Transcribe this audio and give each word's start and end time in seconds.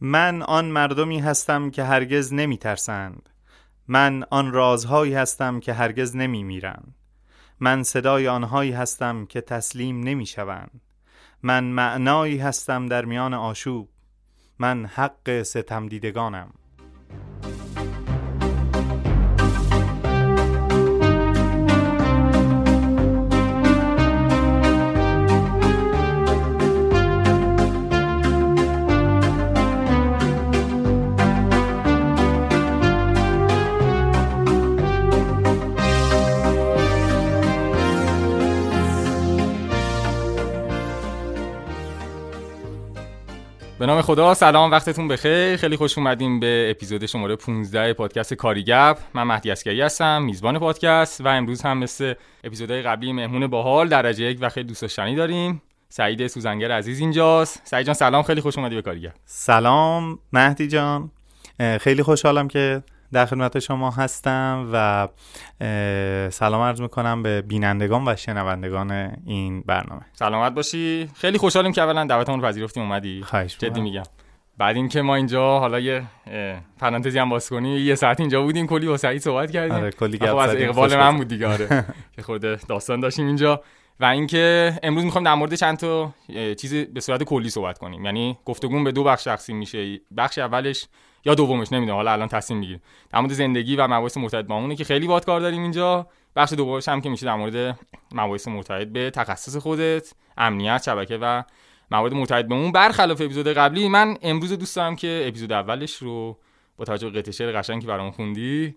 من 0.00 0.42
آن 0.42 0.64
مردمی 0.64 1.20
هستم 1.20 1.70
که 1.70 1.84
هرگز 1.84 2.32
نمی 2.32 2.58
ترسند 2.58 3.28
من 3.88 4.24
آن 4.30 4.52
رازهایی 4.52 5.14
هستم 5.14 5.60
که 5.60 5.72
هرگز 5.72 6.16
نمی 6.16 6.44
میرند 6.44 6.94
من 7.60 7.82
صدای 7.82 8.28
آنهایی 8.28 8.72
هستم 8.72 9.26
که 9.26 9.40
تسلیم 9.40 10.00
نمی 10.00 10.26
شوند 10.26 10.80
من 11.42 11.64
معنایی 11.64 12.38
هستم 12.38 12.86
در 12.86 13.04
میان 13.04 13.34
آشوب. 13.34 13.88
من 14.58 14.86
حق 14.86 15.42
ستم 15.42 15.86
دیدگانم 15.86 16.50
به 43.78 43.86
نام 43.86 44.02
خدا 44.02 44.34
سلام 44.34 44.70
وقتتون 44.70 45.08
بخیر. 45.08 45.56
خیلی 45.56 45.76
خوش 45.76 45.98
اومدیم 45.98 46.40
به 46.40 46.66
اپیزود 46.70 47.06
شماره 47.06 47.36
15 47.36 47.92
پادکست 47.92 48.34
کاریگپ. 48.34 48.98
من 49.14 49.22
مهدی 49.22 49.50
اسکری 49.50 49.80
هستم 49.80 50.22
میزبان 50.22 50.58
پادکست 50.58 51.20
و 51.20 51.28
امروز 51.28 51.62
هم 51.62 51.78
مثل 51.78 52.14
اپیزودهای 52.44 52.82
قبلی 52.82 53.12
مهمون 53.12 53.46
باحال 53.46 53.88
درجه 53.88 54.24
یک 54.24 54.38
و 54.40 54.48
خیلی 54.48 54.66
دوست 54.66 54.82
داشتنی 54.82 55.16
داریم. 55.16 55.62
سعید 55.88 56.26
سوزنگر 56.26 56.72
عزیز 56.72 57.00
اینجاست. 57.00 57.60
سعید 57.64 57.86
جان 57.86 57.94
سلام 57.94 58.22
خیلی 58.22 58.40
خوش 58.40 58.58
اومدی 58.58 58.74
به 58.74 58.82
کاریگپ. 58.82 59.12
سلام 59.24 60.18
مهدی 60.32 60.68
جان. 60.68 61.10
خیلی 61.80 62.02
خوشحالم 62.02 62.48
که 62.48 62.82
در 63.12 63.26
خدمت 63.26 63.58
شما 63.58 63.90
هستم 63.90 64.70
و 64.72 65.08
سلام 66.30 66.62
عرض 66.62 66.80
می‌کنم 66.80 67.22
به 67.22 67.42
بینندگان 67.42 68.08
و 68.08 68.16
شنوندگان 68.16 69.16
این 69.26 69.60
برنامه. 69.60 70.02
سلامت 70.12 70.52
باشی. 70.52 71.08
خیلی 71.14 71.38
خوشحالیم 71.38 71.72
که 71.72 71.82
اولا 71.82 72.04
دعوتمون 72.04 72.40
پذیرفتیم 72.40 72.82
اومدی. 72.82 73.22
خواهش 73.22 73.56
جدی 73.58 73.80
میگم. 73.80 74.02
بعد 74.58 74.76
اینکه 74.76 75.02
ما 75.02 75.14
اینجا 75.14 75.58
حالا 75.58 75.80
یه 75.80 76.02
پرانتزی 76.78 77.18
هم 77.18 77.28
باز 77.28 77.48
کنی 77.48 77.78
یه 77.80 77.94
ساعت 77.94 78.20
اینجا 78.20 78.42
بودیم 78.42 78.66
کلی 78.66 78.86
با 78.86 78.96
سعید 78.96 79.22
صحبت 79.22 79.50
کردیم. 79.50 79.76
آره 79.76 79.90
کلی 79.90 80.18
خب 80.18 80.36
از 80.36 80.54
اقبال 80.56 80.96
من 80.96 81.16
بود 81.16 81.28
دیگه 81.28 81.46
آره. 81.46 81.84
که 82.16 82.22
خود 82.22 82.66
داستان 82.66 83.00
داشتیم 83.00 83.26
اینجا. 83.26 83.62
و 84.00 84.04
اینکه 84.04 84.72
امروز 84.82 85.04
می‌خوایم 85.04 85.24
در 85.24 85.34
مورد 85.34 85.54
چند 85.54 85.78
تا 85.78 86.14
چیزی 86.60 86.84
به 86.84 87.00
صورت 87.00 87.22
کلی 87.22 87.50
صحبت 87.50 87.78
کنیم. 87.78 88.04
یعنی 88.04 88.38
گفتگو 88.44 88.84
به 88.84 88.92
دو 88.92 89.04
بخش 89.04 89.24
تقسیم 89.24 89.56
میشه. 89.56 90.00
بخش 90.16 90.38
اولش 90.38 90.86
یا 91.24 91.34
دومش 91.34 91.72
نمی‌دونم 91.72 91.96
حالا 91.96 92.12
الان 92.12 92.28
تصمیم 92.28 92.60
می‌گیریم. 92.60 92.82
در 93.10 93.20
مورد 93.20 93.32
زندگی 93.32 93.76
و 93.76 93.86
مباحث 93.86 94.16
مرتبط 94.16 94.44
با 94.44 94.54
اونه 94.54 94.76
که 94.76 94.84
خیلی 94.84 95.06
باد 95.06 95.24
کار 95.24 95.40
داریم 95.40 95.62
اینجا. 95.62 96.06
بخش 96.36 96.52
دومش 96.52 96.88
هم 96.88 97.00
که 97.00 97.08
میشه 97.08 97.26
در 97.26 97.34
مورد 97.34 97.78
مباحث 98.12 98.48
مرتبط 98.48 98.88
به 98.88 99.10
تخصص 99.10 99.56
خودت 99.56 100.12
امنیت 100.36 100.82
شبکه 100.82 101.18
و 101.22 101.42
موارد 101.90 102.14
مرتبط 102.14 102.44
به 102.44 102.54
اون. 102.54 102.72
برخلاف 102.72 103.20
اپیزود 103.20 103.48
قبلی 103.48 103.88
من 103.88 104.16
امروز 104.22 104.52
دوست 104.52 104.76
دارم 104.76 104.96
که 104.96 105.24
اپیزود 105.28 105.52
اولش 105.52 105.94
رو 105.94 106.38
با 106.76 106.84
توجه 106.84 107.10
به 107.10 107.18
قطعه 107.18 107.32
شعر 107.32 107.58
قشنگی 107.58 107.86
برام 107.86 108.10
خوندی. 108.10 108.76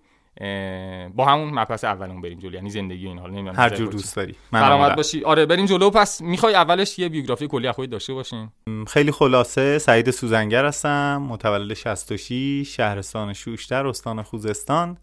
با 1.16 1.26
همون 1.26 1.60
مبحث 1.60 1.84
اولمون 1.84 2.22
بریم 2.22 2.40
جلو 2.40 2.54
یعنی 2.54 2.70
زندگی 2.70 3.08
این 3.08 3.20
حال 3.20 3.32
نمی‌دونم 3.32 3.56
هر 3.56 3.70
جور 3.70 3.92
دوست 3.92 4.16
داری. 4.16 4.36
سلامت 4.52 4.96
باشی. 4.96 5.24
آره 5.24 5.46
بریم 5.46 5.66
جلو. 5.66 5.90
پس 5.90 6.22
می‌خوای 6.22 6.56
اولش 6.56 7.00
یه 7.00 7.10
بیوگرافی 7.10 7.48
کلی 7.48 7.68
از 7.68 7.76
خودت 7.76 7.92
داشته 7.92 8.14
باشین. 8.14 8.50
خیلی 8.88 9.12
خلاصه. 9.12 9.80
سعید 9.80 10.12
سوزنگر 10.12 10.66
هستم 10.66 11.26
متولد 11.30 11.74
66 11.74 12.76
شهرستان 12.76 13.34
شوشتر 13.34 13.88
استان 13.88 14.22
خوزستان. 14.24 14.98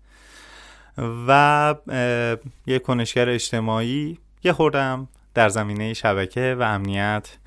و 1.28 1.74
یه 2.66 2.78
کنشگر 2.78 3.28
اجتماعی. 3.28 4.18
یه 4.44 4.52
خوردم 4.52 5.08
در 5.34 5.48
زمینه 5.48 5.94
شبکه 5.94 6.56
و 6.58 6.62
امنیت 6.62 7.38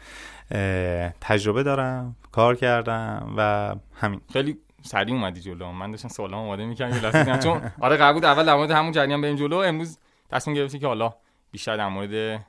تجربه 1.21 1.63
دارم 1.63 2.15
کار 2.31 2.55
کردم 2.55 3.33
و 3.37 3.75
همین. 3.95 4.21
خیلی 4.33 4.57
سریع 4.81 5.15
اومدی 5.15 5.41
جلو. 5.41 5.71
من 5.71 5.91
داشتم 5.91 6.07
سوالام 6.07 6.39
آماده 6.43 6.65
می‌کردم 6.65 6.95
یه 6.95 7.01
لحظه 7.01 7.43
چون 7.43 7.71
آره 7.79 7.97
قرار 7.97 8.13
بود 8.13 8.25
اول 8.25 8.45
در 8.45 8.55
مورد 8.55 8.71
همون 8.71 8.91
جریان 8.91 9.21
بریم 9.21 9.35
جلو. 9.35 9.57
امروز 9.57 9.97
تصمیم 10.29 10.55
گرفتی 10.55 10.79
که 10.79 10.87
حالا 10.87 11.13
بیشتر 11.51 11.77
در 11.77 11.87
مورد 11.87 12.45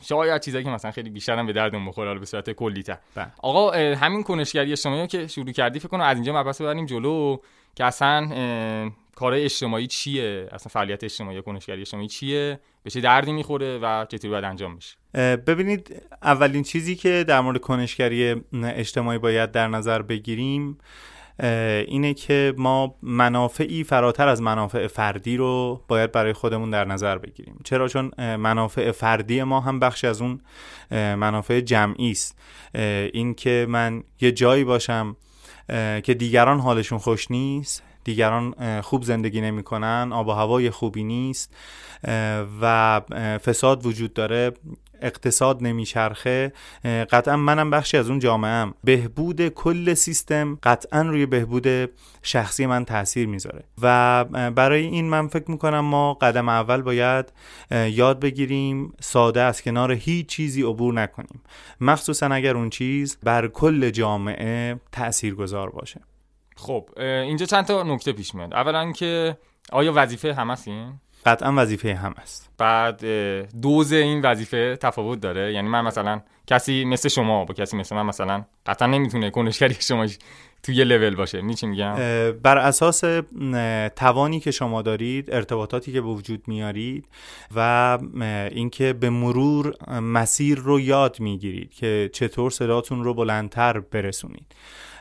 شاید 0.00 0.42
چیزایی 0.42 0.64
که 0.64 0.70
مثلا 0.70 0.90
خیلی 0.90 1.10
بیشتر 1.10 1.38
هم 1.38 1.46
به 1.46 1.52
دردمون 1.52 1.88
بخوره 1.88 2.08
حالا 2.08 2.20
به 2.20 2.26
صورت 2.26 2.50
کلی‌تر 2.50 2.98
بله. 3.14 3.26
آقا 3.42 3.70
همین 3.70 4.22
کنشگری 4.22 4.72
اجتماعی 4.72 5.06
که 5.06 5.26
شروع 5.26 5.52
کردی 5.52 5.78
فکر 5.78 5.88
کنم 5.88 6.00
از 6.00 6.16
اینجا 6.16 6.40
مبحث 6.40 6.60
ببریم 6.60 6.86
جلو 6.86 7.36
که 7.74 7.84
اصلا 7.84 8.30
کار 9.16 9.34
اجتماعی 9.34 9.86
چیه؟ 9.86 10.48
اصلا 10.52 10.70
فعالیت 10.70 11.04
اجتماعی 11.04 11.42
کنشگری 11.42 11.80
اجتماعی 11.80 12.08
چیه؟ 12.08 12.60
به 12.82 12.90
چه 12.90 13.00
دردی 13.00 13.32
می‌خوره 13.32 13.78
و 13.78 14.06
چطوری 14.08 14.30
باید 14.30 14.44
انجام 14.44 14.74
میشه 14.74 14.96
ببینید 15.36 16.02
اولین 16.22 16.62
چیزی 16.62 16.96
که 16.96 17.24
در 17.28 17.40
مورد 17.40 17.60
کنشگری 17.60 18.42
اجتماعی 18.64 19.18
باید 19.18 19.52
در 19.52 19.68
نظر 19.68 20.02
بگیریم 20.02 20.78
اینه 21.38 22.14
که 22.14 22.54
ما 22.56 22.94
منافعی 23.02 23.84
فراتر 23.84 24.28
از 24.28 24.42
منافع 24.42 24.86
فردی 24.86 25.36
رو 25.36 25.80
باید 25.88 26.12
برای 26.12 26.32
خودمون 26.32 26.70
در 26.70 26.84
نظر 26.84 27.18
بگیریم. 27.18 27.60
چرا؟ 27.64 27.88
چون 27.88 28.10
منافع 28.18 28.90
فردی 28.90 29.42
ما 29.42 29.60
هم 29.60 29.80
بخشی 29.80 30.06
از 30.06 30.22
اون 30.22 30.40
منافع 30.90 31.60
جمعی 31.60 32.10
است. 32.10 32.38
این 33.12 33.34
که 33.34 33.66
من 33.68 34.02
یه 34.20 34.32
جایی 34.32 34.64
باشم 34.64 35.16
که 36.02 36.16
دیگران 36.18 36.60
حالشون 36.60 36.98
خوش 36.98 37.30
نیست 37.30 37.82
دیگران 38.04 38.80
خوب 38.80 39.02
زندگی 39.02 39.40
نمی‌کنن 39.40 40.10
آب 40.12 40.28
و 40.28 40.30
هوای 40.30 40.70
خوبی 40.70 41.04
نیست 41.04 41.56
و 42.60 43.00
فساد 43.44 43.86
وجود 43.86 44.14
داره 44.14 44.52
اقتصاد 45.02 45.62
نمیچرخه 45.62 46.52
قطعا 46.84 47.36
منم 47.36 47.70
بخشی 47.70 47.96
از 47.96 48.10
اون 48.10 48.18
جامعه 48.18 48.50
ام 48.50 48.74
بهبود 48.84 49.48
کل 49.48 49.94
سیستم 49.94 50.58
قطعا 50.62 51.02
روی 51.02 51.26
بهبود 51.26 51.90
شخصی 52.22 52.66
من 52.66 52.84
تاثیر 52.84 53.28
می‌ذاره. 53.28 53.64
و 53.82 54.24
برای 54.50 54.84
این 54.84 55.08
من 55.08 55.28
فکر 55.28 55.50
می‌کنم 55.50 55.80
ما 55.80 56.14
قدم 56.14 56.48
اول 56.48 56.82
باید 56.82 57.32
یاد 57.70 58.20
بگیریم 58.20 58.92
ساده 59.00 59.40
از 59.40 59.62
کنار 59.62 59.92
هیچ 59.92 60.26
چیزی 60.26 60.62
عبور 60.62 60.94
نکنیم. 60.94 61.40
مخصوصا 61.80 62.26
اگر 62.26 62.56
اون 62.56 62.70
چیز 62.70 63.18
بر 63.22 63.48
کل 63.48 63.90
جامعه 63.90 64.80
تأثیر 64.92 65.34
گذار 65.34 65.70
باشه. 65.70 66.00
خب 66.56 66.88
اینجا 66.98 67.46
چند 67.46 67.64
تا 67.64 67.82
نکته 67.82 68.12
پیش 68.12 68.34
میاد. 68.34 68.54
اولا 68.54 68.92
که 68.92 69.36
آیا 69.72 69.92
وظیفه 69.94 70.34
هم 70.34 70.50
هستین؟ 70.50 71.00
قطعا 71.24 71.54
وظیفه 71.56 71.94
هم 71.94 72.14
است. 72.22 72.50
بعد 72.58 73.04
دوز 73.60 73.92
این 73.92 74.20
وظیفه 74.20 74.76
تفاوت 74.76 75.20
داره. 75.20 75.52
یعنی 75.52 75.68
من 75.68 75.80
مثلا 75.80 76.20
کسی 76.46 76.84
مثل 76.84 77.08
شما 77.08 77.44
با 77.44 77.54
کسی 77.54 77.76
مثل 77.76 77.96
من 77.96 78.06
مثلا 78.06 78.44
قطعا 78.66 78.88
نمی‌تونه 78.88 79.30
کنشگری 79.30 79.74
شما 79.80 80.06
تو 80.62 80.72
یه 80.72 80.84
لول 80.84 81.14
باشه. 81.14 81.40
می 81.40 81.54
چی 81.54 81.66
میگم؟ 81.66 81.94
بر 82.42 82.58
اساس 82.58 83.04
توانی 83.96 84.40
که 84.40 84.50
شما 84.50 84.82
دارید 84.82 85.34
ارتباطاتی 85.34 85.92
که 85.92 86.00
به 86.00 86.08
وجود 86.08 86.42
میارید 86.46 87.08
و 87.56 87.98
اینکه 88.52 88.92
به 88.92 89.10
مرور 89.10 89.74
مسیر 90.00 90.58
رو 90.58 90.80
یاد 90.80 91.20
می‌گیرید 91.20 91.74
که 91.74 92.10
چطور 92.12 92.50
صداتون 92.50 93.04
رو 93.04 93.14
بلندتر 93.14 93.80
برسونید. 93.80 94.46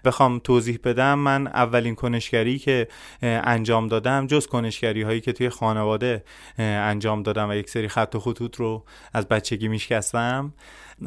بخوام 0.03 0.40
توضیح 0.40 0.80
بدم 0.84 1.19
من 1.19 1.47
اولین 1.47 1.96
کنشگری 1.96 2.59
که 2.59 2.88
انجام 3.22 3.88
دادم 3.88 4.28
جز 4.28 4.47
کنشگری 4.47 5.02
هایی 5.02 5.22
که 5.22 5.34
توی 5.34 5.50
خانواده 5.50 6.24
انجام 6.58 7.24
دادم 7.24 7.50
و 7.50 7.53
یک 7.56 7.69
سری 7.69 7.88
خط 7.88 8.16
و 8.16 8.19
خطوط 8.19 8.56
رو 8.56 8.86
از 9.13 9.28
بچگی 9.28 9.68
میشکستم. 9.68 10.53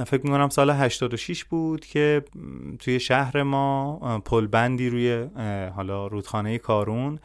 فکر 0.06 0.22
می‌کنم 0.22 0.48
سال 0.48 0.70
86 0.70 1.44
بود 1.44 1.86
که 1.86 2.24
توی 2.78 3.00
شهر 3.00 3.42
ما 3.42 3.98
پلبندی 4.24 4.88
روی 4.88 5.26
حالا 5.76 6.06
رودخانه 6.06 6.58
کارون 6.58 7.18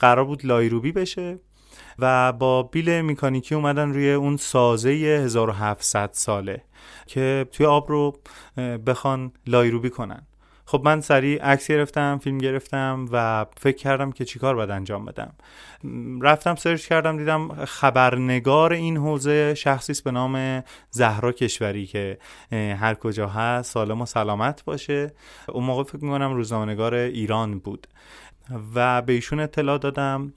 قرار 0.00 0.24
بود 0.24 0.46
لایروبی 0.46 0.92
بشه 0.92 1.38
و 1.98 2.32
با 2.32 2.62
بیل 2.62 3.00
میکانیکی 3.00 3.54
اومدن 3.54 3.92
روی 3.92 4.12
اون 4.12 4.36
سازه 4.36 4.90
1700 4.90 6.10
ساله 6.12 6.62
که 7.06 7.46
توی 7.52 7.66
آب 7.66 7.90
رو 7.90 8.20
بخوان 8.86 9.32
لایروبی 9.46 9.90
کنن. 9.90 10.26
خب 10.70 10.82
من 10.84 11.00
سریع 11.00 11.42
عکس 11.42 11.70
گرفتم 11.70 12.20
فیلم 12.22 12.38
گرفتم 12.38 13.06
و 13.12 13.46
فکر 13.56 13.76
کردم 13.76 14.12
که 14.12 14.24
چیکار 14.24 14.54
باید 14.54 14.70
انجام 14.70 15.04
بدم. 15.04 15.32
رفتم 16.22 16.54
سرچ 16.54 16.86
کردم 16.86 17.16
دیدم 17.16 17.64
خبرنگار 17.64 18.72
این 18.72 18.96
حوزه 18.96 19.54
شخصی 19.54 19.92
است 19.92 20.04
به 20.04 20.10
نام 20.10 20.64
زهرا 20.90 21.32
کشوری 21.32 21.86
که 21.86 22.18
هر 22.52 22.94
کجا 22.94 23.28
هست 23.28 23.72
سالم 23.72 24.00
و 24.00 24.06
سلامت 24.06 24.64
باشه. 24.64 25.12
اون 25.48 25.64
موقع 25.64 25.82
فکر 25.82 26.04
می‌کنم 26.04 26.32
روزنامه‌نگار 26.32 26.94
ایران 26.94 27.58
بود 27.58 27.86
و 28.74 29.02
به 29.02 29.12
ایشون 29.12 29.40
اطلاع 29.40 29.78
دادم 29.78 30.32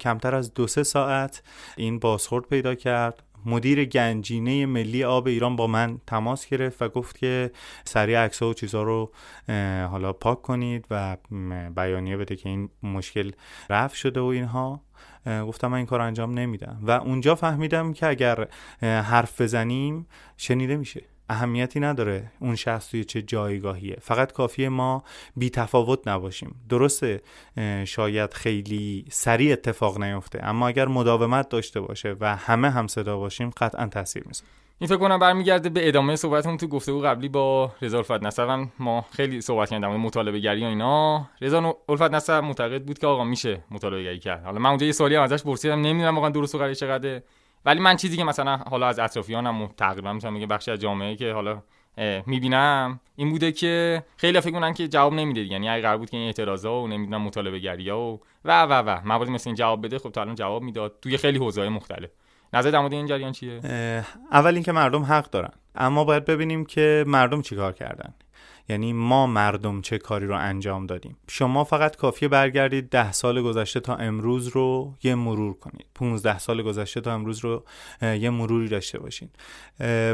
کمتر 0.00 0.34
از 0.34 0.54
دو 0.54 0.66
سه 0.66 0.82
ساعت 0.82 1.42
این 1.76 1.98
بازخورد 1.98 2.44
پیدا 2.44 2.74
کرد. 2.74 3.22
مدیر 3.46 3.84
گنجینه 3.84 4.66
ملی 4.66 5.04
آب 5.04 5.26
ایران 5.26 5.56
با 5.56 5.66
من 5.66 5.98
تماس 6.06 6.46
گرفت 6.48 6.82
و 6.82 6.88
گفت 6.88 7.18
که 7.18 7.50
سریع 7.84 8.18
عکس 8.18 8.42
و 8.42 8.54
چیزها 8.54 8.82
رو 8.82 9.12
حالا 9.90 10.12
پاک 10.12 10.42
کنید 10.42 10.86
و 10.90 11.16
بیانیه 11.76 12.16
بده 12.16 12.36
که 12.36 12.48
این 12.48 12.70
مشکل 12.82 13.30
رفع 13.70 13.96
شده 13.96 14.20
و 14.20 14.24
اینها. 14.24 14.82
گفتم 15.26 15.68
من 15.68 15.76
این 15.76 15.86
کار 15.86 16.00
انجام 16.00 16.38
نمیدم. 16.38 16.78
و 16.82 16.90
اونجا 16.90 17.34
فهمیدم 17.34 17.92
که 17.92 18.06
اگر 18.06 18.48
حرف 18.82 19.40
بزنیم 19.40 20.06
شنیده 20.36 20.76
میشه. 20.76 21.02
اهمیتی 21.30 21.80
نداره 21.80 22.32
اون 22.40 22.56
شخص 22.56 22.90
توی 22.90 23.04
چه 23.04 23.22
جایگاهیه. 23.22 23.96
فقط 24.00 24.32
کافیه 24.32 24.68
ما 24.68 25.04
بی 25.36 25.50
تفاوت 25.50 26.08
نباشیم. 26.08 26.54
درسته 26.68 27.20
شاید 27.84 28.34
خیلی 28.34 29.04
سریع 29.10 29.52
اتفاق 29.52 29.98
نیفته 29.98 30.44
اما 30.44 30.68
اگر 30.68 30.88
مداومت 30.88 31.48
داشته 31.48 31.80
باشه 31.80 32.16
و 32.20 32.36
همه 32.36 32.70
هم 32.70 32.86
صدا 32.86 33.16
باشیم 33.18 33.50
قطعا 33.50 33.86
تاثیر 33.86 34.22
می‌ذاره. 34.26 34.50
این 34.78 34.88
فکر 34.88 34.98
کنم 34.98 35.18
برمیگرده 35.18 35.68
به 35.68 35.88
ادامه 35.88 36.16
صحبتمون 36.16 36.56
تو 36.56 36.66
گفتگو 36.66 37.00
قبلی 37.00 37.28
با 37.28 37.72
رضا 37.82 37.96
الفت 37.96 38.22
نصر 38.22 38.66
ما 38.78 39.06
خیلی 39.10 39.40
صحبت 39.40 39.70
کردیم 39.70 39.88
در 39.88 39.96
مطالبه 39.96 40.38
گری 40.38 40.64
و 40.64 40.66
اینا. 40.66 41.28
رضا 41.40 41.76
الفت 41.88 42.10
نصر 42.10 42.40
معتقد 42.40 42.82
بود 42.82 42.98
که 42.98 43.06
آقا 43.06 43.24
میشه 43.24 43.64
مطالبه 43.70 44.02
گری 44.02 44.18
کرد. 44.18 44.44
حالا 44.44 44.58
من 44.58 44.70
اونجا 44.70 44.86
یه 44.86 44.92
سوالی 44.92 45.16
ازش 45.16 45.42
پرسیدم. 45.42 45.80
نمی‌دونم 45.80 46.14
واقعا 46.14 46.30
درست 46.30 46.54
و 46.54 46.58
غلط 46.58 46.76
چقدره. 46.76 47.22
ولی 47.66 47.80
من 47.80 47.96
چیزی 47.96 48.16
که 48.16 48.24
مثلا 48.24 48.56
حالا 48.56 48.86
از 48.86 48.98
اطرافیانم 48.98 49.66
تقریبا 49.66 50.12
می‌تونم 50.12 50.34
بگم 50.34 50.46
بخشی 50.46 50.70
از 50.70 50.78
جامعه 50.78 51.16
که 51.16 51.32
حالا 51.32 51.62
می‌بینم 52.26 53.00
این 53.16 53.30
بوده 53.30 53.52
که 53.52 54.02
خیلی 54.16 54.40
فکر 54.40 54.52
کنن 54.52 54.74
که 54.74 54.88
جواب 54.88 55.14
نمیده 55.14 55.40
یعنی 55.40 55.68
اگه 55.68 55.82
قرار 55.82 55.98
بود 55.98 56.10
که 56.10 56.16
این 56.16 56.26
اعتراضا 56.26 56.82
و 56.82 56.88
نمی‌دونم 56.88 57.22
مطالبه 57.22 57.58
گریا 57.58 57.98
و 57.98 58.20
و 58.44 58.50
و 58.50 58.72
و 58.72 59.00
موارد 59.04 59.30
مثل 59.30 59.50
این 59.50 59.56
جواب 59.56 59.84
بده 59.84 59.98
خب 59.98 60.10
تا 60.10 60.20
الان 60.20 60.34
جواب 60.34 60.62
می‌داد 60.62 60.94
توی 61.02 61.16
خیلی 61.16 61.38
حوزه‌های 61.38 61.68
مختلف. 61.70 62.10
نظر 62.52 62.70
در 62.70 62.78
مورد 62.78 62.92
این 62.92 63.06
جریان 63.06 63.32
چیه؟ 63.32 63.60
اول 64.32 64.54
اینکه 64.54 64.72
مردم 64.72 65.02
حق 65.02 65.30
دارن 65.30 65.52
اما 65.74 66.04
باید 66.04 66.24
ببینیم 66.24 66.64
که 66.64 67.04
مردم 67.06 67.42
چیکار 67.42 67.72
کردن. 67.72 68.14
یعنی 68.68 68.92
ما 68.92 69.26
مردم 69.26 69.80
چه 69.80 69.98
کاری 69.98 70.26
رو 70.26 70.36
انجام 70.36 70.86
دادیم. 70.86 71.16
شما 71.28 71.64
فقط 71.64 71.96
کافیه 71.96 72.28
برگردید 72.28 72.90
ده 72.90 73.12
سال 73.12 73.42
گذشته 73.42 73.80
تا 73.80 73.96
امروز 73.96 74.48
رو 74.48 74.94
یه 75.02 75.14
مرور 75.14 75.54
کنید. 75.54 75.86
15 75.94 76.38
سال 76.38 76.62
گذشته 76.62 77.00
تا 77.00 77.14
امروز 77.14 77.38
رو 77.38 77.64
یه 78.02 78.30
مروری 78.30 78.68
داشته 78.68 78.98
باشین. 78.98 79.28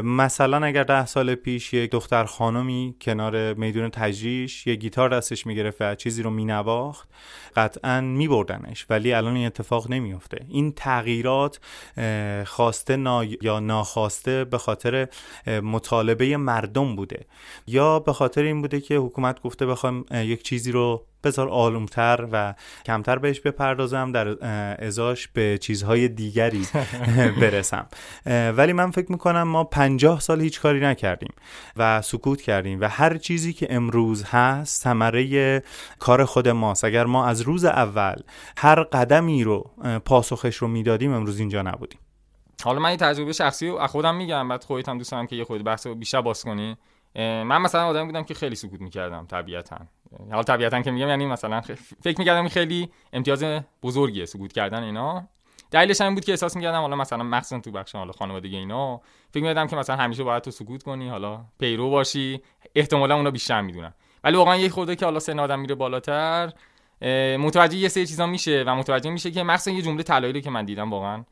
مثلا 0.03 0.65
اگر 0.65 0.83
ده 0.83 1.05
سال 1.05 1.35
پیش 1.35 1.73
یک 1.73 1.91
دختر 1.91 2.25
خانمی 2.25 2.95
کنار 3.01 3.53
میدون 3.53 3.89
تجریش 3.89 4.67
یه 4.67 4.75
گیتار 4.75 5.09
دستش 5.09 5.45
می‌گرفت 5.45 5.81
و 5.81 5.95
چیزی 5.95 6.23
رو 6.23 6.29
مینواخت 6.29 7.09
قطعا 7.55 8.01
میبردنش 8.01 8.85
ولی 8.89 9.13
الان 9.13 9.35
این 9.35 9.45
اتفاق 9.45 9.91
نمیافته. 9.91 10.45
این 10.49 10.71
تغییرات 10.71 11.59
خواسته 12.45 12.95
نا... 12.95 13.23
یا 13.23 13.59
ناخواسته 13.59 14.45
به 14.45 14.57
خاطر 14.57 15.07
مطالبه 15.47 16.37
مردم 16.37 16.95
بوده. 16.95 17.25
یا 17.67 17.99
به 17.99 18.13
خاطر 18.13 18.42
این 18.43 18.61
بوده 18.61 18.81
که 18.81 18.95
حکومت 18.95 19.41
گفته 19.41 19.65
بخوام 19.65 20.05
یک 20.11 20.43
چیزی 20.43 20.71
رو 20.71 21.05
بذار 21.23 21.49
آلومتر 21.49 22.27
و 22.31 22.53
کمتر 22.85 23.19
بهش 23.19 23.39
بپردازم 23.39 24.11
در 24.11 24.45
ازاش 24.85 25.27
به 25.27 25.57
چیزهای 25.57 26.07
دیگری 26.07 26.67
برسم. 27.41 27.87
ولی 28.25 28.73
من 28.73 28.91
فکر 28.91 29.11
می‌کنم 29.11 29.43
ما 29.43 29.63
پنجاه 29.63 30.19
سال 30.19 30.41
هیچ 30.41 30.61
کاری 30.61 30.79
نکردیم 30.79 31.33
و 31.77 32.01
سکوت 32.01 32.41
کردیم 32.41 32.81
و 32.81 32.89
هر 32.89 33.17
چیزی 33.17 33.53
که 33.53 33.67
امروز 33.69 34.23
هست 34.23 34.83
ثمره 34.83 35.63
کار 35.99 36.25
خود 36.25 36.47
ماست. 36.47 36.83
اگر 36.83 37.05
ما 37.05 37.25
از 37.25 37.41
روز 37.41 37.65
اول 37.65 38.15
هر 38.57 38.83
قدمی 38.83 39.43
رو 39.43 39.71
پاسخش 40.05 40.55
رو 40.55 40.67
می‌دادیم 40.67 41.13
امروز 41.13 41.39
اینجا 41.39 41.61
نبودیم. 41.61 41.99
حالا 42.63 42.79
من 42.79 42.89
این 42.89 42.97
تجربه 42.97 43.33
شخصی 43.33 43.67
رو 43.67 43.87
خودم 43.87 44.15
میگم 44.15 44.47
بعد 44.47 44.63
خودت 44.63 44.89
هم 44.89 44.97
دوست 44.97 45.11
دارم 45.11 45.27
که 45.27 45.35
یه 45.35 45.43
خود 45.43 45.63
بحث 45.63 45.87
رو 45.87 45.95
بیشتر 45.95 46.21
باز 46.21 46.43
کنی. 46.43 46.77
من 47.15 47.57
مثلا 47.57 47.85
آدم 47.85 48.05
بودم 48.05 48.23
که 48.23 48.33
خیلی 48.33 48.55
سکوت 48.55 48.81
می‌کردم 48.81 49.25
طبیعتا. 49.25 49.77
حالا 50.29 50.43
طبیعتا 50.43 50.81
که 50.81 50.91
میگم 50.91 51.07
یعنی 51.07 51.25
مثلا 51.25 51.61
فکر 52.01 52.19
می‌کردم 52.19 52.47
خیلی 52.47 52.89
امتیاز 53.13 53.45
بزرگیه 53.83 54.25
سکوت 54.25 54.53
کردن 54.53 54.83
اینا. 54.83 55.27
دلیلش 55.71 56.01
هم 56.01 56.15
بود 56.15 56.25
که 56.25 56.31
احساس 56.31 56.55
می‌کردم 56.55 56.81
حالا 56.81 56.95
مثلا 56.95 57.23
مخصوصا 57.23 57.59
تو 57.59 57.71
بخش 57.71 57.95
حالا 57.95 58.11
خانوادگی 58.11 58.57
اینا 58.57 59.01
فکر 59.31 59.43
می‌کردم 59.43 59.67
که 59.67 59.75
مثلا 59.75 59.95
همیشه 59.95 60.23
باید 60.23 60.43
تو 60.43 60.51
سکوت 60.51 60.83
کنی 60.83 61.09
حالا 61.09 61.45
پیرو 61.59 61.89
باشی 61.89 62.41
احتمالا 62.75 63.15
اونا 63.15 63.31
بیشتر 63.31 63.61
می‌دونن. 63.61 63.93
ولی 64.23 64.37
واقعا 64.37 64.55
یه 64.55 64.69
خورده 64.69 64.95
که 64.95 65.05
حالا 65.05 65.19
سن 65.19 65.39
آدم 65.39 65.59
میره 65.59 65.75
بالاتر 65.75 66.53
متوجه 67.39 67.77
یه 67.77 67.87
سری 67.87 68.07
چیزا 68.07 68.25
میشه 68.25 68.63
و 68.67 68.75
متوجه 68.75 69.09
میشه 69.09 69.31
که 69.31 69.43
مخصوصا 69.43 69.71
یه 69.71 69.81
جمله 69.81 70.03
طلایی 70.03 70.41
که 70.41 70.49
من 70.49 70.65
دیدم 70.65 70.91
واقعا 70.91 71.23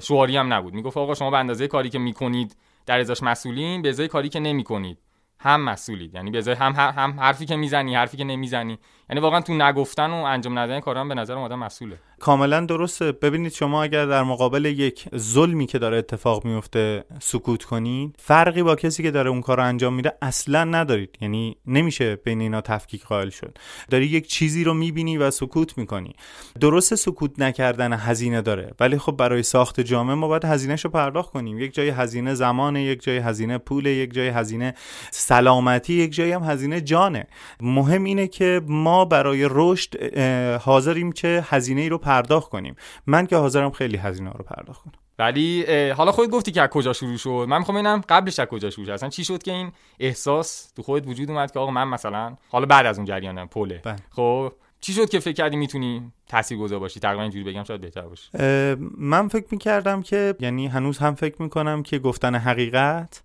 شعاری 0.00 0.36
هم 0.36 0.52
نبود. 0.52 0.74
می‌گفت 0.74 0.96
آقا 0.96 1.14
شما 1.14 1.30
به 1.30 1.38
اندازه 1.38 1.68
کاری 1.68 1.88
که 1.88 1.98
می‌کنید 1.98 2.56
در 2.86 3.00
ازاش 3.00 3.22
مسئولین 3.22 3.82
به 3.82 3.88
ازای 3.88 4.08
کاری 4.08 4.28
که 4.28 4.40
نمی‌کنید. 4.40 4.98
هم 5.40 5.60
مسئولید. 5.60 6.14
یعنی 6.14 6.30
به 6.30 6.56
هم, 6.56 6.72
هم 6.96 7.20
حرفی 7.20 7.46
که 7.46 7.56
می‌زنی 7.56 7.94
حرفی 7.94 8.16
که 8.16 8.24
نمی‌زنی. 8.24 8.78
یعنی 9.10 9.20
واقعا 9.20 9.40
تو 9.40 9.54
نگفتن 9.54 10.10
و 10.10 10.14
انجام 10.14 10.58
ندادن 10.58 10.80
کارا 10.80 11.04
به 11.04 11.14
نظر 11.14 11.34
آدم 11.34 11.58
مسئوله. 11.58 11.96
کاملا 12.20 12.60
درسته. 12.60 13.12
ببینید 13.12 13.52
شما 13.52 13.82
اگر 13.82 14.06
در 14.06 14.22
مقابل 14.22 14.64
یک 14.64 15.04
ظلمی 15.16 15.66
که 15.66 15.78
داره 15.78 15.96
اتفاق 15.96 16.44
میفته 16.44 17.04
سکوت 17.20 17.64
کنید 17.64 18.16
فرقی 18.18 18.62
با 18.62 18.76
کسی 18.76 19.02
که 19.02 19.10
داره 19.10 19.30
اون 19.30 19.40
کار 19.40 19.56
رو 19.56 19.64
انجام 19.64 19.94
میده 19.94 20.12
اصلا 20.22 20.64
ندارید. 20.64 21.18
یعنی 21.20 21.56
نمیشه 21.66 22.16
بین 22.16 22.40
اینا 22.40 22.60
تفکیک 22.60 23.04
قائل 23.04 23.30
شد. 23.30 23.58
داری 23.90 24.06
یک 24.06 24.26
چیزی 24.26 24.64
رو 24.64 24.74
می‌بینی 24.74 25.18
و 25.18 25.30
سکوت 25.30 25.78
می‌کنی. 25.78 26.14
درست 26.60 26.94
سکوت 26.94 27.40
نکردن 27.40 27.92
هزینه 27.92 28.42
داره 28.42 28.74
ولی 28.80 28.98
خب 28.98 29.12
برای 29.12 29.42
ساخت 29.42 29.80
جامعه 29.80 30.14
ما 30.14 30.28
باید 30.28 30.44
هزینهش 30.44 30.84
رو 30.84 30.90
پرداخت 30.90 31.32
کنیم. 31.32 31.58
یک 31.58 31.74
جای 31.74 31.88
هزینه 31.88 32.34
زمان 32.34 32.76
یک 32.76 33.02
جای 33.02 33.18
هزینه 33.18 33.58
پول 33.58 33.86
یک 33.86 34.12
جای 34.14 34.28
هزینه 34.28 34.74
سلامتی 35.10 35.94
یک 35.94 36.12
جایی 36.12 36.32
هم 36.32 36.42
هزینه 36.42 36.80
جانه. 36.80 37.26
مهم 37.60 38.04
اینه 38.04 38.26
که 38.26 38.60
ما 38.66 38.99
برای 39.04 39.48
رشد 39.50 40.14
حاضریم 40.56 41.12
که 41.12 41.44
هزینه 41.48 41.80
ای 41.80 41.88
رو 41.88 41.98
پرداخت 41.98 42.48
کنیم. 42.48 42.76
من 43.06 43.26
که 43.26 43.36
حاضرم 43.36 43.70
خیلی 43.70 43.96
هزینه 43.96 44.30
رو 44.30 44.44
پرداخت 44.44 44.82
کنم. 44.82 44.92
ولی 45.18 45.64
حالا 45.90 46.12
خودت 46.12 46.30
گفتی 46.30 46.52
که 46.52 46.62
از 46.62 46.68
کجا 46.68 46.92
شروع 46.92 47.16
شد. 47.16 47.46
من 47.48 47.58
می‌خوام 47.58 47.78
ببینم 47.78 48.02
قبلش 48.08 48.38
از 48.38 48.46
کجا 48.46 48.70
شروع 48.70 48.86
شد. 48.86 48.92
اصلا 48.92 49.08
چی 49.08 49.24
شد 49.24 49.42
که 49.42 49.52
این 49.52 49.72
احساس 50.00 50.72
تو 50.76 50.82
خودت 50.82 51.06
وجود 51.06 51.30
اومد 51.30 51.52
که 51.52 51.58
آقا 51.58 51.70
من 51.70 51.88
مثلا 51.88 52.36
حالا 52.48 52.66
بعد 52.66 52.86
از 52.86 52.98
اون 52.98 53.04
جریانم 53.04 53.48
پله. 53.48 53.80
بله. 53.84 53.96
خب 54.10 54.52
چی 54.80 54.92
شد 54.92 55.08
که 55.08 55.18
فکر 55.18 55.32
کردی 55.32 55.56
می‌تونی 55.56 56.12
تاثیرگذار 56.28 56.78
باشی؟ 56.78 57.00
تقریبا 57.00 57.22
اینجوری 57.22 57.44
بگم 57.44 57.64
شاید 57.64 57.80
بهتر 57.80 58.02
باشه. 58.02 58.76
من 58.98 59.28
فکر 59.28 59.46
می‌کردم 59.50 60.02
که 60.02 60.34
یعنی 60.40 60.66
هنوز 60.66 60.98
هم 60.98 61.14
فکر 61.14 61.42
می‌کنم 61.42 61.82
که 61.82 61.98
گفتن 61.98 62.34
حقیقت. 62.34 63.22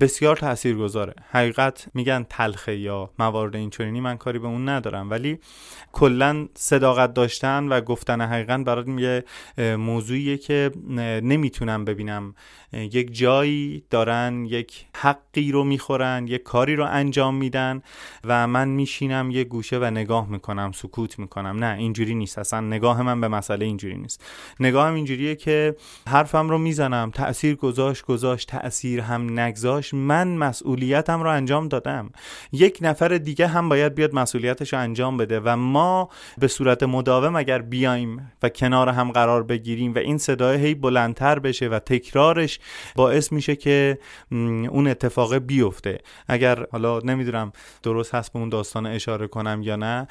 بسیار 0.00 0.36
تاثیرگذاره. 0.36 1.14
حقیقت 1.30 1.86
میگن 1.94 2.26
تلخه 2.30 2.76
یا 2.76 3.10
موارد 3.18 3.56
اینچنینی 3.56 4.00
من 4.00 4.16
کاری 4.16 4.38
به 4.38 4.46
اون 4.46 4.68
ندارم. 4.68 5.10
ولی 5.10 5.38
کلا 5.92 6.48
صداقت 6.54 7.14
داشتن 7.14 7.68
و 7.68 7.80
گفتن 7.80 8.20
حقیقت 8.20 8.60
برای 8.60 8.84
یه 9.58 9.76
موضوعیه 9.76 10.38
که 10.38 10.70
نمی‌تونم 11.22 11.84
ببینم. 11.84 12.34
یک 12.72 13.18
جایی 13.18 13.84
دارن 13.90 14.44
یک 14.44 14.86
حقی 14.96 15.52
رو 15.52 15.64
می‌خورن 15.64 16.26
یک 16.26 16.42
کاری 16.42 16.76
رو 16.76 16.84
انجام 16.84 17.34
میدن 17.34 17.82
و 18.24 18.46
من 18.46 18.68
میشینم 18.68 19.30
یه 19.30 19.44
گوشه 19.44 19.78
و 19.78 19.84
نگاه 19.84 20.30
می‌کنم 20.30 20.72
سکوت 20.72 21.18
می‌کنم. 21.18 21.64
نه 21.64 21.76
اینجوری 21.76 22.14
نیست. 22.14 22.38
اصلا 22.38 22.60
نگاه 22.60 23.02
من 23.02 23.20
به 23.20 23.28
مسئله 23.28 23.64
اینجوری 23.64 23.96
نیست. 23.96 24.24
نگاهم 24.60 24.94
اینجوریه 24.94 25.36
که 25.36 25.76
حرفم 26.08 26.48
رو 26.48 26.58
می‌زنم. 26.58 27.10
تاثیر 27.14 27.54
گذاشت 27.56 28.04
گذاشت 28.04 28.48
تاثیر 28.48 29.00
هم 29.00 29.40
نگذاشت. 29.40 29.83
من 29.92 30.28
مسئولیتم 30.28 31.22
رو 31.22 31.30
انجام 31.30 31.68
دادم. 31.68 32.10
یک 32.52 32.78
نفر 32.80 33.08
دیگه 33.08 33.46
هم 33.46 33.68
باید 33.68 33.94
بیاد 33.94 34.14
مسئولیتش 34.14 34.72
رو 34.72 34.78
انجام 34.78 35.16
بده 35.16 35.40
و 35.40 35.56
ما 35.56 36.08
به 36.38 36.48
صورت 36.48 36.82
مداوم 36.82 37.36
اگر 37.36 37.58
بیایم 37.62 38.32
و 38.42 38.48
کنار 38.48 38.88
هم 38.88 39.12
قرار 39.12 39.42
بگیریم 39.42 39.94
و 39.94 39.98
این 39.98 40.18
صدای 40.18 40.58
هی 40.58 40.74
بلندتر 40.74 41.38
بشه 41.38 41.68
و 41.68 41.78
تکرارش 41.78 42.58
باعث 42.96 43.32
میشه 43.32 43.56
که 43.56 43.98
اون 44.30 44.86
اتفاق 44.86 45.34
بیفته. 45.34 45.98
اگر 46.28 46.66
حالا 46.72 46.98
نمی‌دونم 46.98 47.52
درست 47.82 48.14
هست 48.14 48.32
به 48.32 48.38
اون 48.38 48.48
داستان 48.48 48.86
اشاره 48.86 49.26
کنم 49.26 49.60
یا 49.62 49.76
نه 49.76 50.08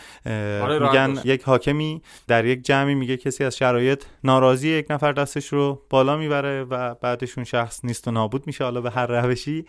آره 0.63 0.79
میگن 0.79 1.19
یک 1.23 1.43
حاکمی 1.43 2.01
در 2.27 2.45
یک 2.45 2.61
جمعی 2.61 2.95
میگه 2.95 3.17
کسی 3.17 3.43
از 3.43 3.57
شرایط 3.57 4.03
ناراضی 4.23 4.69
یک 4.69 4.85
نفر 4.89 5.11
دستش 5.11 5.47
رو 5.47 5.81
بالا 5.89 6.17
می‌بره 6.17 6.63
و 6.63 6.95
بعدش 6.95 7.37
اون 7.37 7.43
شخص 7.43 7.85
نیست 7.85 8.07
و 8.07 8.11
نابود 8.11 8.47
میشه. 8.47 8.63
حالا 8.63 8.81
به 8.81 8.91
هر 8.91 9.05
روشی 9.07 9.62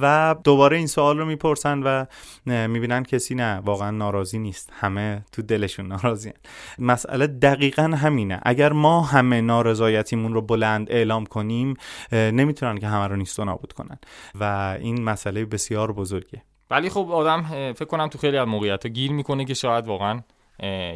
و 0.00 0.36
دوباره 0.44 0.76
این 0.76 0.86
سوال 0.86 1.18
رو 1.18 1.24
می‌پرسن 1.24 1.82
و 1.82 2.04
می‌بینن 2.46 3.02
کسی 3.02 3.34
نه 3.34 3.60
واقعا 3.64 3.90
ناراضی 3.90 4.38
نیست. 4.38 4.70
همه 4.72 5.24
تو 5.32 5.42
دلشون 5.42 5.86
ناراضی 5.92 6.32
مسئله 6.78 7.26
دقیقا 7.26 7.82
همینه. 7.82 8.40
اگر 8.42 8.72
ما 8.72 9.00
همه 9.02 9.40
نارضایتیمون 9.40 10.34
رو 10.34 10.42
بلند 10.42 10.92
اعلام 10.92 11.26
کنیم 11.26 11.74
نمی‌تونن 12.12 12.78
که 12.78 12.86
همه 12.86 13.06
رو 13.06 13.16
نیست 13.16 13.38
و 13.38 13.44
نابود 13.44 13.72
کنن. 13.72 13.98
و 14.40 14.76
این 14.80 15.04
مسئله 15.04 15.44
بسیار 15.44 15.92
بزرگه. 15.92 16.42
ولی 16.70 16.90
خب 16.90 17.10
آدم 17.10 17.42
فکر 17.72 17.84
کنم 17.84 18.08
تو 18.08 18.18
خیلی 18.18 18.36
از 18.36 18.48
موقعیت 18.48 18.86
گیر 18.86 19.12
می‌کنه 19.12 19.44
که 19.44 19.54
شاید 19.54 19.86
واقعا 19.86 20.20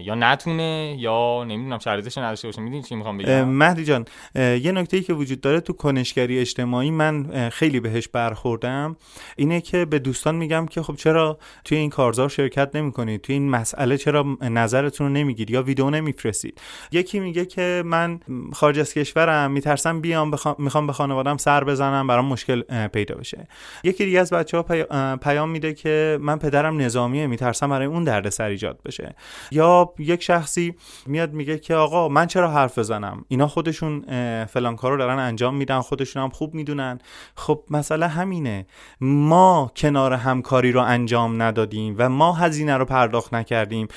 یا 0.02 0.14
نتونه 0.14 0.96
یا 0.98 1.44
نمی‌دونم 1.44 1.78
شرایطش 1.78 2.18
نداشته 2.18 2.48
باشه. 2.48 2.62
می‌دونی 2.62 2.82
چی 2.82 2.94
می‌خوام 2.94 3.18
بگم؟ 3.18 3.48
مهدی 3.48 3.84
جان 3.84 4.04
یه 4.34 4.72
نکته 4.72 4.96
ای 4.96 5.02
که 5.02 5.12
وجود 5.12 5.40
داره 5.40 5.60
تو 5.60 5.72
کنشگری 5.72 6.38
اجتماعی 6.38 6.90
من 6.90 7.48
خیلی 7.50 7.80
بهش 7.80 8.08
برخوردم 8.08 8.96
اینه 9.36 9.60
که 9.60 9.84
به 9.84 9.98
دوستان 9.98 10.34
میگم 10.34 10.66
که 10.66 10.82
خب 10.82 10.96
چرا 10.96 11.38
توی 11.64 11.78
این 11.78 11.90
کارزار 11.90 12.28
شرکت 12.28 12.76
نمی‌کنید 12.76 13.20
توی 13.20 13.32
این 13.32 13.50
مسئله 13.50 13.98
چرا 13.98 14.36
نظرتون 14.40 15.06
رو 15.06 15.12
نمیگید 15.12 15.50
یا 15.50 15.62
ویدیو 15.62 15.90
نمیفرستید؟ 15.90 16.60
یکی 16.92 17.20
میگه 17.20 17.44
که 17.44 17.82
من 17.86 18.20
خارج 18.52 18.78
از 18.78 18.94
کشورم 18.94 19.50
میترسم 19.50 20.00
بیام 20.00 20.30
می‌خوام 20.58 20.86
به 20.86 20.92
خانوادم 20.92 21.36
سر 21.36 21.64
بزنم 21.64 22.06
برام 22.06 22.24
مشکل 22.24 22.86
پیدا 22.86 23.14
بشه. 23.14 23.48
یکی 23.84 24.04
دیگه 24.04 24.20
از 24.20 24.32
بچه 24.32 24.56
ها 24.56 25.16
پیام 25.16 25.50
میده 25.50 25.74
که 25.74 26.18
من 26.20 26.38
پدرم 26.38 26.80
نظامیه 26.80 27.26
میترسم 27.26 27.70
برای 27.70 27.86
اون 27.86 28.04
دردسر 28.04 28.48
ایجاد 28.48 28.78
بشه. 28.84 29.14
یا 29.50 29.94
یک 29.98 30.22
شخصی 30.22 30.74
میاد 31.06 31.32
میگه 31.32 31.58
که 31.58 31.74
آقا 31.74 32.08
من 32.08 32.26
چرا 32.26 32.50
حرف 32.50 32.78
بزنم؟ 32.78 33.24
اینا 33.28 33.48
خودشون 33.48 34.04
فلان 34.44 34.76
کارو 34.76 34.96
دارن 34.96 35.18
انجام 35.18 35.56
میدن 35.56 35.80
خودشون 35.80 36.22
هم 36.22 36.28
خوب 36.28 36.54
می‌دونن. 36.54 36.98
خب 37.36 37.62
مسئله 37.70 38.08
همینه. 38.08 38.66
ما 39.00 39.72
کنار 39.76 40.12
همکاری 40.12 40.72
رو 40.72 40.80
انجام 40.80 41.42
ندادیم 41.42 41.94
و 41.98 42.08
ما 42.08 42.32
هزینه 42.32 42.76
رو 42.76 42.84
پرداخت 42.84 43.34
نکردیم 43.34 43.88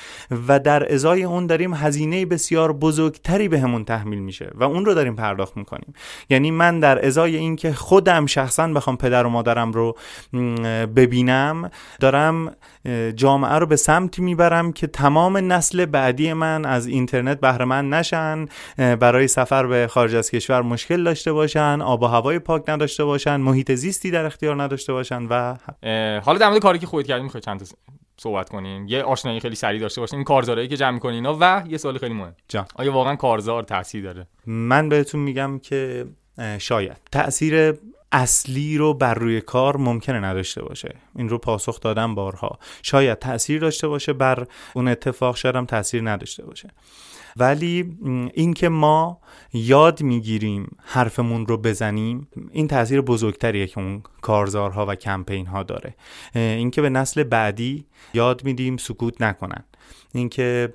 و 0.48 0.60
در 0.60 0.94
ازای 0.94 1.24
اون 1.24 1.48
داریم 1.48 1.74
هزینه 1.74 2.26
بسیار 2.26 2.74
بزرگتری 2.74 3.48
بهمون 3.48 3.84
به 3.84 3.86
تحمیل 3.86 4.20
میشه 4.20 4.52
و 4.56 4.64
اون 4.64 4.86
رو 4.86 4.94
داریم 4.94 5.16
پرداخت 5.16 5.58
می‌کنیم. 5.58 5.94
یعنی 6.30 6.52
من 6.52 6.80
در 6.80 7.06
ازای 7.06 7.36
اینکه 7.36 7.74
خودم 7.74 8.26
شخصا 8.26 8.68
بخوام 8.68 8.98
پدر 8.98 9.26
و 9.26 9.30
مادرم 9.30 9.72
رو 9.72 9.96
ببینم 10.96 11.70
دارم 12.00 12.56
جامعه 13.16 13.54
رو 13.54 13.66
به 13.66 13.76
سمتی 13.76 14.22
می‌برم 14.22 14.72
که 14.72 14.88
تمام 14.88 15.39
نسل 15.42 15.86
بعدی 15.86 16.34
من 16.34 16.66
از 16.66 16.88
اینترنت 16.88 17.40
بهره 17.40 17.66
مند 17.66 17.94
نشن 17.94 18.46
برای 18.78 19.28
سفر 19.28 19.68
به 19.68 19.88
خارج 19.88 20.16
از 20.16 20.32
کشور 20.32 20.62
مشکل 20.62 21.04
داشته 21.04 21.34
باشن 21.34 21.82
آب 21.82 22.04
و 22.04 22.06
هوای 22.06 22.40
پاک 22.40 22.70
نداشته 22.70 23.04
باشن 23.04 23.36
محیط 23.36 23.72
زیستی 23.72 24.12
در 24.12 24.26
اختیار 24.26 24.64
نداشته 24.64 24.94
باشن 24.94 25.26
و 25.30 25.56
حالا 26.20 26.38
در 26.40 26.50
مورد 26.50 26.62
کاری 26.62 26.80
که 26.80 26.88
خودت 26.88 27.08
کردی 27.08 27.24
می‌خوای 27.24 27.42
چند 27.42 27.70
صحبت 28.18 28.50
کنیم. 28.50 28.88
یه 28.88 29.04
آشنایی 29.04 29.40
خیلی 29.40 29.56
سریع 29.56 29.82
داشته 29.82 30.02
باشیم 30.02 30.18
این 30.18 30.26
کارزارایی 30.26 30.68
که 30.68 30.78
جمع 30.78 30.92
می‌کنین 30.92 31.26
و 31.26 31.62
یه 31.68 31.78
سوال 31.78 31.98
خیلی 31.98 32.14
مهم. 32.14 32.36
جان. 32.48 32.66
آیا 32.76 32.94
واقعا 32.94 33.16
کارزار 33.16 33.64
تاثیر 33.64 34.04
داره؟ 34.04 34.28
من 34.46 34.90
بهتون 34.90 35.22
میگم 35.22 35.60
که 35.60 36.06
شاید. 36.58 36.98
تاثیر 37.12 37.74
اصلی 38.12 38.78
رو 38.78 38.94
بر 38.94 39.14
روی 39.14 39.42
کار 39.42 39.78
ممکنه 39.78 40.20
نداشته 40.20 40.62
باشه. 40.62 40.96
این 41.16 41.30
رو 41.30 41.38
پاسخ 41.38 41.80
دادم 41.80 42.16
بارها. 42.16 42.60
شاید 42.84 43.20
تاثیر 43.20 43.62
داشته 43.62 43.88
باشه 43.88 44.14
بر 44.14 44.48
اون 44.74 44.88
اتفاق 44.88 45.36
شاید 45.36 45.56
هم 45.56 45.66
تاثیر 45.66 46.10
نداشته 46.10 46.46
باشه. 46.46 46.70
ولی 47.38 47.98
اینکه 48.34 48.70
ما 48.70 49.22
یاد 49.54 50.02
می‌گیریم 50.02 50.78
حرفمون 50.84 51.46
رو 51.46 51.58
بزنیم 51.58 52.28
این 52.52 52.68
تاثیر 52.68 53.02
بزرگتریه 53.02 53.68
که 53.68 53.80
اون 53.80 54.04
کارزارها 54.22 54.86
و 54.86 54.96
کمپین 54.96 55.46
ها 55.46 55.64
داره. 55.64 55.96
اینکه 56.36 56.82
به 56.82 56.90
نسل 56.90 57.24
بعدی 57.24 57.86
یاد 58.14 58.44
میدیم 58.44 58.78
سکوت 58.78 59.22
نکنن. 59.22 59.64
اینکه 60.14 60.74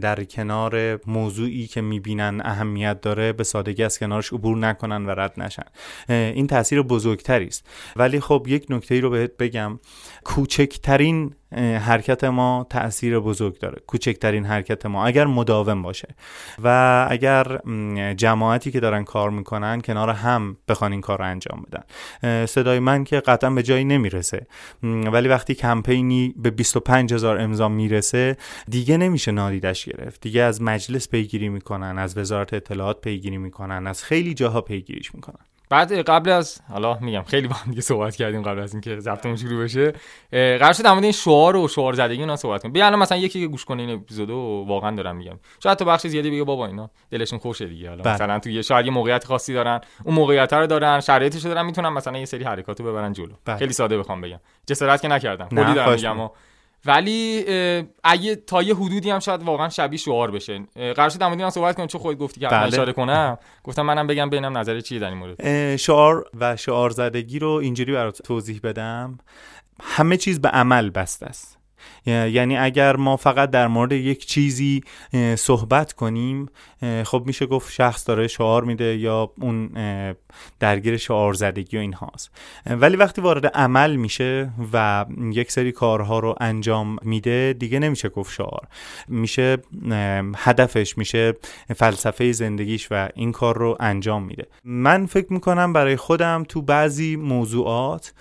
در 0.00 0.24
کنار 0.24 1.00
موضوعی 1.06 1.66
که 1.66 1.80
می‌بینن 1.80 2.40
اهمیت 2.44 3.00
داره 3.00 3.32
به 3.32 3.44
سادگی 3.44 3.82
از 3.82 3.98
کنارش 3.98 4.32
عبور 4.32 4.56
نکنن 4.56 5.06
و 5.06 5.10
رد 5.10 5.40
نشن. 5.40 5.62
این 6.08 6.46
تاثیر 6.46 6.82
بزرگتری 6.82 7.46
است. 7.46 7.66
ولی 7.96 8.20
خب 8.20 8.44
یک 8.48 8.66
نکته 8.70 9.00
رو 9.00 9.10
بهت 9.10 9.36
بگم. 9.36 9.78
کوچکترین 10.24 11.34
حرکت 11.56 12.24
ما 12.24 12.66
تاثیر 12.70 13.18
بزرگ 13.18 13.58
داره. 13.58 13.82
کوچکترین 13.86 14.44
حرکت 14.44 14.86
ما 14.86 15.06
اگر 15.06 15.26
مداوم 15.26 15.82
باشه. 15.82 16.08
و 16.64 17.06
اگر 17.10 17.58
جماعتی 18.14 18.70
که 18.70 18.80
دارن 18.80 19.04
کار 19.04 19.30
می‌کنن 19.30 19.80
کنار 19.80 20.10
هم 20.10 20.56
بخوان 20.68 20.92
این 20.92 21.00
کار 21.00 21.18
رو 21.18 21.24
انجام 21.24 21.66
بدن. 21.66 22.46
صدای 22.46 22.78
من 22.78 23.04
که 23.04 23.20
قطعا 23.20 23.50
به 23.50 23.62
جایی 23.62 23.84
نمی‌رسه. 23.84 24.46
ولی 24.82 25.28
وقتی 25.28 25.54
کمپینی 25.54 26.34
به 26.36 26.50
25 26.50 27.12
هزار 27.12 27.40
امضا 27.40 27.68
می‌رسه 27.68 28.36
دیگه 28.70 28.96
نمیشه 28.96 29.32
نادیدش 29.32 29.84
گرفت. 29.84 30.20
دیگه 30.20 30.42
از 30.42 30.62
مجلس 30.62 31.08
پیگیری 31.08 31.48
می‌کنن 31.48 31.98
از 31.98 32.18
وزارت 32.18 32.54
اطلاعات 32.54 33.00
پیگیری 33.00 33.38
می‌کنن 33.38 33.86
از 33.86 34.04
خیلی 34.04 34.34
جاها 34.34 34.60
پیگیریش 34.60 35.14
می‌کنن. 35.14 35.44
بعد 35.70 35.92
قبل 35.92 36.30
از 36.30 36.60
حالا 36.68 36.98
میگم 37.00 37.22
خیلی 37.22 37.48
با 37.48 37.54
هم 37.54 37.70
دیگه 37.70 37.82
صحبت 37.82 38.16
کردیم 38.16 38.42
قبل 38.42 38.58
از 38.58 38.74
اینکه 38.74 39.00
ضبطمون 39.00 39.36
شروع 39.36 39.64
بشه. 39.64 39.92
قرار 40.30 40.72
شد 40.72 40.82
در 40.82 40.94
این 40.94 41.12
شعار 41.12 41.56
و 41.56 41.68
شعار 41.68 41.92
زدگی 41.92 42.20
اینا 42.20 42.36
صحبت 42.36 42.62
کنیم. 42.62 42.72
بیا 42.72 42.86
الان 42.86 42.98
مثلا 42.98 43.18
یکی 43.18 43.40
که 43.40 43.46
گوش 43.46 43.64
کنه 43.64 43.82
این 43.82 43.90
اپیزودو 43.90 44.64
واقعا 44.68 44.96
دارم 44.96 45.16
میگم. 45.16 45.38
شاید 45.62 45.78
تو 45.78 45.84
بخش 45.84 46.06
زیادی 46.06 46.30
بگه 46.30 46.44
بابا 46.44 46.66
اینا 46.66 46.90
دلشون 47.10 47.38
خوشه 47.38 47.66
دیگه. 47.66 47.88
حالا 47.88 48.02
بله. 48.02 48.14
مثلا 48.14 48.38
تو 48.38 48.50
یه 48.50 48.62
شاید 48.62 48.86
یه 48.86 48.92
موقعیت 48.92 49.24
خاصی 49.24 49.54
دارن 49.54 49.80
اون 50.04 50.14
موقعیت 50.14 50.52
رو 50.52 50.66
دارن 50.66 51.00
شرایطش 51.00 51.42
دارن 51.42 51.66
می‌تونن 51.66 51.88
مثلا 51.88 52.18
یه 52.18 52.24
سری 52.24 52.44
حرکاتو 52.44 52.84
ببرن 52.84 53.12
جلو. 53.12 53.34
بله. 53.44 53.56
خیلی 53.56 53.72
ساده 53.72 53.98
بخوام 53.98 54.20
بگم. 54.20 54.40
جسارت 54.66 55.02
که 55.02 55.08
نکردم. 55.08 55.48
کلی 55.48 55.74
دارم 55.74 55.92
میگم 55.92 56.30
ولی 56.84 57.44
اگه 58.04 58.36
تا 58.36 58.62
یه 58.62 58.74
حدودی 58.74 59.10
هم 59.10 59.18
شاید 59.18 59.42
واقعا 59.42 59.68
شبیه 59.68 59.98
شعار 59.98 60.30
بشه. 60.30 60.58
قرار 60.74 61.08
شد 61.08 61.22
من 61.22 61.50
صحبت 61.50 61.76
کنم 61.76 61.86
چون 61.86 62.00
خودت 62.00 62.18
گفتی 62.18 62.40
که 62.40 62.48
بله. 62.48 62.66
اشاره 62.66 62.92
کنم. 62.92 63.38
گفتم 63.64 63.82
منم 63.82 64.06
بگم 64.06 64.30
ببینم 64.30 64.58
نظر 64.58 64.80
چیه 64.80 64.98
در 64.98 65.08
این 65.08 65.18
مورد. 65.18 65.76
شعار 65.76 66.24
و 66.40 66.56
شعار 66.56 66.90
زدگی 66.90 67.38
رو 67.38 67.50
اینجوری 67.50 67.92
برات 67.92 68.22
توضیح 68.22 68.60
بدم. 68.62 69.18
همه 69.82 70.16
چیز 70.16 70.40
به 70.40 70.48
عمل 70.48 70.90
بسته 70.90 71.26
است. 71.26 71.57
یعنی 72.06 72.56
اگر 72.56 72.96
ما 72.96 73.16
فقط 73.16 73.50
در 73.50 73.66
مورد 73.66 73.92
یک 73.92 74.26
چیزی 74.26 74.80
صحبت 75.36 75.92
کنیم 75.92 76.46
خب 77.04 77.22
میشه 77.26 77.46
گفت 77.46 77.72
شخص 77.72 78.08
داره 78.08 78.28
شعار 78.28 78.64
میده 78.64 78.96
یا 78.96 79.32
اون 79.40 79.70
درگیر 80.60 80.96
شعار 80.96 81.34
زدگی 81.34 81.76
و 81.76 81.80
این 81.80 81.92
هاست 81.92 82.30
ولی 82.66 82.96
وقتی 82.96 83.20
وارد 83.20 83.46
عمل 83.46 83.96
میشه 83.96 84.50
و 84.72 85.06
یک 85.32 85.52
سری 85.52 85.72
کارها 85.72 86.18
رو 86.18 86.34
انجام 86.40 86.96
میده 87.02 87.56
دیگه 87.58 87.78
نمیشه 87.78 88.08
گفت 88.08 88.34
شعار. 88.34 88.68
میشه 89.08 89.58
هدفش 90.36 90.98
میشه 90.98 91.34
فلسفه 91.76 92.32
زندگیش 92.32 92.88
و 92.90 93.08
این 93.14 93.32
کار 93.32 93.58
رو 93.58 93.76
انجام 93.80 94.22
میده. 94.22 94.46
من 94.64 95.06
فکر 95.06 95.32
می‌کنم 95.32 95.72
برای 95.72 95.96
خودم 95.96 96.44
تو 96.48 96.62
بعضی 96.62 97.16
موضوعات 97.16 98.12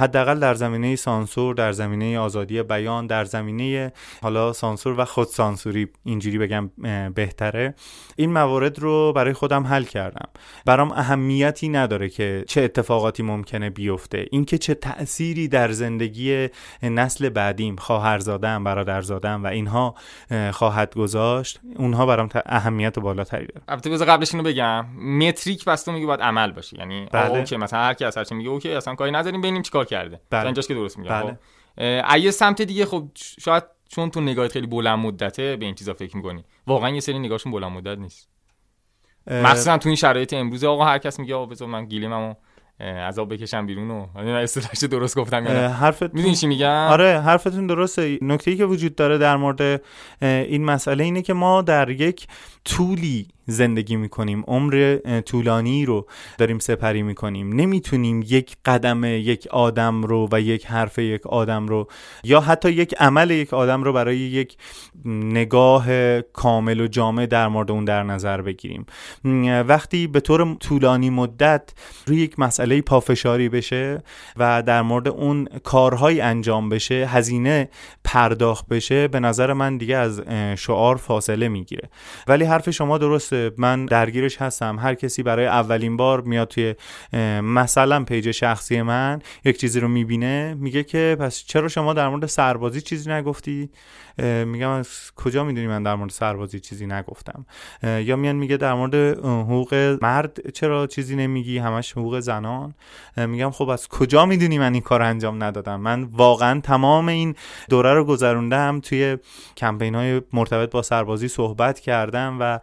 حداقل 0.00 0.40
در 0.40 0.54
زمینه 0.54 0.96
سانسور 0.96 1.54
در 1.54 1.72
زمینه 1.72 2.18
آزادی 2.18 2.62
بیان 2.62 2.81
در 3.08 3.24
زمینه 3.24 3.92
حالا 4.22 4.52
سانسور 4.52 5.00
و 5.00 5.04
خود 5.04 5.26
سانسوری 5.26 5.88
اینجوری 6.04 6.38
بگم 6.38 6.70
بهتره. 7.14 7.74
این 8.16 8.32
موارد 8.32 8.78
رو 8.78 9.12
برای 9.12 9.32
خودم 9.32 9.66
حل 9.66 9.84
کردم. 9.84 10.28
برام 10.66 10.92
اهمیتی 10.92 11.68
نداره 11.68 12.08
که 12.08 12.44
چه 12.48 12.60
اتفاقاتی 12.60 13.22
ممکنه 13.22 13.70
بیفته. 13.70 14.26
اینکه 14.30 14.58
چه 14.58 14.74
تأثیری 14.74 15.48
در 15.48 15.72
زندگی 15.72 16.48
نسل 16.82 17.28
بعدیم 17.28 17.76
خواهرزادم 17.76 18.64
برادرزادم 18.64 19.44
و 19.44 19.46
اینها 19.46 19.94
خواهد 20.52 20.94
گذاشت 20.94 21.60
اونها 21.76 22.06
برام 22.06 22.28
اهمیت 22.46 22.98
بالاتری 22.98 23.46
داره. 23.46 23.62
البته 23.68 23.90
بذار 23.90 24.08
قبلش 24.08 24.34
اینو 24.34 24.44
بگم. 24.44 24.86
metric 24.98 25.64
پس 25.64 25.82
تو 25.82 25.92
میگی 25.92 26.06
باید 26.06 26.20
عمل 26.20 26.52
باشه. 26.52 26.78
یعنی 26.78 27.06
بله. 27.12 27.30
okay 27.30 27.56
مثلا 27.56 27.80
هر 27.80 27.94
کی 27.94 28.04
از 28.04 28.16
هر 28.18 28.24
میگه 28.30 28.50
okay 28.50 28.70
اصلا 28.70 28.94
کاری 28.94 29.10
نداریم 29.10 29.40
ببینیم 29.40 29.62
چیکار 29.62 29.84
کرده. 29.84 30.20
بله. 30.30 30.44
اینجاست 30.44 30.68
که 30.68 30.74
درست 30.74 30.98
میگم. 30.98 31.22
بله. 31.22 31.38
ایه 31.78 32.30
سمت 32.30 32.62
دیگه 32.62 32.86
خب 32.86 33.08
شاید 33.40 33.64
چون 33.88 34.10
تو 34.10 34.20
نگاهت 34.20 34.52
خیلی 34.52 34.66
بلند 34.66 34.98
مدته 34.98 35.56
به 35.56 35.64
این 35.64 35.74
چیزا 35.74 35.94
فکر 35.94 36.16
می‌کنی. 36.16 36.44
واقعا 36.66 36.90
یه 36.90 37.00
سری 37.00 37.18
نگاهشون 37.18 37.52
بلند 37.52 37.72
مدت 37.72 37.98
نیست. 37.98 38.28
مخصوصا 39.26 39.78
تو 39.78 39.88
این 39.88 39.96
شرایط 39.96 40.34
امروز 40.34 40.64
آقا 40.64 40.84
هر 40.84 40.98
کس 40.98 41.20
میگه 41.20 41.34
آقا 41.34 41.46
بذار 41.46 41.68
من 41.68 41.84
گیلممو 41.84 42.34
عذاب 42.80 43.34
بکشم 43.34 43.66
بیرون 43.66 43.90
و 43.90 44.06
اصطلاحش 44.16 44.78
درست 44.78 45.18
گفتم 45.18 45.44
یا 45.44 45.68
حرفت 45.68 46.14
می‌دونی 46.14 46.34
چی 46.34 46.46
میگم؟ 46.46 46.86
آره 46.90 47.20
حرفتون 47.20 47.66
درسته. 47.66 48.18
نکته 48.22 48.50
ای 48.50 48.56
که 48.56 48.64
وجود 48.64 48.94
داره 48.94 49.18
در 49.18 49.36
مورد 49.36 49.82
این 50.22 50.64
مسئله 50.64 51.04
اینه 51.04 51.22
که 51.22 51.32
ما 51.32 51.62
در 51.62 51.90
یک 51.90 52.26
طولی 52.64 53.28
زندگی 53.46 53.96
می‌کنیم. 53.96 54.44
عمر 54.46 54.98
طولانی 55.24 55.86
رو 55.86 56.06
داریم 56.38 56.58
سپری 56.58 57.02
می‌کنیم. 57.02 57.52
نمی‌تونیم 57.52 58.22
یک 58.28 58.56
قدم 58.64 59.04
یک 59.04 59.46
آدم 59.50 60.02
رو 60.02 60.28
و 60.32 60.40
یک 60.40 60.66
حرف 60.66 60.98
یک 60.98 61.26
آدم 61.26 61.66
رو 61.66 61.88
یا 62.24 62.40
حتی 62.40 62.70
یک 62.70 62.94
عمل 62.98 63.30
یک 63.30 63.54
آدم 63.54 63.82
رو 63.82 63.92
برای 63.92 64.16
یک 64.16 64.56
نگاه 65.04 65.86
کامل 66.20 66.80
و 66.80 66.86
جامع 66.86 67.26
در 67.26 67.48
مورد 67.48 67.70
اون 67.70 67.84
در 67.84 68.02
نظر 68.02 68.42
بگیریم. 68.42 68.86
وقتی 69.68 70.06
به 70.06 70.20
طور 70.20 70.54
طولانی 70.54 71.10
مدت 71.10 71.70
روی 72.06 72.16
یک 72.16 72.38
مسئله 72.38 72.82
پافشاری 72.82 73.48
بشه 73.48 74.02
و 74.36 74.62
در 74.62 74.82
مورد 74.82 75.08
اون 75.08 75.48
کارهای 75.64 76.20
انجام 76.20 76.68
بشه 76.68 76.94
هزینه 76.94 77.68
پرداخت 78.04 78.68
بشه 78.68 79.08
به 79.08 79.20
نظر 79.20 79.52
من 79.52 79.76
دیگه 79.76 79.96
از 79.96 80.22
شعار 80.56 80.96
فاصله 80.96 81.48
می‌گیره. 81.48 81.88
ولی 82.26 82.44
حرف 82.44 82.70
شما 82.70 82.98
درست 82.98 83.31
درسته 83.32 83.54
من 83.58 83.86
درگیرش 83.86 84.42
هستم. 84.42 84.78
هر 84.78 84.94
کسی 84.94 85.22
برای 85.22 85.46
اولین 85.46 85.96
بار 85.96 86.20
میاد 86.20 86.48
توی 86.48 86.74
مثلا 87.42 88.04
پیج 88.04 88.30
شخصی 88.30 88.82
من 88.82 89.22
یک 89.44 89.58
چیزی 89.58 89.80
رو 89.80 89.88
می‌بینه 89.88 90.54
میگه 90.54 90.82
که 90.82 91.16
پس 91.20 91.44
چرا 91.46 91.68
شما 91.68 91.92
در 91.92 92.08
مورد 92.08 92.26
سربازی 92.26 92.80
چیزی 92.80 93.10
نگفتی؟ 93.10 93.70
میگم 94.46 94.68
از 94.68 94.88
کجا 95.16 95.44
می‌دونی 95.44 95.66
من 95.66 95.82
در 95.82 95.94
مورد 95.94 96.10
سربازی 96.10 96.60
چیزی 96.60 96.86
نگفتم؟ 96.86 97.46
یا 97.82 98.16
میان 98.16 98.36
میگه 98.36 98.56
در 98.56 98.74
مورد 98.74 98.94
حقوق 99.18 99.98
مرد 100.02 100.50
چرا 100.50 100.86
چیزی 100.86 101.16
نمیگی؟ 101.16 101.58
همش 101.58 101.92
حقوق 101.92 102.20
زنان. 102.20 102.74
میگم 103.16 103.50
خب 103.50 103.68
از 103.68 103.88
کجا 103.88 104.26
می‌دونی 104.26 104.58
من 104.58 104.72
این 104.72 104.82
کار 104.82 105.02
انجام 105.02 105.44
ندادم؟ 105.44 105.80
من 105.80 106.02
واقعا 106.02 106.60
تمام 106.60 107.08
این 107.08 107.34
دوره 107.68 107.94
رو 107.94 108.04
گذروندم 108.04 108.80
توی 108.80 109.16
کمپین 109.56 109.94
های 109.94 110.22
مرتبط 110.32 110.70
با 110.70 110.82
سربازی 110.82 111.28
صحبت 111.28 111.80
کردم 111.80 112.36
و 112.40 112.58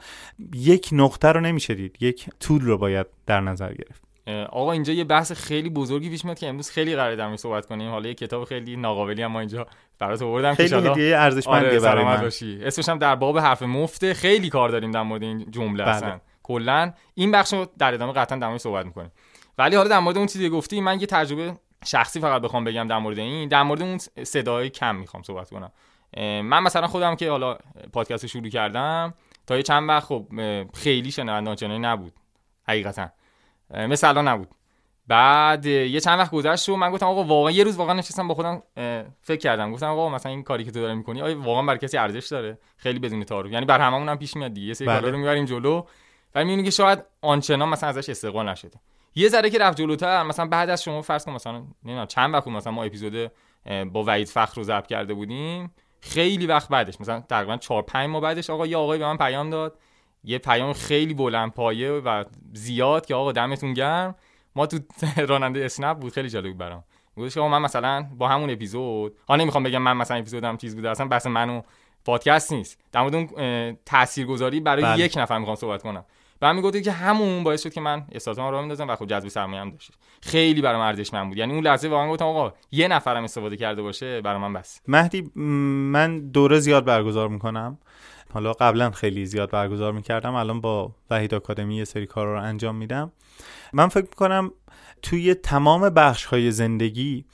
یک 0.60 0.90
نقطه 0.92 1.28
رو 1.28 1.42
نمیشه 1.42 1.76
دید. 1.76 1.98
یک 2.00 2.30
طول 2.40 2.62
رو 2.62 2.78
باید 2.78 3.06
در 3.26 3.42
نظر 3.42 3.74
گرفت. 3.74 4.10
آقا 4.50 4.72
اینجا 4.72 4.94
یه 4.94 5.04
بحث 5.04 5.32
خیلی 5.32 5.70
بزرگی 5.70 6.10
پیش 6.10 6.26
میاد 6.26 6.40
که 6.40 6.48
امروز 6.48 6.70
خیلی 6.70 6.96
قراره 6.96 7.16
در 7.16 7.36
صحبت 7.36 7.66
کنیم. 7.66 7.92
حالا 7.92 8.08
یه 8.08 8.14
کتاب 8.14 8.44
خیلی 8.44 8.76
ناقابلی 8.76 9.24
اما 9.24 9.40
اینجا 9.40 9.68
برات 10.00 10.22
آوردم 10.22 10.54
خیلی 10.54 10.76
هدیه 10.76 11.18
ارزشمندی 11.18 11.66
آره 11.66 11.80
برای 11.80 12.06
من. 12.06 12.22
باشی. 12.22 12.60
اسمش 12.64 12.90
هم 12.90 12.98
در 12.98 13.16
باب 13.16 13.40
حرف 13.40 13.64
مفته 13.64 14.14
خیلی 14.14 14.50
کار 14.50 14.70
داریم 14.70 14.92
در 14.92 15.02
مورد 15.02 15.24
این 15.24 15.52
جمله 15.52 15.84
بله. 15.84 15.96
اصلا. 15.96 16.20
کلا 16.44 16.94
این 17.16 17.32
بخش 17.32 17.54
رو 17.54 17.68
در 17.78 17.94
ادامه 17.94 18.14
قطعا 18.14 18.38
در 18.38 18.48
مورد 18.48 18.60
صحبت 18.60 18.86
می‌کنیم. 18.86 19.12
ولی 19.58 19.76
حالا 19.76 19.90
در 19.90 20.00
مورد 20.00 20.18
اون 20.18 20.28
چیزی 20.28 20.50
گفتی 20.50 20.82
من 20.82 21.00
یه 21.00 21.06
تجربه 21.06 21.54
شخصی 21.86 22.20
فقط 22.20 22.42
بخوام 22.42 22.64
بگم 22.64 22.88
در 22.88 22.98
مورد 22.98 23.20
این. 23.20 23.50
در 23.50 23.64
مورد 23.64 23.82
اون 23.82 23.98
صدای 24.24 24.70
کم 24.70 24.96
می‌خوام 24.96 25.24
صحبت 25.24 25.50
کنم. 25.50 25.72
من 26.42 26.64
مثلا 26.64 26.88
خودم 26.88 27.16
که 27.16 27.30
حالا 27.30 27.58
پادکست 27.94 28.26
شروع 28.26 28.50
کردم 28.50 29.14
تا 29.50 29.58
یه 29.58 29.64
چند 29.64 29.90
وقت 29.90 30.04
خب 30.04 30.28
خیلی 30.74 31.12
شنونده 31.12 31.68
نبود. 31.68 32.14
حقیقتا. 32.68 33.10
مثل 33.74 34.08
الان 34.08 34.28
نبود. 34.28 34.48
بعد 35.08 35.66
یه 35.66 36.00
چند 36.00 36.20
وقت 36.20 36.32
گذشت 36.32 36.70
و 36.70 36.76
من 36.76 36.92
گفتم 36.92 37.06
آقا 37.06 37.24
واقعا 37.24 37.52
یه 37.52 37.64
روز 37.64 37.78
واقعا 37.78 37.94
نشستم 37.94 38.28
با 38.28 38.34
خودم 38.34 38.64
فکر 39.22 39.38
کردم. 39.38 39.72
گفتم 39.72 39.88
آقا 39.88 40.10
مثلا 40.10 40.32
این 40.32 40.44
کاری 40.44 40.64
که 40.64 40.72
تو 40.72 40.82
داری 40.82 40.96
می‌کنی 40.96 41.22
آیا 41.22 41.42
واقعا 41.42 41.64
برای 41.64 41.80
کسی 41.80 41.98
ارزش 41.98 42.28
داره؟ 42.28 42.58
خیلی 42.78 43.00
بدون 43.00 43.24
تعارف. 43.24 43.52
یعنی 43.52 43.66
بر 43.66 43.80
هممون 43.80 44.10
هم 44.10 44.18
پیش 44.18 44.36
میاد 44.36 44.54
دیگه. 44.54 44.68
یه 44.68 44.74
سری 44.74 44.88
بله. 44.88 45.00
کارا 45.00 45.12
رو 45.12 45.18
می‌بریم 45.18 45.46
جلو. 45.46 45.84
ولی 46.36 46.46
می‌بینی 46.46 46.64
که 46.64 46.72
شاید 46.72 47.00
آنچنان 47.22 47.70
مثلا 47.70 47.90
ازش 47.90 48.10
استقبال 48.10 48.50
نشده. 48.50 48.80
یه 49.16 49.28
ذره 49.28 49.50
که 49.50 49.58
رفت 49.58 49.78
جلوتر 49.78 50.24
مثلا 50.24 50.46
بعد 50.46 50.70
از 50.70 50.84
شما 50.84 51.02
فرض 51.02 51.26
کن 51.26 51.32
مثلا 51.32 51.64
نمی‌دونم 51.84 52.06
چند 52.06 52.34
وقت 52.34 52.48
مثلا 52.48 52.74
ما 52.74 52.84
اپیزود 52.84 53.32
با 53.92 54.04
وحید 54.04 54.28
فخر 54.28 54.56
رو 54.56 54.64
ضبط 54.64 54.88
کرده 54.88 55.14
بودیم. 55.14 55.72
خیلی 56.02 56.46
وقت 56.48 56.70
بعدش 56.70 57.02
مثلا 57.02 57.20
تقریبا 57.20 57.58
4 57.58 57.82
5 57.82 58.10
ماه 58.10 58.22
بعدش 58.22 58.50
آقا 58.50 58.68
یه 58.68 58.78
آقایی 58.78 59.00
به 59.00 59.06
من 59.06 59.18
پیام 59.18 59.50
داد. 59.50 59.80
یه 60.24 60.38
پیام 60.38 60.74
خیلی 60.74 61.14
بلند 61.14 61.52
پایه 61.54 61.92
و 61.92 62.24
زیاد 62.54 63.06
که 63.06 63.16
آقا 63.16 63.32
دمتون 63.32 63.74
گرم. 63.74 64.16
ما 64.56 64.66
تو 64.66 64.80
راننده 65.28 65.66
اسنپ 65.66 65.98
بود 65.98 66.14
خیلی 66.14 66.30
جالب 66.30 66.58
برام. 66.58 66.84
گفتش 67.18 67.34
که 67.34 67.42
من 67.42 67.62
مثلا 67.62 68.08
با 68.18 68.28
همون 68.28 68.50
اپیزود 68.50 69.18
ها 69.30 69.36
نمی‌خوام 69.36 69.64
بگم 69.64 69.82
من 69.82 69.98
مثلا 69.98 70.18
اپیزودم 70.18 70.58
چیز 70.58 70.76
بوده 70.76 70.90
اصلا 70.90 71.08
بحث 71.08 71.28
منو 71.28 71.62
پادکست 72.06 72.54
نیست. 72.54 72.80
در 72.92 73.02
مورد 73.02 73.16
اون 73.16 73.78
تاثیرگذاری 73.86 74.60
برای 74.60 74.84
بله. 74.84 75.06
یک 75.06 75.18
نفر 75.18 75.38
می‌خوام 75.38 75.56
صحبت 75.56 75.84
کنم. 75.84 76.06
و 76.42 76.48
من 76.48 76.56
می‌گفت 76.56 76.84
که 76.84 76.92
همون 76.92 77.44
باعث 77.44 77.64
شد 77.64 77.74
که 77.74 77.82
من 77.82 78.06
استارتام 78.12 78.52
رو 78.52 78.60
میندازم 78.60 78.90
و 78.90 78.96
خب 78.96 79.06
جذب 79.06 79.28
سرمایه 79.28 79.62
هم 79.62 79.70
داشت 79.70 79.92
خیلی 80.22 80.62
برام 80.62 80.82
ارزشمند 80.82 81.28
بود. 81.28 81.38
یعنی 81.38 81.54
اون 81.54 81.64
لحظه 81.64 81.88
واقعا 81.90 82.10
گفتم 82.10 82.26
آقا 82.26 82.54
یه 82.72 82.88
نفرم 82.88 83.24
استفاده 83.24 83.58
کرده 83.58 83.82
باشه 83.82 84.22
برای 84.22 84.42
من 84.42 84.54
بس. 84.54 84.82
مهدی 84.88 85.32
من 85.36 86.20
دوره 86.20 86.60
زیاد 86.60 86.86
برگزار 86.86 87.30
می‌کنم. 87.30 87.78
حالا 88.34 88.54
قبلا 88.54 88.92
خیلی 88.92 89.26
زیاد 89.26 89.52
برگزار 89.52 89.94
می‌کردم. 89.94 90.36
الان 90.36 90.62
با 90.62 90.96
وحید 91.10 91.34
آکادمی 91.34 91.78
یه 91.78 91.86
سری 91.86 92.06
کار 92.06 92.28
رو 92.28 92.42
انجام 92.42 92.76
میدم. 92.76 93.12
من 93.74 93.88
فکر 93.88 94.06
می‌کنم 94.06 94.52
توی 95.02 95.34
تمام 95.34 95.90
بخش 95.90 96.26
های 96.26 96.52
زندگی 96.52 97.26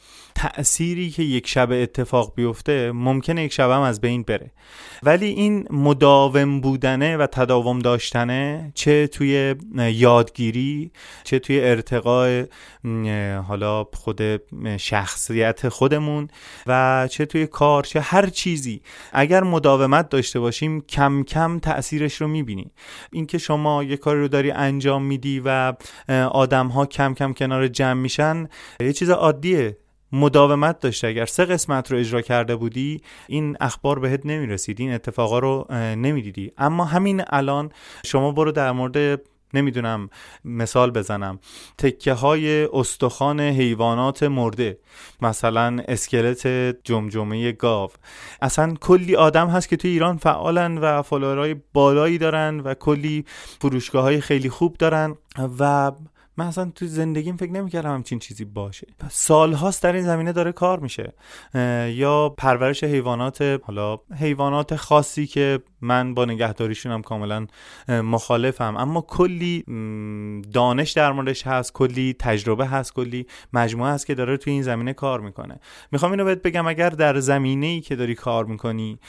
تأثیری 0.46 1.10
که 1.10 1.24
یک 1.24 1.48
شب 1.48 1.72
اتفاق 1.72 2.34
بیفته 2.36 2.92
ممکنه 2.92 3.44
یک 3.44 3.54
شب 3.54 3.72
هم 3.72 3.82
از 3.82 4.02
بین 4.02 4.24
بره. 4.24 4.52
ولی 5.04 5.26
این 5.26 5.68
مداوم 5.70 6.62
بودنه 6.62 7.18
و 7.18 7.28
تداوم 7.28 7.80
داشتنه 7.80 8.72
چه 8.76 9.08
توی 9.08 9.56
یادگیری 9.78 10.92
چه 11.24 11.40
توی 11.40 11.60
ارتقاء 11.62 12.44
حالا 13.48 13.84
خود 13.94 14.22
شخصیت 14.78 15.70
خودمون 15.70 16.28
و 16.68 17.08
چه 17.12 17.26
توی 17.26 17.48
کار 17.48 17.84
چه 17.84 18.00
هر 18.00 18.26
چیزی. 18.26 18.82
اگر 19.14 19.44
مداومت 19.44 20.10
داشته 20.10 20.40
باشیم 20.40 20.82
کم 20.82 21.24
کم 21.24 21.60
تأثیرش 21.60 22.22
رو 22.22 22.28
می‌بینی. 22.28 22.72
اینکه 23.12 23.38
شما 23.38 23.84
یه 23.84 23.98
کاری 23.98 24.20
رو 24.20 24.28
داری 24.28 24.52
انجام 24.52 25.04
میدی 25.04 25.42
و 25.46 25.74
آدم 26.32 26.68
ها 26.68 26.86
کم 26.86 27.14
کم 27.14 27.34
کنار 27.34 27.68
جمع 27.68 28.02
میشن 28.02 28.48
یه 28.80 28.94
چیز 28.94 29.10
عادیه. 29.10 29.78
مداومت 30.12 30.80
داشته 30.80 31.08
اگر 31.08 31.26
سه 31.26 31.46
قسمت 31.46 31.92
رو 31.92 31.98
اجرا 31.98 32.22
کرده 32.22 32.56
بودی 32.56 33.02
این 33.28 33.58
اخبار 33.60 34.00
بهت 34.00 34.26
نمی‌رسید 34.26 34.80
این 34.80 34.94
اتفاقا 34.94 35.40
رو 35.40 35.68
نمی‌دیدی. 35.74 36.52
اما 36.58 36.86
همین 36.86 37.24
الان 37.30 37.72
شما 38.06 38.32
برو 38.32 38.52
در 38.52 38.72
مورد 38.72 39.22
نمی‌دونم 39.54 40.10
مثال 40.46 40.92
بزنم. 40.92 41.40
تکه 41.78 42.14
های 42.14 42.64
استخوان 42.74 43.40
حیوانات 43.40 44.24
مرده. 44.24 44.78
مثلا 45.22 45.80
اسکلت 45.88 46.48
جمجمه 46.84 47.52
گاو. 47.52 47.90
اصلا 48.42 48.74
کلی 48.82 49.16
آدم 49.16 49.48
هست 49.48 49.70
که 49.70 49.76
توی 49.76 49.92
ایران 49.92 50.18
فعالن 50.18 50.78
و 50.78 51.02
فالوورهای 51.02 51.56
بالایی 51.74 52.18
دارن 52.18 52.60
و 52.60 52.74
کلی 52.74 53.26
فروشگاه 53.62 54.04
های 54.04 54.22
خیلی 54.22 54.50
خوب 54.50 54.78
دارن 54.78 55.16
و 55.60 55.92
من 56.38 56.46
اصلا 56.46 56.72
تو 56.76 56.88
زندگیم 56.88 57.38
فکر 57.38 57.52
نمی‌کردم 57.52 57.94
همچین 57.94 58.20
چیزی 58.20 58.46
باشه. 58.46 58.88
سالهاست 59.10 59.84
در 59.84 59.94
این 59.94 60.04
زمینه 60.06 60.32
داره 60.32 60.52
کار 60.52 60.80
میشه. 60.80 61.14
یا 61.90 62.30
پرورش 62.38 62.84
حیوانات 62.84 63.62
حالا 63.64 64.00
حیوانات 64.20 64.76
خاصی 64.76 65.28
که 65.28 65.60
من 65.82 66.14
با 66.14 66.26
نگهداریشونم 66.26 67.02
کاملا 67.02 67.48
مخالفم. 67.88 68.78
اما 68.78 69.02
کلی 69.02 69.64
دانش 70.54 70.92
در 70.92 71.12
موردش 71.12 71.48
هست 71.48 71.74
کلی 71.74 72.16
تجربه 72.20 72.68
هست 72.68 72.94
کلی 72.94 73.28
مجموعه 73.54 73.92
هست 73.92 74.06
که 74.06 74.16
داره 74.16 74.38
توی 74.38 74.54
این 74.54 74.64
زمینه 74.64 74.94
کار 74.94 75.22
می‌کنه. 75.22 75.60
می‌خوام 75.92 76.12
اینو 76.12 76.26
بهت 76.26 76.42
بگم 76.42 76.68
اگر 76.68 76.90
در 76.90 77.20
زمینه 77.20 77.66
ای 77.66 77.82
که 77.82 77.96
داری 77.96 78.16
کار 78.16 78.46
می‌کنی 78.46 79.00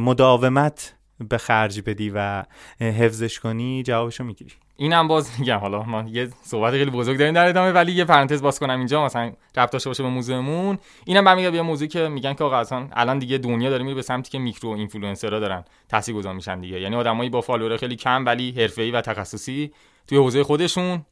مداومت 0.00 0.95
به 1.28 1.38
خرج 1.38 1.80
بدی 1.86 2.12
و 2.14 2.42
حفظش 2.80 3.40
کنی 3.40 3.82
جوابشو 3.82 4.24
می‌گیری. 4.24 4.52
اینم 4.76 5.08
باز 5.08 5.30
میگم. 5.38 5.58
حالا 5.58 5.82
ما 5.82 6.04
یه 6.08 6.28
صحبت 6.42 6.72
خیلی 6.72 6.90
بزرگ 6.90 7.18
داریم 7.18 7.34
در 7.34 7.48
ادامه 7.48 7.72
ولی 7.72 7.92
یه 7.92 8.04
پرانتز 8.04 8.42
باز 8.42 8.58
کنم 8.58 8.78
اینجا. 8.78 9.04
مثلا 9.04 9.32
ربط 9.56 9.70
داشته 9.70 9.90
باشه 9.90 10.02
به 10.02 10.08
موضوعمون. 10.08 10.78
اینم 11.04 11.24
برمیگرده 11.24 11.56
به 11.56 11.62
موضوعی 11.62 11.88
که 11.88 12.08
میگن 12.08 12.34
که 12.34 12.44
آقا 12.44 12.56
اصلا 12.58 12.88
الان 12.92 13.18
دیگه 13.18 13.38
دنیا 13.38 13.70
داره 13.70 13.82
میره 13.82 13.94
به 13.94 14.02
سمتی 14.02 14.30
که 14.30 14.38
micro 14.38 14.70
influencer 14.70 15.32
ها 15.32 15.38
دارن 15.38 15.64
تاثیرگذار 15.88 16.34
میشن 16.34 16.60
دیگه. 16.60 16.80
یعنی 16.80 16.96
آدمایی 16.96 17.30
با 17.30 17.40
follower 17.40 17.76
خیلی 17.76 17.96
کم 17.96 18.24
ولی 18.26 18.50
حرفه‌ای 18.50 18.90
و 18.90 19.00
تخصصی 19.00 19.72
توی 20.06 20.18
حوزه 20.18 20.44
خودشون 20.44 21.06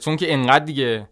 چون 0.00 0.16
که 0.16 0.32
انقدر 0.32 0.64
دیگه 0.64 1.08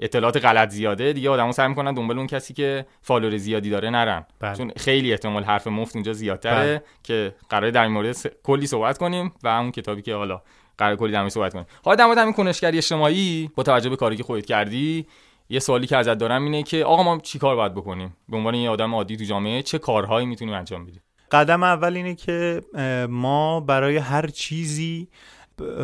اطلاعات 0.00 0.44
غلط 0.44 0.70
زیاده 0.70 1.12
دیگه 1.12 1.30
آدمو 1.30 1.52
سعی 1.52 1.68
می‌کنن 1.68 1.94
دنبال 1.94 2.18
اون 2.18 2.26
کسی 2.26 2.54
که 2.54 2.86
فالوور 3.02 3.36
زیادی 3.36 3.70
داره 3.70 3.90
نرن 3.90 4.26
بله. 4.40 4.56
چون 4.56 4.72
خیلی 4.76 5.12
احتمال 5.12 5.44
حرف 5.44 5.66
مفت 5.66 5.96
اونجا 5.96 6.12
زیادتره 6.12 6.54
بله. 6.54 6.82
که 7.02 7.34
قرار 7.48 7.70
در 7.70 7.88
مورد 7.88 8.16
کلی 8.42 8.66
صحبت 8.66 8.98
کنیم 8.98 9.32
و 9.42 9.48
اون 9.48 9.70
کتابی 9.70 10.02
که 10.02 10.14
حالا 10.14 10.42
قرار 10.78 10.96
کلی 10.96 11.12
در 11.12 11.28
صحبت 11.28 11.52
کنیم 11.52 11.66
حالا 11.84 11.94
در 11.94 12.06
مورد 12.06 12.18
همین 12.18 12.32
کنشگری 12.32 12.78
اجتماعی 12.78 13.50
با 13.56 13.62
توجه 13.62 13.90
به 13.90 13.96
کاری 13.96 14.16
که 14.16 14.22
خودت 14.22 14.46
کردی 14.46 15.06
یه 15.50 15.60
سوالی 15.60 15.86
که 15.86 15.96
ازت 15.96 16.14
دارم 16.14 16.44
اینه 16.44 16.62
که 16.62 16.84
آقا 16.84 17.02
ما 17.02 17.18
چی 17.18 17.38
کار 17.38 17.56
باید 17.56 17.74
بکنیم 17.74 18.16
به 18.28 18.36
عنوان 18.36 18.54
یه 18.54 18.70
آدم 18.70 18.94
عادی 18.94 19.16
تو 19.16 19.24
جامعه 19.24 19.62
چه 19.62 19.78
کارهایی 19.78 20.26
می‌تونیم 20.26 20.54
انجام 20.54 20.86
بدیم 20.86 21.02
قدم 21.30 21.62
اول 21.62 21.96
اینه 21.96 22.14
که 22.14 22.62
ما 23.08 23.60
برای 23.60 23.96
هر 23.96 24.26
چیزی 24.26 25.08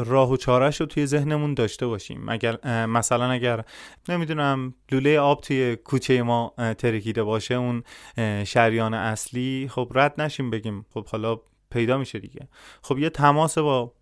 راه 0.06 0.30
و 0.30 0.36
چارش 0.36 0.80
رو 0.80 0.86
توی 0.86 1.06
ذهنمون 1.06 1.54
داشته 1.54 1.86
باشیم. 1.86 2.28
اگر 2.28 2.86
مثلا 2.86 3.30
اگر 3.30 3.64
نمی‌دونم 4.08 4.74
لوله 4.92 5.18
آب 5.18 5.40
توی 5.40 5.76
کوچه 5.76 6.22
ما 6.22 6.54
ترکیده 6.78 7.22
باشه 7.22 7.54
اون 7.54 7.82
شریان 8.44 8.94
اصلی 8.94 9.68
خب 9.70 9.92
رد 9.94 10.20
نشیم 10.20 10.50
بگیم 10.50 10.86
خب 10.94 11.06
حالا 11.06 11.40
پیدا 11.74 11.98
میشه 11.98 12.18
دیگه. 12.18 12.48
خب 12.82 12.98
یه 12.98 13.10
تماس 13.10 13.58
با 13.58 13.92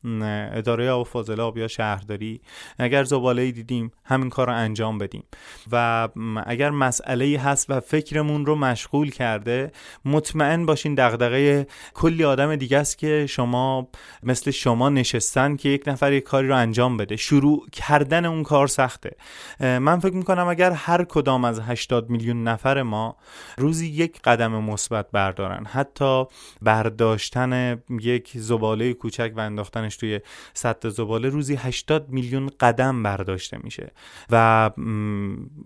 اداره 0.52 0.90
آب 0.90 1.00
و 1.00 1.04
فاضله 1.04 1.42
آب 1.42 1.58
یا 1.58 1.68
شهرداری 1.68 2.40
اگر 2.78 3.04
زباله 3.04 3.50
دیدیم 3.50 3.92
همین 4.04 4.30
کار 4.30 4.46
رو 4.46 4.52
انجام 4.52 4.98
بدیم. 4.98 5.24
و 5.72 6.08
اگر 6.46 6.70
مسئله 6.70 7.40
هست 7.40 7.70
و 7.70 7.80
فکرمون 7.80 8.46
رو 8.46 8.54
مشغول 8.54 9.11
کرده 9.11 9.72
مطمئن 10.04 10.66
باشین 10.66 10.94
دغدغه 10.94 11.66
کلی 11.94 12.24
آدم 12.24 12.56
دیگه 12.56 12.78
است 12.78 12.98
که 12.98 13.26
شما 13.28 13.88
مثل 14.22 14.50
شما 14.50 14.88
نشستن 14.88 15.56
که 15.56 15.68
یک 15.68 15.82
نفر 15.87 16.12
یک 16.12 16.24
کاری 16.24 16.48
رو 16.48 16.56
انجام 16.56 16.96
بده. 16.96 17.16
شروع 17.16 17.66
کردن 17.72 18.24
اون 18.24 18.42
کار 18.42 18.66
سخته. 18.66 19.16
من 19.61 20.00
فکر 20.00 20.14
می‌کنم 20.14 20.46
اگر 20.46 20.70
هر 20.70 21.04
کدام 21.04 21.44
از 21.44 21.61
80 21.61 22.11
میلیون 22.11 22.44
نفر 22.44 22.82
ما 22.82 23.16
روزی 23.58 23.87
یک 23.87 24.20
قدم 24.22 24.52
مثبت 24.52 25.11
بردارن 25.12 25.64
حتی 25.64 26.24
برداشتن 26.62 27.52
یک 28.01 28.31
زباله 28.35 28.92
کوچک 28.92 29.33
و 29.37 29.40
انداختنش 29.40 29.96
توی 29.96 30.20
سطح 30.55 30.88
زباله 30.88 31.29
روزی 31.29 31.55
80 31.55 32.09
میلیون 32.09 32.51
قدم 32.61 33.03
برداشته 33.03 33.59
میشه 33.62 33.92
و 34.31 34.70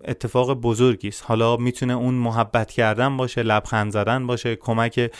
اتفاق 0.05 0.53
بزرگی 0.53 1.07
است. 1.07 1.23
حالا 1.27 1.57
می‌تونه 1.57 1.93
اون 1.93 2.13
محبت 2.13 2.71
کردن 2.71 3.17
باشه 3.17 3.43
لبخند 3.43 3.91
زدن 3.91 4.27
باشه 4.27 4.55
کمک 4.55 5.11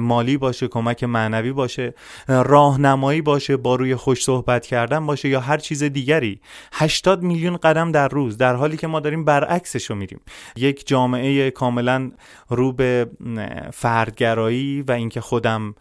مالی 0.00 0.36
باشه 0.36 0.68
کمک 0.68 1.04
معنوی 1.04 1.52
باشه 1.52 1.94
راهنمایی 2.28 3.22
باشه 3.22 3.56
با 3.56 3.74
روی 3.74 3.96
خوش 3.96 4.24
صحبت 4.24 4.66
کردن 4.66 5.06
باشه 5.06 5.28
یا 5.28 5.40
هر 5.40 5.58
چیز 5.58 5.82
دیگری. 5.82 6.40
80 6.72 7.22
میلیون 7.22 7.56
قدم 7.56 7.92
در 7.92 8.08
روز 8.08 8.36
در 8.36 8.54
حالی 8.54 8.76
که 8.76 8.86
ما 8.86 9.00
داریم 9.00 9.24
برعکسش 9.24 9.84
رو 9.84 9.96
میریم. 9.96 10.20
یک 10.56 10.86
جامعه 10.86 11.50
کاملا 11.50 12.10
رو 12.48 12.72
به 12.72 13.10
فردگرایی 13.72 14.82
و 14.82 14.92
اینکه 14.92 15.20
خودم 15.20 15.74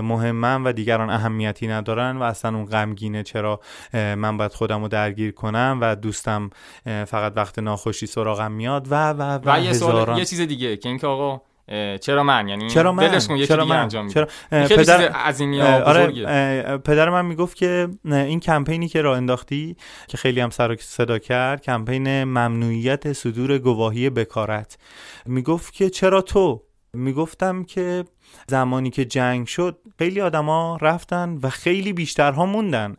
مهمم 0.00 0.62
و 0.64 0.72
دیگران 0.72 1.10
اهمیتی 1.10 1.68
ندارن 1.68 2.16
و 2.16 2.22
اصلا 2.22 2.56
اون 2.56 2.66
غمگینه 2.66 3.22
چرا 3.22 3.60
من 3.94 4.36
باید 4.36 4.52
خودم 4.52 4.82
رو 4.82 4.88
درگیر 4.88 5.32
کنم 5.32 5.78
و 5.80 5.96
دوستم 5.96 6.50
فقط 6.84 7.32
وقت 7.36 7.58
ناخوشی 7.58 8.06
سراغم 8.06 8.52
میاد 8.52 8.86
و 8.90 9.10
و 9.10 9.22
و, 9.22 9.40
و 9.44 9.60
یه, 9.60 9.72
سوال، 9.72 10.18
یه 10.18 10.24
چیز 10.24 10.40
دیگه 10.40 10.76
که 10.76 10.88
اینکه 10.88 11.06
آقا 11.06 11.40
چرا 12.00 12.22
من؟ 12.22 12.48
یعنی 12.48 12.70
چرا 12.70 12.92
من؟ 12.92 13.18
کن 13.18 13.44
چرا 13.44 13.64
من؟ 13.64 13.76
انجام 13.76 14.08
چرا 14.08 14.28
پدر 14.50 15.08
عظیمی 15.08 15.60
آره 15.60 16.06
پدر 16.78 17.10
من 17.10 17.24
می‌گفت 17.24 17.56
که 17.56 17.88
این 18.04 18.40
کمپینی 18.40 18.88
که 18.88 19.02
راه 19.02 19.16
انداختی 19.16 19.76
که 20.08 20.16
خیلی 20.16 20.40
هم 20.40 20.50
سر 20.50 20.76
صدا 20.76 21.18
کرد 21.18 21.62
کمپین 21.62 22.24
ممنوعیت 22.24 23.12
صدور 23.12 23.58
گواهی 23.58 24.10
بکارت. 24.10 24.78
می‌گفت 25.26 25.72
که 25.72 25.90
چرا 25.90 26.20
تو؟ 26.20 26.62
می‌گفتم 26.94 27.64
که 27.64 28.04
زمانی 28.48 28.90
که 28.90 29.04
جنگ 29.04 29.46
شد 29.46 29.78
خیلی 29.98 30.20
آدما 30.20 30.78
رفتن 30.80 31.38
و 31.42 31.48
خیلی 31.48 31.92
بیشترها 31.92 32.46
موندن. 32.46 32.96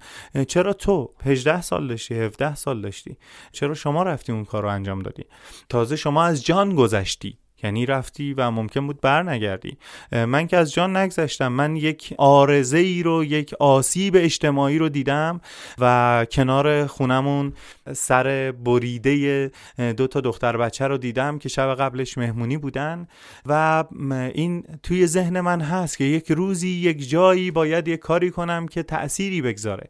چرا 0.48 0.74
تو 0.74 1.14
18 1.26 1.62
سال 1.62 1.88
داشتی 1.88 2.16
17 2.16 2.56
سال 2.56 2.82
داشتی؟ 2.82 3.18
چرا 3.52 3.74
شما 3.74 4.04
رفتی 4.04 4.32
اون 4.32 4.46
کار 4.46 4.64
رو 4.64 4.70
انجام 4.70 5.02
دادی؟ 5.02 5.24
تازه 5.70 5.96
شما 5.96 6.24
از 6.24 6.46
جان 6.46 6.76
گذشتی. 6.76 7.38
یعنی 7.64 7.86
رفتی 7.86 8.34
و 8.34 8.52
ممکن 8.52 8.88
بود 8.88 9.02
بر 9.02 9.24
نگردی 9.24 9.78
من 10.12 10.48
که 10.48 10.58
از 10.58 10.74
جان 10.74 10.98
نگذشتم. 10.98 11.48
من 11.48 11.76
یک 11.76 12.14
آرزه 12.18 12.78
ای 12.78 13.04
رو 13.04 13.24
یک 13.24 13.54
آسیب 13.54 14.16
اجتماعی 14.18 14.78
رو 14.78 14.90
دیدم 14.90 15.42
و 15.80 16.26
کنار 16.32 16.88
خونمون 16.88 17.54
سر 17.94 18.54
بریده 18.66 19.52
دو 19.98 20.08
تا 20.08 20.22
دختر 20.22 20.58
بچه 20.58 20.88
رو 20.88 20.98
دیدم 20.98 21.40
که 21.40 21.50
شب 21.50 21.76
قبلش 21.76 22.18
مهمونی 22.18 22.58
بودن 22.58 23.08
و 23.46 23.84
این 24.34 24.64
توی 24.84 25.08
ذهن 25.08 25.42
من 25.42 25.62
هست 25.62 25.98
که 25.98 26.04
یک 26.04 26.32
روزی 26.32 26.70
یک 26.70 27.10
جایی 27.10 27.52
باید 27.52 27.88
یک 27.88 28.00
کاری 28.00 28.32
کنم 28.32 28.68
که 28.68 28.84
تأثیری 28.84 29.42
بگذاره. 29.42 29.90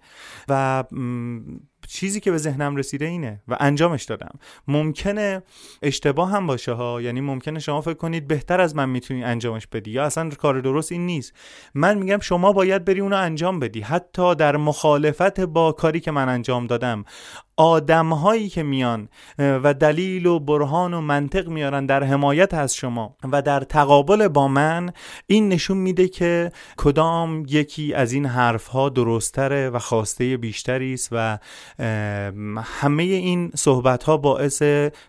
و 0.49 0.83
چیزی 1.87 2.19
که 2.19 2.31
به 2.31 2.37
ذهنم 2.37 2.75
رسیده 2.75 3.05
اینه 3.05 3.41
و 3.47 3.57
انجامش 3.59 4.03
دادم. 4.03 4.39
ممکنه 4.67 5.43
اشتباه 5.81 6.31
هم 6.31 6.47
باشه 6.47 6.71
ها. 6.71 7.01
یعنی 7.01 7.21
ممکنه 7.21 7.59
شما 7.59 7.81
فکر 7.81 7.93
کنید 7.93 8.27
بهتر 8.27 8.61
از 8.61 8.75
من 8.75 8.89
می‌تونی 8.89 9.23
انجامش 9.23 9.67
بدی 9.67 9.91
یا 9.91 10.03
اصلا 10.03 10.29
کار 10.29 10.61
درست 10.61 10.91
این 10.91 11.05
نیست. 11.05 11.33
من 11.73 11.97
میگم 11.97 12.19
شما 12.19 12.53
باید 12.53 12.85
بری 12.85 12.99
اونو 12.99 13.15
انجام 13.15 13.59
بدی. 13.59 13.81
حتی 13.81 14.35
در 14.35 14.57
مخالفت 14.57 15.39
با 15.39 15.71
کاری 15.71 15.99
که 15.99 16.11
من 16.11 16.29
انجام 16.29 16.67
دادم. 16.67 17.05
آدم 17.57 18.13
هایی 18.13 18.49
که 18.49 18.63
میان 18.63 19.09
و 19.39 19.73
دلیل 19.73 20.25
و 20.25 20.39
برهان 20.39 20.93
و 20.93 21.01
منطق 21.01 21.47
میارن 21.47 21.85
در 21.85 22.03
حمایت 22.03 22.53
از 22.53 22.75
شما 22.75 23.17
و 23.31 23.41
در 23.41 23.59
تقابل 23.59 24.27
با 24.27 24.47
من 24.47 24.93
این 25.27 25.49
نشون 25.49 25.77
میده 25.77 26.07
که 26.07 26.51
کدام 26.77 27.45
یکی 27.47 27.93
از 27.93 28.11
این 28.11 28.25
حرف 28.25 28.67
ها 28.67 28.89
درستره 28.89 29.69
و 29.69 29.79
خواسته 29.79 30.37
بیشتری 30.37 30.93
است 30.93 31.09
و 31.11 31.39
همه 32.63 33.03
این 33.03 33.51
صحبت 33.55 34.03
ها 34.03 34.17
باعث 34.17 34.61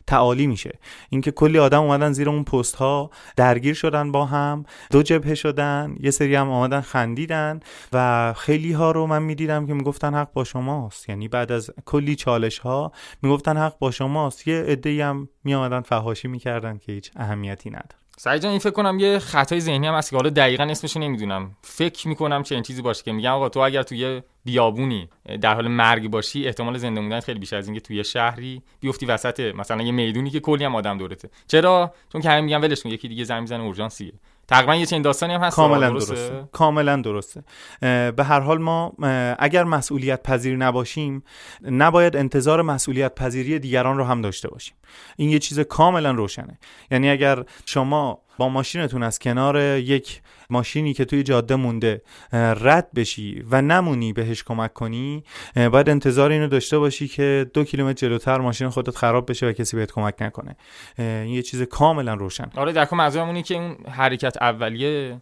تعالی 0.06 0.46
میشه. 0.46 0.78
اینکه 1.08 1.30
کلی 1.30 1.58
آدم 1.58 1.82
اومدن 1.82 2.12
زیر 2.12 2.28
اون 2.28 2.44
پست 2.44 2.76
ها 2.76 3.10
درگیر 3.36 3.74
شدن 3.74 4.12
با 4.12 4.24
هم 4.24 4.64
دو 4.90 5.02
جبهه 5.02 5.34
شدن 5.34 5.94
یه 6.00 6.10
سری 6.10 6.34
هم 6.34 6.50
آمدن 6.50 6.80
خندیدن 6.80 7.60
و 7.92 8.32
خیلی 8.36 8.72
ها 8.72 8.90
رو 8.90 9.06
من 9.06 9.22
می‌دیدم 9.22 9.66
که 9.66 9.74
می‌گفتن 9.74 10.14
حق 10.14 10.32
با 10.32 10.44
شماست. 10.44 11.08
یعنی 11.08 11.28
بعد 11.28 11.52
از 11.52 11.70
کلی 11.84 12.16
چالش 12.16 12.58
ها 12.58 12.92
می‌گفتن 13.22 13.56
حق 13.56 13.78
با 13.78 13.90
شماست. 13.90 14.48
یه 14.48 14.60
عده 14.60 15.04
هم 15.04 15.28
میآمدن 15.44 15.80
فهاشی 15.80 16.28
می‌کردن 16.28 16.78
که 16.78 16.92
هیچ 16.92 17.10
اهمیتی 17.16 17.70
نداره. 17.70 17.96
سعی 18.16 18.38
جان 18.38 18.50
این 18.50 18.60
فکر 18.60 18.70
کنم 18.70 18.98
یه 18.98 19.18
خطای 19.18 19.60
ذهنی 19.60 19.86
هم 19.86 19.94
هست 19.94 20.10
که 20.10 20.16
حالا 20.16 20.30
دقیقا 20.30 20.64
اسمش 20.64 20.96
نمی‌دونم. 20.96 21.56
فکر 21.62 22.08
می‌کنم 22.08 22.42
چه 22.42 22.54
این 22.54 22.64
چیزی 22.64 22.82
باشه 22.82 23.02
که 23.02 23.12
میگم 23.12 23.30
آقا 23.30 23.48
تو 23.48 23.60
اگر 23.60 23.82
توی 23.82 24.22
بیابونی 24.44 25.08
در 25.40 25.54
حال 25.54 25.68
مرگ 25.68 26.10
باشی 26.10 26.46
احتمال 26.46 26.78
زنده 26.78 27.00
موندن 27.00 27.20
خیلی 27.20 27.38
بیشتر 27.38 27.56
از 27.56 27.66
اینکه 27.66 27.80
توی 27.80 28.04
شهری 28.04 28.62
بیفتی 28.80 29.06
وسط 29.06 29.40
مثلا 29.40 29.82
یه 29.82 29.92
می‌دونی 29.92 30.30
که 30.30 30.40
کلی 30.40 30.64
هم 30.64 30.74
آدم 30.74 30.98
دورته 30.98 31.30
چرا؟ 31.46 31.94
چون 32.12 32.20
که 32.20 32.30
همه 32.30 32.40
میگن 32.40 32.60
ولش 32.60 32.82
کن 32.82 32.90
یکی 32.90 33.08
دیگه 33.08 33.24
زنگ 33.24 33.40
می‌زنه 33.40 33.62
اورژانسیه. 33.62 34.12
تقریبا 34.48 34.74
یه 34.74 34.86
چنین 34.86 35.02
داستانی 35.02 35.34
هم 35.34 35.40
هست 35.40 35.56
کاملا 35.56 35.90
درسته؟ 35.90 36.48
کاملا 36.52 36.96
درسته. 36.96 37.42
به 37.80 38.24
هر 38.24 38.40
حال 38.40 38.58
ما 38.58 38.92
اگر 39.38 39.64
مسئولیت 39.64 40.22
پذیر 40.22 40.56
نباشیم 40.56 41.24
نباید 41.62 42.16
انتظار 42.16 42.62
مسئولیت 42.62 43.14
پذیری 43.14 43.58
دیگران 43.58 43.96
رو 43.96 44.04
هم 44.04 44.20
داشته 44.20 44.48
باشیم. 44.48 44.74
این 45.16 45.30
یه 45.30 45.38
چیز 45.38 45.60
کاملا 45.60 46.10
روشنه. 46.10 46.58
یعنی 46.90 47.10
اگر 47.10 47.44
شما 47.66 48.18
با 48.38 48.48
ماشینتون 48.48 49.02
از 49.02 49.18
کنار 49.18 49.78
یک 49.78 50.22
ماشینی 50.54 50.94
که 50.94 51.04
توی 51.04 51.22
جاده 51.22 51.56
مونده 51.56 52.02
رد 52.32 52.88
بشی 52.94 53.44
و 53.50 53.62
نمونی 53.62 54.12
بهش 54.12 54.42
کمک 54.42 54.72
کنی 54.72 55.24
باید 55.56 55.88
انتظار 55.90 56.30
اینو 56.30 56.46
داشته 56.46 56.78
باشی 56.78 57.08
که 57.08 57.50
دو 57.54 57.64
کیلومتر 57.64 58.06
جلوتر 58.06 58.38
ماشین 58.38 58.68
خودت 58.68 58.96
خراب 58.96 59.30
بشه 59.30 59.46
و 59.46 59.52
کسی 59.52 59.76
بهت 59.76 59.92
کمک 59.92 60.14
نکنه. 60.20 60.56
این 60.98 61.34
یه 61.34 61.42
چیز 61.42 61.62
کاملا 61.62 62.14
روشن. 62.14 62.50
آره 62.56 62.72
در 62.72 62.88
منظورم 62.92 63.42
که 63.42 63.54
اون 63.54 63.76
حرکت 63.90 64.42
اولیه 64.42 65.20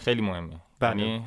خیلی 0.00 0.22
مهمه. 0.22 0.56
بله. 0.80 1.02
یعنی 1.02 1.22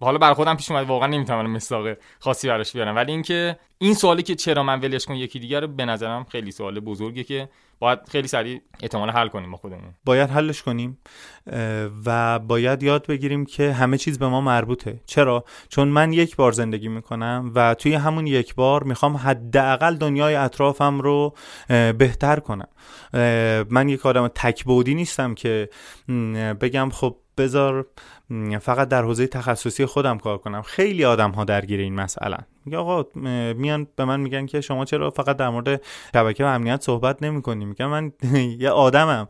حالا 0.00 0.18
برای 0.18 0.34
خودم 0.34 0.56
پیش 0.56 0.70
اومد 0.70 0.86
واقعا 0.86 1.08
نمی‌تونم 1.08 1.50
مساق 1.50 1.96
خاصی 2.18 2.48
براش 2.48 2.72
بیارم. 2.72 2.96
ولی 2.96 3.12
اینکه 3.12 3.56
این 3.78 3.94
سوالی 3.94 4.22
که 4.22 4.34
چرا 4.34 4.62
من 4.62 4.80
ولش 4.80 5.04
کن 5.04 5.14
یکی 5.14 5.38
دیگر 5.38 5.66
به 5.66 5.84
نظرم 5.84 6.24
خیلی 6.24 6.50
سوال 6.50 6.80
بزرگه 6.80 7.24
که 7.24 7.48
باید 7.80 7.98
خیلی 8.08 8.28
سریع 8.28 8.60
احتمال 8.80 9.10
حل 9.10 9.28
کنیم 9.28 9.50
با 9.50 9.56
خودمون. 9.56 9.94
باید 10.04 10.30
حلش 10.30 10.62
کنیم 10.62 10.98
و 12.06 12.38
باید 12.38 12.82
یاد 12.82 13.06
بگیریم 13.06 13.44
که 13.46 13.72
همه 13.72 13.98
چیز 13.98 14.18
به 14.18 14.28
ما 14.28 14.40
مربوطه. 14.40 15.00
چرا؟ 15.06 15.44
چون 15.68 15.88
من 15.88 16.12
یک 16.12 16.36
بار 16.36 16.52
زندگی 16.52 16.88
می‌کنم 16.88 17.52
و 17.54 17.74
توی 17.74 17.94
همون 17.94 18.26
یک 18.26 18.54
بار 18.54 18.82
می‌خوام 18.82 19.16
حداقل 19.16 19.94
دنیای 19.94 20.34
اطرافم 20.34 21.00
رو 21.00 21.34
بهتر 21.98 22.40
کنم. 22.40 22.68
من 23.70 23.88
یک 23.88 24.06
آدم 24.06 24.28
تکبودی 24.28 24.94
نیستم 24.94 25.34
که 25.34 25.68
بگم 26.60 26.90
خب 26.92 27.16
بذار 27.38 27.86
فقط 28.60 28.88
در 28.88 29.02
حوزه 29.02 29.26
تخصصی 29.26 29.86
خودم 29.86 30.18
کار 30.18 30.38
کنم. 30.38 30.62
خیلی 30.62 31.04
آدم 31.04 31.30
ها 31.30 31.44
درگیر 31.44 31.80
این 31.80 31.94
مسئله 31.94 32.38
میگه 32.70 32.78
آقا 32.78 33.04
میان 33.52 33.86
به 33.96 34.04
من 34.04 34.20
میگن 34.20 34.46
که 34.46 34.60
شما 34.60 34.84
چرا 34.84 35.10
فقط 35.10 35.36
در 35.36 35.48
مورد 35.48 35.82
شبکه 36.14 36.44
و 36.44 36.46
امنیت 36.46 36.82
صحبت 36.82 37.22
نمی 37.22 37.42
کنی 37.42 37.64
میگم 37.64 37.86
من 37.86 38.12
یه 38.60 38.70
آدمم. 38.70 39.28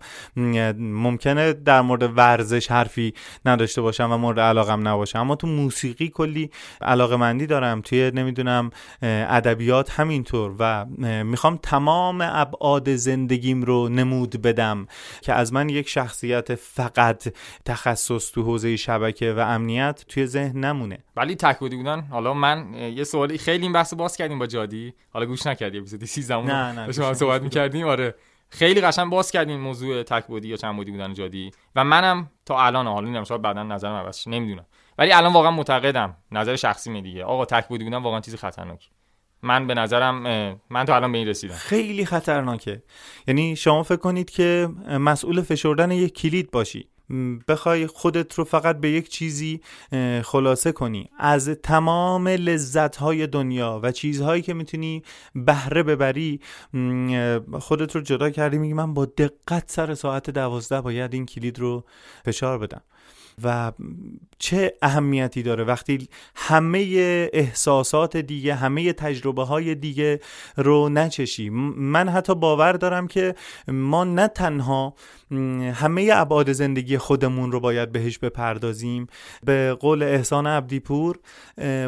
ممکنه 0.79 1.53
در 1.53 1.81
مورد 1.81 2.19
ورزش 2.19 2.71
حرفی 2.71 3.15
نداشته 3.45 3.83
باشم 3.83 4.13
و 4.13 4.17
مورد 4.17 4.41
علاقم 4.41 4.89
نباشم 4.89 5.19
اما 5.21 5.37
تو 5.37 5.47
موسیقی 5.47 6.09
کلی 6.09 6.51
علاقه 6.81 7.17
مندی 7.17 7.47
دارم. 7.47 7.81
توی 7.81 8.11
نمی‌دونم 8.15 8.71
ادبیات 9.03 9.91
همینطور. 9.91 10.55
و 10.59 10.87
می‌خوام 11.25 11.59
تمام 11.63 12.21
ابعاد 12.21 12.95
زندگیم 12.97 13.63
رو 13.63 13.89
نمود 13.89 14.43
بدم 14.43 14.87
که 15.23 15.33
از 15.33 15.53
من 15.53 15.69
یک 15.69 15.89
شخصیت 15.89 16.55
فقط 16.55 17.35
تخصص 17.65 18.31
تو 18.31 18.43
حوزه 18.43 18.77
شبکه 18.77 19.33
و 19.33 19.39
امنیت 19.39 20.05
توی 20.09 20.27
ذهن 20.27 20.65
نمونه. 20.65 20.99
ولی 21.21 21.35
تکودی 21.35 21.77
بودن. 21.77 22.01
حالا 22.11 22.35
من 22.35 22.75
یه 22.75 23.05
سوالی 23.05 23.39
خیلی 23.39 23.63
این 23.63 23.73
بحث 23.73 23.95
باز 23.95 24.17
کردیم 24.17 24.39
با 24.39 24.47
جادی. 24.47 24.95
حالا 25.11 25.27
گوش 25.27 25.47
نکردی 25.47 25.79
اپیزود 25.79 26.05
13 26.05 26.37
نه 26.37 26.73
نه 26.73 26.93
شما 26.93 27.15
صحبت 27.15 27.43
می‌کردیم. 27.43 27.87
آره. 27.87 28.15
خیلی 28.49 28.81
قشنگ 28.81 29.11
باز 29.11 29.31
کردیم 29.31 29.61
موضوع 29.61 30.03
تک 30.03 30.27
بودی 30.27 30.49
یا 30.49 30.57
چند 30.57 30.77
بودی 30.77 30.91
بودن 30.91 31.15
جادی. 31.15 31.51
و 31.77 31.85
منم 31.85 32.31
تا 32.47 32.61
الان 32.61 32.87
حالا 32.87 33.01
نمی‌دونم 33.01 33.25
شاید 33.25 33.43
بعدا 33.43 33.63
نظرم 33.63 33.95
عوض 33.95 34.29
نمی‌دونم. 34.29 34.67
ولی 34.99 35.13
الان 35.13 35.33
واقعا 35.33 35.51
معتقدم 35.51 36.17
نظر 36.33 36.57
شخصی 36.57 36.91
می 36.91 37.03
دیگه. 37.03 37.25
آقا 37.25 37.45
تک 37.45 37.69
بودی 37.69 37.85
بودن 37.85 37.97
واقعا 37.97 38.21
چیز 38.21 38.35
خطرناکی. 38.35 38.89
من 39.43 39.67
به 39.67 39.75
نظرم 39.75 40.23
من 40.71 40.85
تا 40.85 40.97
الان 40.97 41.13
به 41.13 41.19
این 41.19 41.29
رسیدم. 41.29 41.55
خیلی 41.55 42.05
خطرناکه. 42.05 42.83
یعنی 43.27 43.57
شما 43.57 43.83
فکر 43.83 43.97
کنید 43.97 44.31
که 44.31 44.69
مسئول 44.89 45.43
فشردن 45.43 45.91
یک 45.91 46.15
کلید 46.15 46.51
باشی. 46.51 46.90
بخوای 47.49 47.87
خودت 47.87 48.35
رو 48.35 48.45
فقط 48.45 48.81
به 48.81 48.91
یک 48.91 49.09
چیزی 49.09 49.61
خلاصه 50.25 50.73
کنی. 50.73 51.11
از 51.19 51.49
تمام 51.49 52.29
لذت 52.29 52.97
های 52.97 53.27
دنیا 53.27 53.81
و 53.83 53.93
چیزهایی 53.93 54.43
که 54.43 54.55
می‌تونی 54.55 55.03
بهره 55.35 55.83
ببری 55.83 56.41
خودت 57.61 57.97
رو 57.97 58.01
جدا 58.03 58.31
کردی 58.31 58.59
میگی 58.59 58.75
من 58.75 58.95
با 58.95 59.05
دقت 59.05 59.71
سر 59.71 59.95
ساعت 59.95 60.31
دوازده 60.31 60.81
باید 60.81 61.15
این 61.15 61.27
کلید 61.27 61.59
رو 61.59 61.85
فشار 62.25 62.59
بدم. 62.59 62.83
و 63.43 63.73
چه 64.41 64.75
اهمیتی 64.83 65.43
داره 65.43 65.65
وقتی 65.65 66.09
همه 66.35 66.79
احساسات 67.33 68.17
دیگه 68.17 68.55
همه 68.55 68.93
تجربه 68.93 69.45
های 69.45 69.75
دیگه 69.75 70.21
رو 70.57 70.89
نچشی؟ 70.89 71.51
من 71.51 72.09
حتی 72.09 72.35
باور 72.35 72.73
دارم 72.73 73.09
که 73.09 73.35
ما 73.69 74.05
نه 74.05 74.29
تنها 74.29 74.95
همه 75.75 76.11
ابعاد 76.13 76.53
زندگی 76.53 76.99
خودمون 76.99 77.53
رو 77.53 77.61
باید 77.61 77.93
بهش 77.93 78.19
بپردازیم. 78.19 79.07
به 79.45 79.75
قول 79.75 80.03
احسان 80.03 80.47
عبدیپور 80.47 81.19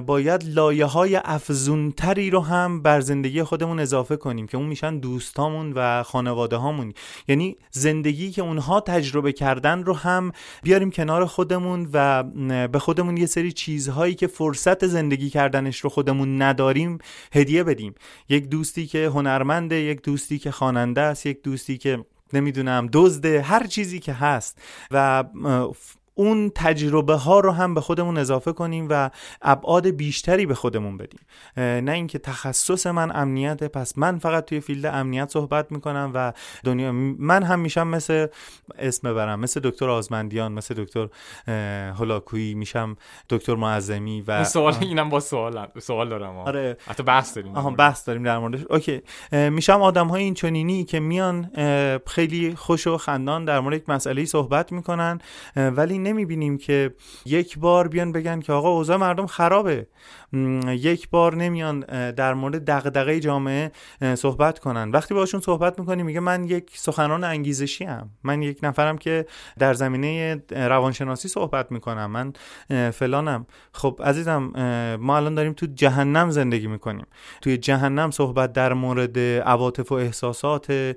باید 0.07 0.45
لایه 0.45 0.85
های 0.85 1.17
افزونتری 1.17 2.31
رو 2.31 2.41
هم 2.41 2.83
بر 2.83 3.01
زندگی 3.01 3.43
خودمون 3.43 3.81
اضافه 3.81 4.17
کنیم 4.17 4.47
که 4.47 4.57
اون 4.57 4.67
میشن 4.67 4.99
دوستامون 4.99 5.73
و 5.77 6.03
خانواده 6.03 6.57
هامون 6.57 6.93
یعنی 7.29 7.57
زندگی 7.71 8.31
که 8.31 8.43
اونها 8.43 8.81
تجربه 8.81 9.33
کردن 9.33 9.85
رو 9.85 9.95
هم 9.95 10.33
بیاریم 10.63 10.91
کنار 10.91 11.27
خودمون 11.27 11.91
و 11.93 12.25
به 12.49 12.79
خودمون 12.79 13.17
یه 13.17 13.27
سری 13.27 13.53
چیزهایی 13.53 14.15
که 14.15 14.27
فرصت 14.27 14.87
زندگی 14.87 15.31
کردنش 15.31 15.81
رو 15.81 15.91
خودمون 15.91 16.43
نداریم 16.43 16.99
هدیه 17.33 17.65
بدیم. 17.65 17.95
یک 18.29 18.49
دوستی 18.49 18.87
که 18.87 19.07
هنرمنده 19.07 19.77
یک 19.77 20.03
دوستی 20.03 20.39
که 20.39 20.51
خواننده 20.51 21.01
است 21.01 21.27
یک 21.27 21.43
دوستی 21.43 21.79
که 21.79 22.05
نمی‌دونم 22.33 22.89
دزده 22.93 23.43
هر 23.43 23.67
چیزی 23.67 24.01
که 24.01 24.13
هست. 24.13 24.59
و 24.91 25.25
اون 26.15 26.53
تجربه 26.55 27.15
ها 27.15 27.41
رو 27.41 27.51
هم 27.51 27.75
به 27.75 27.81
خودمون 27.81 28.19
اضافه 28.19 28.53
کنیم 28.53 28.87
و 28.91 29.11
ابعاد 29.43 29.87
بیشتری 29.87 30.47
به 30.47 30.55
خودمون 30.55 30.97
بدیم. 30.97 31.21
نه 31.57 31.93
اینکه 31.93 32.19
تخصص 32.19 32.87
من 32.87 33.17
امنیت 33.17 33.65
پس 33.65 33.99
من 33.99 34.19
فقط 34.19 34.45
توی 34.45 34.61
فیلد 34.61 34.87
امنیت 34.87 35.31
صحبت 35.31 35.73
می‌کنم 35.73 36.11
و 36.15 36.33
دنیا 36.65 36.93
من 36.93 37.43
هم 37.43 37.61
میشم 37.61 37.89
مثل 37.89 38.27
اسم 38.79 39.15
برم 39.15 39.41
مثل 39.41 39.61
دکتر 39.61 39.91
آزمندیان 39.91 40.53
مثل 40.53 40.75
دکتر 40.75 41.09
هلاکویی 41.99 42.55
میشم 42.55 42.97
دکتر 43.31 43.55
معظمی 43.55 44.25
و 44.27 44.45
سوال 44.45 44.75
اینم 44.81 45.11
با 45.11 45.21
سوال 45.21 45.67
سوال 45.79 46.09
دارم 46.09 46.37
آره. 46.37 46.77
حتی 46.87 47.03
بحث 47.03 47.37
داریم. 47.37 47.57
آها 47.57 47.71
بحث 47.71 48.09
داریم 48.09 48.23
در 48.23 48.39
موردش. 48.39 48.61
اوکی. 48.71 49.03
میشم 49.33 49.83
آدم 49.83 50.09
های 50.09 50.23
این 50.23 50.35
چنینی 50.35 50.85
که 50.85 51.01
میان 51.01 51.51
خیلی 52.07 52.55
خوش 52.55 52.87
و 52.87 52.97
خندان 52.97 53.45
در 53.45 53.61
مورد 53.61 53.77
یک 53.77 53.89
مسئله 53.89 54.25
صحبت 54.25 54.73
می‌کنن 54.73 55.19
ولی 55.57 56.02
نمی‌بینیم 56.03 56.59
که 56.59 56.95
یک 57.27 57.59
بار 57.59 57.89
بیان 57.89 58.13
بگن 58.13 58.41
که 58.41 58.53
آقا 58.53 58.69
اوضاع 58.69 58.97
مردم 58.97 59.27
خرابه. 59.27 59.87
یک 60.67 61.11
بار 61.11 61.35
نمیان 61.35 61.81
در 62.11 62.35
مورد 62.35 62.65
دغدغه 62.65 63.21
جامعه 63.21 63.73
صحبت 64.15 64.59
کنن. 64.59 64.91
وقتی 64.91 65.15
باشون 65.15 65.41
صحبت 65.41 65.79
می‌کنیم 65.79 66.07
میگه 66.07 66.21
من 66.21 66.45
یک 66.45 66.71
سخنران 66.75 67.25
انگیزشی 67.25 67.85
ام 67.85 68.11
من 68.25 68.43
یک 68.43 68.59
نفرم 68.63 68.99
که 68.99 69.27
در 69.59 69.75
زمینه 69.75 70.43
روانشناسی 70.51 71.29
صحبت 71.29 71.73
می‌کنم. 71.73 72.11
من 72.11 72.33
فلانم. 72.91 73.47
خب 73.73 74.01
عزیزم 74.05 74.43
ما 75.01 75.17
الان 75.17 75.35
داریم 75.35 75.53
تو 75.53 75.67
جهنم 75.75 76.31
زندگی 76.31 76.67
می‌کنیم. 76.67 77.07
توی 77.43 77.57
جهنم 77.57 78.11
صحبت 78.11 78.53
در 78.53 78.73
مورد 78.73 79.19
عواطف 79.19 79.93
و 79.93 79.95
احساسات 79.95 80.97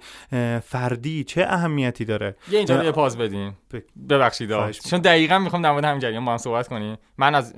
فردی 0.64 1.24
چه 1.24 1.46
اهمیتی 1.50 2.06
داره؟ 2.06 2.36
یه 2.52 2.58
اینجا 2.58 2.84
یه 2.84 2.92
پاز 2.92 3.18
بدیم 3.18 3.58
ببخشید 4.10 4.50
چون 4.90 5.00
دقیقا 5.00 5.40
می‌خوام 5.40 5.62
در 5.62 5.72
مورد 5.72 5.86
همین 5.86 6.00
جریان 6.00 6.26
با 6.26 6.32
هم 6.32 6.38
صحبت 6.38 6.68
کنیم. 6.68 6.98
من 7.18 7.36
از 7.36 7.54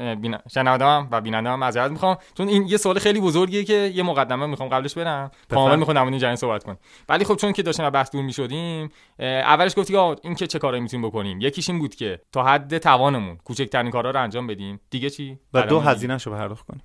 شنوندهام 0.54 1.08
و 1.12 1.22
بینندهام 1.22 1.64
معذرت 1.68 1.92
می‌خوام. 1.92 2.18
چون 2.38 2.48
این 2.48 2.68
یه 2.68 2.78
سوال 2.78 3.00
خیلی 3.00 3.20
بزرگیه 3.20 3.64
که 3.64 3.74
یه 3.74 4.04
مقدمه 4.04 4.46
می‌خوام 4.46 4.70
قبلش 4.70 4.94
برم. 4.94 5.32
کامل 5.50 5.76
می‌خوام 5.76 5.96
در 5.96 6.04
این 6.04 6.18
جریان 6.18 6.36
صحبت 6.36 6.64
کنیم 6.64 6.78
ولی 7.10 7.26
خب 7.26 7.36
چون 7.36 7.52
که 7.54 7.64
داشتیم 7.64 7.90
بحث 7.90 8.12
دور 8.12 8.24
می‌شدیم 8.24 8.90
اولش 9.20 9.78
گفتی 9.78 9.94
که 9.94 10.00
این 10.00 10.36
که 10.36 10.48
چه 10.48 10.60
کارایی 10.60 10.82
می‌تونیم 10.82 11.08
بکنیم. 11.08 11.42
یکیش 11.42 11.70
این 11.70 11.80
بود 11.80 11.96
که 11.96 12.22
تا 12.32 12.44
حد 12.44 12.78
توانمون 12.78 13.38
کوچکترین 13.38 13.92
کارا 13.92 14.12
رو 14.12 14.22
انجام 14.22 14.48
بدیم. 14.48 14.80
دیگه 14.90 15.10
چی؟ 15.10 15.40
و 15.54 15.62
دو 15.62 15.80
هزینه 15.80 16.18
رو 16.18 16.32
پرداخت 16.32 16.66
کنیم. 16.66 16.84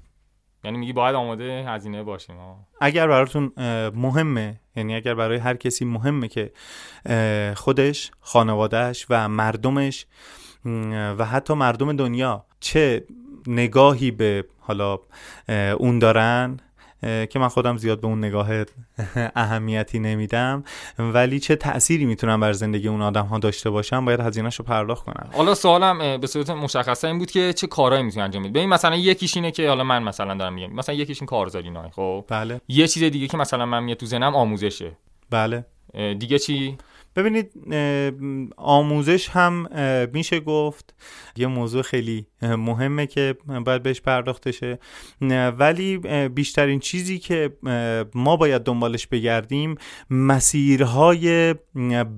یعنی 0.64 0.78
میگی 0.78 0.92
باید 0.92 1.14
آماده 1.14 1.64
هزینه 1.68 2.02
باشیم 2.02 2.36
اگر 2.80 3.08
براتون 3.08 3.52
مهمه 3.94 4.60
یعنی 4.76 4.94
اگر 4.94 5.14
برای 5.14 5.38
هر 5.38 5.54
کسی 5.54 5.84
مهمه 5.84 6.28
که 6.28 6.52
خودش 7.56 8.10
خانوادهش 8.20 9.06
و 9.10 9.28
مردمش 9.28 10.06
و 11.18 11.24
حتی 11.24 11.54
مردم 11.54 11.96
دنیا 11.96 12.46
چه 12.60 13.04
نگاهی 13.46 14.10
به 14.10 14.44
حالا 14.60 14.98
اون 15.78 15.98
دارن 15.98 16.60
که 17.02 17.38
من 17.38 17.48
خودم 17.48 17.76
زیاد 17.76 18.00
به 18.00 18.06
اون 18.06 18.18
نگاه 18.18 18.48
اهمیتی 19.16 19.98
نمیدم. 19.98 20.64
ولی 20.98 21.40
چه 21.40 21.56
تأثیری 21.56 22.04
می‌تونم 22.04 22.40
بر 22.40 22.52
زندگی 22.52 22.88
اون 22.88 23.02
آدم 23.02 23.26
ها 23.26 23.38
داشته 23.38 23.70
باشم 23.70 24.04
باید 24.04 24.20
هزینهش 24.20 24.56
رو 24.56 24.64
پرداخت 24.64 25.04
کنم 25.04 25.30
حالا 25.32 25.54
سوالم 25.54 26.20
به 26.20 26.26
صورت 26.26 26.50
مشخصه 26.50 27.08
این 27.08 27.18
بود 27.18 27.30
که 27.30 27.52
چه 27.52 27.66
کارهایی 27.66 28.04
می‌تونی 28.04 28.24
انجام 28.24 28.42
بدی؟ 28.42 28.52
ببین 28.52 28.68
مثلا 28.68 28.96
یکیش 28.96 29.36
اینه 29.36 29.50
که 29.50 29.68
حالا 29.68 29.84
من 29.84 30.02
مثلا 30.02 30.34
دارم 30.34 30.52
میگم 30.52 30.72
مثلا 30.72 30.94
یکیش 30.94 31.22
این 31.22 31.26
کارزاری 31.26 31.70
نه 31.70 31.90
خب؟ 31.90 32.24
بله. 32.28 32.60
یه 32.68 32.88
چیز 32.88 33.02
دیگه 33.02 33.28
که 33.28 33.36
مثلا 33.36 33.66
من 33.66 33.82
میاد 33.82 33.98
تو 33.98 34.06
ذهنم 34.06 34.36
آموزشه. 34.36 34.92
بله. 35.30 35.64
دیگه 36.18 36.38
چی؟ 36.38 36.78
ببینید 37.16 37.52
آموزش 38.56 39.28
هم 39.28 39.68
میشه 40.12 40.40
گفت. 40.40 40.94
یه 41.36 41.46
موضوع 41.46 41.82
خیلی 41.82 42.26
مهمه 42.42 43.06
که 43.06 43.36
باید 43.64 43.82
بهش 43.82 44.00
پرداخته 44.00 44.52
شه 44.52 44.78
ولی 45.58 45.98
بیشترین 46.28 46.80
چیزی 46.80 47.18
که 47.18 47.52
ما 48.14 48.36
باید 48.36 48.62
دنبالش 48.62 49.06
بگردیم 49.06 49.74
مسیرهای 50.10 51.54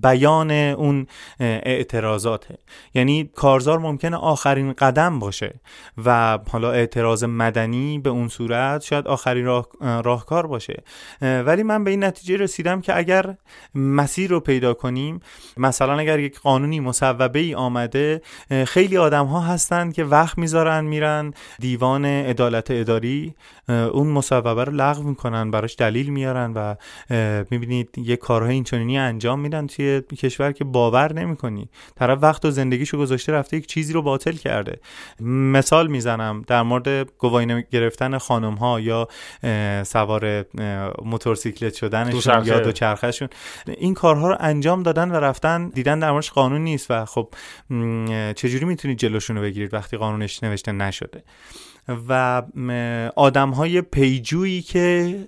بیان 0.03 0.51
اون 0.51 1.07
اعتراضاته. 1.41 2.59
یعنی 2.95 3.31
کارزار 3.35 3.79
ممکنه 3.79 4.17
آخرین 4.17 4.73
قدم 4.73 5.19
باشه 5.19 5.61
و 6.05 6.39
حالا 6.49 6.73
اعتراض 6.73 7.25
مدنی 7.25 7.99
به 7.99 8.11
اون 8.11 8.29
صورت 8.29 8.83
شاید 8.83 9.07
آخرین 9.07 9.45
راه، 9.45 9.69
راهکار 9.81 10.47
باشه. 10.47 10.83
ولی 11.21 11.63
من 11.63 11.85
به 11.85 11.91
این 11.91 12.05
نتیجه 12.05 12.37
رسیدم 12.37 12.81
که 12.81 12.97
اگر 12.97 13.37
مسیر 13.75 14.31
رو 14.31 14.41
پیدا 14.41 14.75
کنیم. 14.85 15.21
مثلا 15.57 15.99
اگر 15.99 16.19
یک 16.19 16.41
قانونی 16.41 16.81
مصوبه 16.81 17.39
ای 17.39 17.55
آمده 17.55 18.23
خیلی 18.67 18.97
آدم 18.97 19.27
ها 19.27 19.41
هستند 19.41 19.95
که 19.95 20.05
وقت 20.05 20.39
می‌ذارن 20.39 20.85
میرن 20.85 21.35
دیوان 21.59 22.05
عدالت 22.05 22.71
اداری 22.71 23.35
اون 23.69 24.07
مصوبه 24.07 24.65
رو 24.65 24.73
لغو 24.73 25.03
می‌کنن 25.03 25.51
براش 25.51 25.77
دلیل 25.77 26.09
میارن 26.09 26.53
و 26.53 26.75
می‌بینید 27.51 27.99
یه 27.99 28.17
کارهای 28.17 28.55
اینچنینی 28.55 28.99
انجام 28.99 29.41
میدن 29.41 29.67
توی 29.67 30.01
کشور 30.01 30.53
که 30.53 30.65
باور 30.65 31.13
نمی‌کنی. 31.13 31.69
طرف 31.97 32.19
وقت 32.23 32.45
و 32.45 32.51
زندگیشو 32.51 32.99
گذاشته 32.99 33.33
رفته 33.33 33.57
یک 33.57 33.67
چیزی 33.67 33.93
رو 33.93 34.03
باطل 34.03 34.33
کرده. 34.33 34.81
مثال 35.21 35.87
می‌زنم 35.87 36.45
در 36.47 36.63
مورد 36.63 36.89
گواهی 37.19 37.65
گرفتن 37.71 38.19
خانم 38.19 38.55
ها 38.55 38.81
یا 38.81 39.09
سوار 39.85 40.45
موتورسیکلت 41.05 41.75
شدنشون 41.75 42.45
یا 42.45 42.61
دوچرخهشون 42.61 43.29
این 43.67 43.95
کارها 43.95 44.29
رو 44.29 44.37
انجام 44.41 44.74
دادن 44.83 45.11
و 45.11 45.15
رفتن 45.15 45.69
دیدن 45.69 45.99
در 45.99 46.11
موردش 46.11 46.31
قانون 46.31 46.65
نیست 46.65 46.91
و 46.91 47.05
خب 47.05 47.35
چجوری 48.37 48.65
می‌تونید 48.65 48.99
جلوشون 48.99 49.37
رو 49.37 49.43
بگیرید 49.43 49.75
وقتی 49.75 49.97
قانونش 49.97 50.43
نوشته 50.43 50.73
نشده؟ 50.73 51.25
و 52.09 52.43
آدم 53.17 53.51
های 53.51 53.81
پیجویی 53.81 54.63
که 54.63 55.19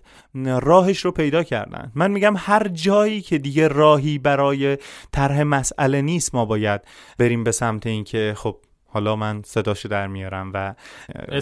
راهش 0.45 1.05
رو 1.05 1.11
پیدا 1.11 1.43
کردن. 1.43 1.93
من 1.95 2.11
میگم 2.11 2.35
هر 2.39 2.69
جایی 2.69 3.21
که 3.21 3.39
دیگه 3.39 3.69
راهی 3.69 4.19
برای 4.19 4.79
طرح 5.13 5.43
مسئله 5.43 6.03
نیست 6.03 6.35
ما 6.35 6.45
باید 6.45 6.81
بریم 7.19 7.45
به 7.45 7.53
سمت 7.53 7.87
اینکه 7.87 8.35
خب 8.37 8.57
حالا 8.87 9.17
من 9.17 9.43
صداشو 9.43 9.89
در 9.89 10.07
میارم 10.07 10.51
و 10.55 10.75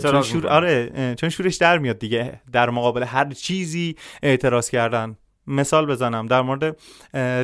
چون 0.03 0.23
شور... 0.23 0.47
آره 0.47 1.15
چون 1.15 1.29
شورش 1.29 1.57
در 1.57 1.79
میاد 1.79 1.99
دیگه. 1.99 2.41
در 2.53 2.71
مقابل 2.71 3.03
هر 3.03 3.31
چیزی 3.31 3.97
اعتراض 4.23 4.71
کردن 4.71 5.17
مثال 5.47 5.87
بزنم 5.87 6.27
در 6.27 6.43
مورد 6.43 6.77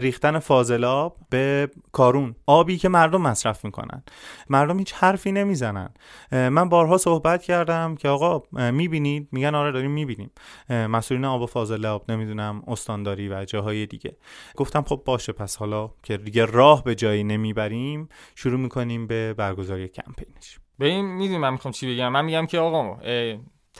ریختن 0.03 0.39
فاضلاب 0.39 1.17
به 1.31 1.71
کارون. 1.93 2.35
آبی 2.47 2.79
که 2.79 2.89
مردم 2.89 3.21
مصرف 3.21 3.65
می‌کنن. 3.65 4.03
مردم 4.51 4.79
هیچ 4.79 4.93
حرفی 4.93 5.33
نمی‌زنن. 5.33 5.95
من 6.33 6.69
بارها 6.69 6.99
صحبت 6.99 7.43
کردم 7.43 7.95
که 7.95 8.09
آقا 8.09 8.43
می‌بینید؟ 8.71 9.29
میگن 9.33 9.55
آره 9.55 9.73
داریم 9.73 9.91
می‌بینیم. 9.91 10.31
مسئولین 10.71 11.25
آب 11.25 11.43
و 11.43 11.47
فاضلاب 11.47 12.11
نمی‌دونم 12.11 12.63
استانداری 12.67 13.29
و 13.29 13.45
جاهای 13.45 13.87
دیگه. 13.87 14.17
گفتم 14.57 14.83
خب 14.83 15.03
باشه 15.05 15.33
پس 15.33 15.57
حالا 15.57 15.91
که 16.03 16.17
دیگه 16.17 16.45
راه 16.45 16.85
به 16.85 16.95
جایی 16.95 17.25
نمی‌بریم 17.25 18.09
شروع 18.35 18.61
می‌کنیم 18.61 19.07
به 19.07 19.35
برگزاری 19.35 19.89
کمپینش. 19.89 20.59
به 20.79 20.87
این 20.87 21.05
می‌دونم 21.05 21.41
من 21.41 21.53
می‌خوام 21.53 21.73
چی 21.73 21.95
بگم؟ 21.95 22.09
من 22.09 22.25
میگم 22.25 22.47
که 22.47 22.59
آقا 22.59 22.99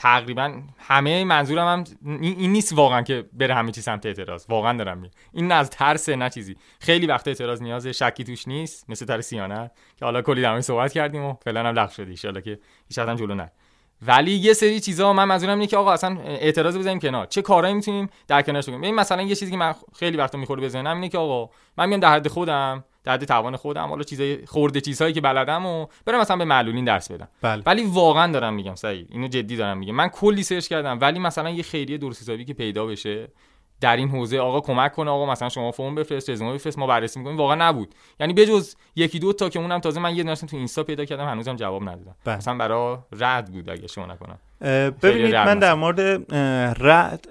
تقریبا 0.01 0.61
همه 0.79 1.23
منظورم 1.23 1.67
هم 1.67 1.83
این 2.21 2.51
نیست 2.51 2.73
واقعا 2.73 3.01
که 3.01 3.25
بره 3.33 3.53
همه 3.53 3.71
چی 3.71 3.81
سمت 3.81 4.05
اعتراض. 4.05 4.45
واقعا 4.49 4.77
دارم 4.77 4.97
میگم. 4.97 5.13
این 5.33 5.47
نه 5.47 5.53
از 5.53 5.69
ترس 5.69 6.09
نه 6.09 6.29
چیزی. 6.29 6.55
خیلی 6.79 7.07
وقت 7.07 7.27
اعتراض 7.27 7.61
نیاز 7.61 7.87
شکی 7.87 8.23
توش 8.23 8.47
نیست 8.47 8.89
مثل 8.89 9.05
تر 9.05 9.21
سیانه 9.21 9.71
که 9.97 10.05
حالا 10.05 10.21
کلی 10.21 10.41
در 10.41 10.61
صحبت 10.61 10.93
کردیم 10.93 11.25
و 11.25 11.33
فعلا 11.43 11.59
هم 11.59 11.79
لغو 11.79 11.91
شدی. 11.91 12.27
ان 12.27 12.41
که 12.41 12.59
هیچ 12.87 12.99
جلو 12.99 13.35
نه 13.35 13.51
ولی 14.07 14.31
یه 14.31 14.53
سری 14.53 14.79
چیزا 14.79 15.13
من 15.13 15.23
منظورم 15.23 15.53
اینه 15.53 15.67
که 15.67 15.77
آقا 15.77 15.93
اصلا 15.93 16.17
اعتراض 16.21 16.77
بزنیم 16.77 16.99
کنار. 16.99 17.25
چه 17.25 17.41
کارایی 17.41 17.73
می‌تونیم 17.73 18.09
در 18.27 18.41
کنارش 18.41 18.69
بگیم؟ 18.69 18.95
مثلا 18.95 19.21
یه 19.21 19.35
چیزی 19.35 19.51
که 19.51 19.57
من 19.57 19.75
خیلی 19.95 20.17
وقتا 20.17 20.37
می‌خوره 20.37 20.61
به 20.61 20.69
ذهنم 20.69 20.95
اینه 20.95 21.09
که 21.09 21.17
آقا 21.17 21.53
من 21.77 21.89
میام 21.89 21.99
در 21.99 22.13
حد 22.13 22.27
خودم 22.27 22.83
در 23.03 23.13
حد 23.13 23.25
توان 23.25 23.55
خودم 23.55 23.87
حالا 23.87 24.03
چیزای 24.03 24.45
خورده 24.45 24.81
چیزهایی 24.81 25.13
که 25.13 25.21
بلدم 25.21 25.65
و 25.65 25.87
برم 26.05 26.19
مثلا 26.19 26.37
به 26.37 26.45
معلولین 26.45 26.85
درس 26.85 27.11
بدم. 27.11 27.27
بله. 27.41 27.63
ولی 27.65 27.83
واقعا 27.83 28.31
دارم 28.31 28.53
میگم 28.53 28.75
سعید 28.75 29.07
اینو 29.11 29.27
جدی 29.27 29.57
دارم 29.57 29.77
میگم. 29.77 29.95
من 29.95 30.07
کلی 30.07 30.43
سرچ 30.43 30.67
کردم 30.67 30.97
ولی 31.01 31.19
مثلا 31.19 31.49
یه 31.49 31.63
خیریه 31.63 31.97
درست 31.97 32.21
حسابی 32.21 32.45
که 32.45 32.53
پیدا 32.53 32.85
بشه 32.85 33.27
در 33.81 33.95
این 33.95 34.09
حوزه 34.09 34.39
آقا 34.39 34.59
کمک 34.61 34.91
کنه 34.91 35.11
آقا 35.11 35.31
مثلا 35.31 35.49
شما 35.49 35.71
فرم 35.71 35.95
بفرست 35.95 36.29
رزومه 36.29 36.53
بفرست 36.53 36.79
ما 36.79 36.87
بررسی 36.87 37.19
می‌کنیم. 37.19 37.37
واقعا 37.37 37.69
نبود. 37.69 37.95
یعنی 38.19 38.33
بجز 38.33 38.75
یکی 38.95 39.19
دو 39.19 39.33
تا 39.33 39.49
که 39.49 39.59
اونم 39.59 39.79
تازه 39.79 39.99
من 39.99 40.15
یه 40.15 40.23
دونه 40.23 40.35
تو 40.35 40.57
اینستا 40.57 40.83
پیدا 40.83 41.05
کردم 41.05 41.27
هنوزم 41.27 41.55
جواب 41.55 41.83
ندادم. 41.83 42.15
بله. 42.25 42.37
مثلا 42.37 42.57
برای 42.57 42.97
رد 43.19 43.51
بود 43.51 43.69
اگه 43.69 43.87
شما 43.87 44.05
نکنم. 44.05 44.39
ببینید 45.01 45.35
من 45.35 45.59
در. 45.59 45.73
مورد 45.73 45.99
رد 46.83 47.27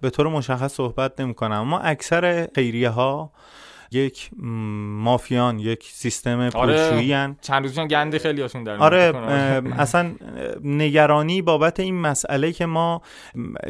به 0.00 0.10
طور 0.10 0.28
مشخص 0.28 0.74
صحبت 0.74 1.20
نمی 1.20 1.34
کنم 1.34 1.60
اما 1.60 1.78
اکثر 1.78 2.48
خیریه 2.54 2.88
ها 2.88 3.32
یک 3.92 4.30
مافیان 4.40 5.58
یک 5.58 5.84
سیستم 5.92 6.50
پولشویی 6.50 7.12
هن. 7.12 7.36
چند 7.40 7.62
روز 7.62 7.78
گنده 7.78 8.18
خیلی 8.18 8.42
هاشون 8.42 8.64
در 8.64 8.76
آره 8.76 9.12
اصلا 9.78 10.12
نگرانی 10.64 11.42
بابت 11.42 11.80
این 11.80 12.00
مسئله 12.00 12.52
که 12.52 12.66
ما 12.66 13.02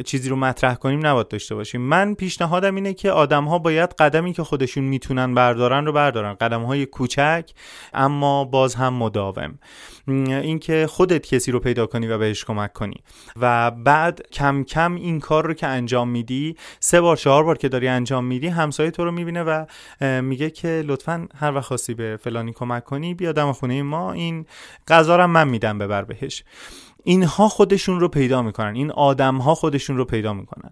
چیزی 0.05 0.29
رو 0.29 0.37
مطرح 0.37 0.75
کنیم 0.75 1.07
نباید 1.07 1.29
داشته 1.29 1.55
باشیم. 1.55 1.81
من 1.81 2.15
پیشنهادم 2.15 2.75
اینه 2.75 2.95
که 2.95 3.11
آدم 3.11 3.45
ها 3.45 3.59
باید 3.59 3.91
قدمی 3.91 4.33
که 4.33 4.43
خودشون 4.43 4.85
می‌تونن 4.85 5.35
بردارن 5.35 5.87
رو 5.87 5.93
بردارن. 5.93 6.35
قدم 6.35 6.63
های 6.63 6.87
کوچک 6.87 7.51
اما 7.95 8.45
باز 8.45 8.75
هم 8.75 8.95
مداوم. 8.95 9.59
اینکه 10.09 10.87
خودت 10.87 11.27
کسی 11.27 11.53
رو 11.53 11.61
پیدا 11.61 11.87
کنی 11.87 12.07
و 12.07 12.19
بهش 12.19 12.45
کمک 12.45 12.73
کنی. 12.73 12.97
و 13.37 13.71
بعد 13.71 14.21
کم 14.33 14.65
کم 14.65 14.95
این 14.95 15.21
کار 15.21 15.47
رو 15.47 15.55
که 15.55 15.67
انجام 15.67 16.09
میدی 16.09 16.57
سه 16.81 17.01
بار 17.01 17.17
چهار 17.17 17.45
بار 17.45 17.59
که 17.59 17.69
داری 17.69 17.89
انجام 17.89 18.25
میدی 18.25 18.47
همسایه 18.47 18.91
تو 18.91 19.05
رو 19.05 19.11
می‌بینه 19.11 19.43
و 19.43 19.65
میگه 20.21 20.51
که 20.51 20.83
لطفا 20.87 21.29
هر 21.37 21.55
وقت 21.55 21.65
خواستی 21.65 21.95
به 21.95 22.19
فلانی 22.23 22.53
کمک 22.53 22.85
کنی 22.85 23.15
بیا 23.15 23.33
دم 23.33 23.53
خونه 23.53 23.83
ما 23.83 24.13
این 24.13 24.47
غذا 24.89 25.17
رو 25.17 25.27
من 25.27 25.49
میدم 25.49 25.79
ببر 25.79 26.05
بهش. 26.05 26.45
اینها 27.05 27.49
خودشون 27.49 28.01
رو 28.01 28.09
پیدا 28.09 28.43
می‌کنن. 28.43 28.75
این 28.75 28.91
آدم 28.91 29.37
ها 29.37 29.55
خودشون 29.55 29.97
رو 29.97 30.05
پیدا 30.05 30.33
می‌کنن. 30.33 30.71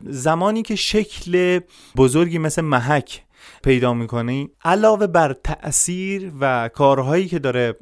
زمانی 0.00 0.62
که 0.62 0.76
شکل 0.76 1.60
بزرگی 1.96 2.38
مثل 2.38 2.62
محک 2.62 3.22
پیدا 3.66 3.94
می‌کنی؟ 3.94 4.50
علاوه 4.64 5.06
بر 5.06 5.32
تاثیر 5.32 6.32
و 6.40 6.68
کارهایی 6.68 7.28
که 7.28 7.38
داره 7.38 7.74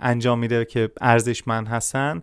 انجام 0.00 0.38
میده 0.38 0.64
که 0.64 0.90
ارزشمند 1.00 1.68
هستن 1.68 2.22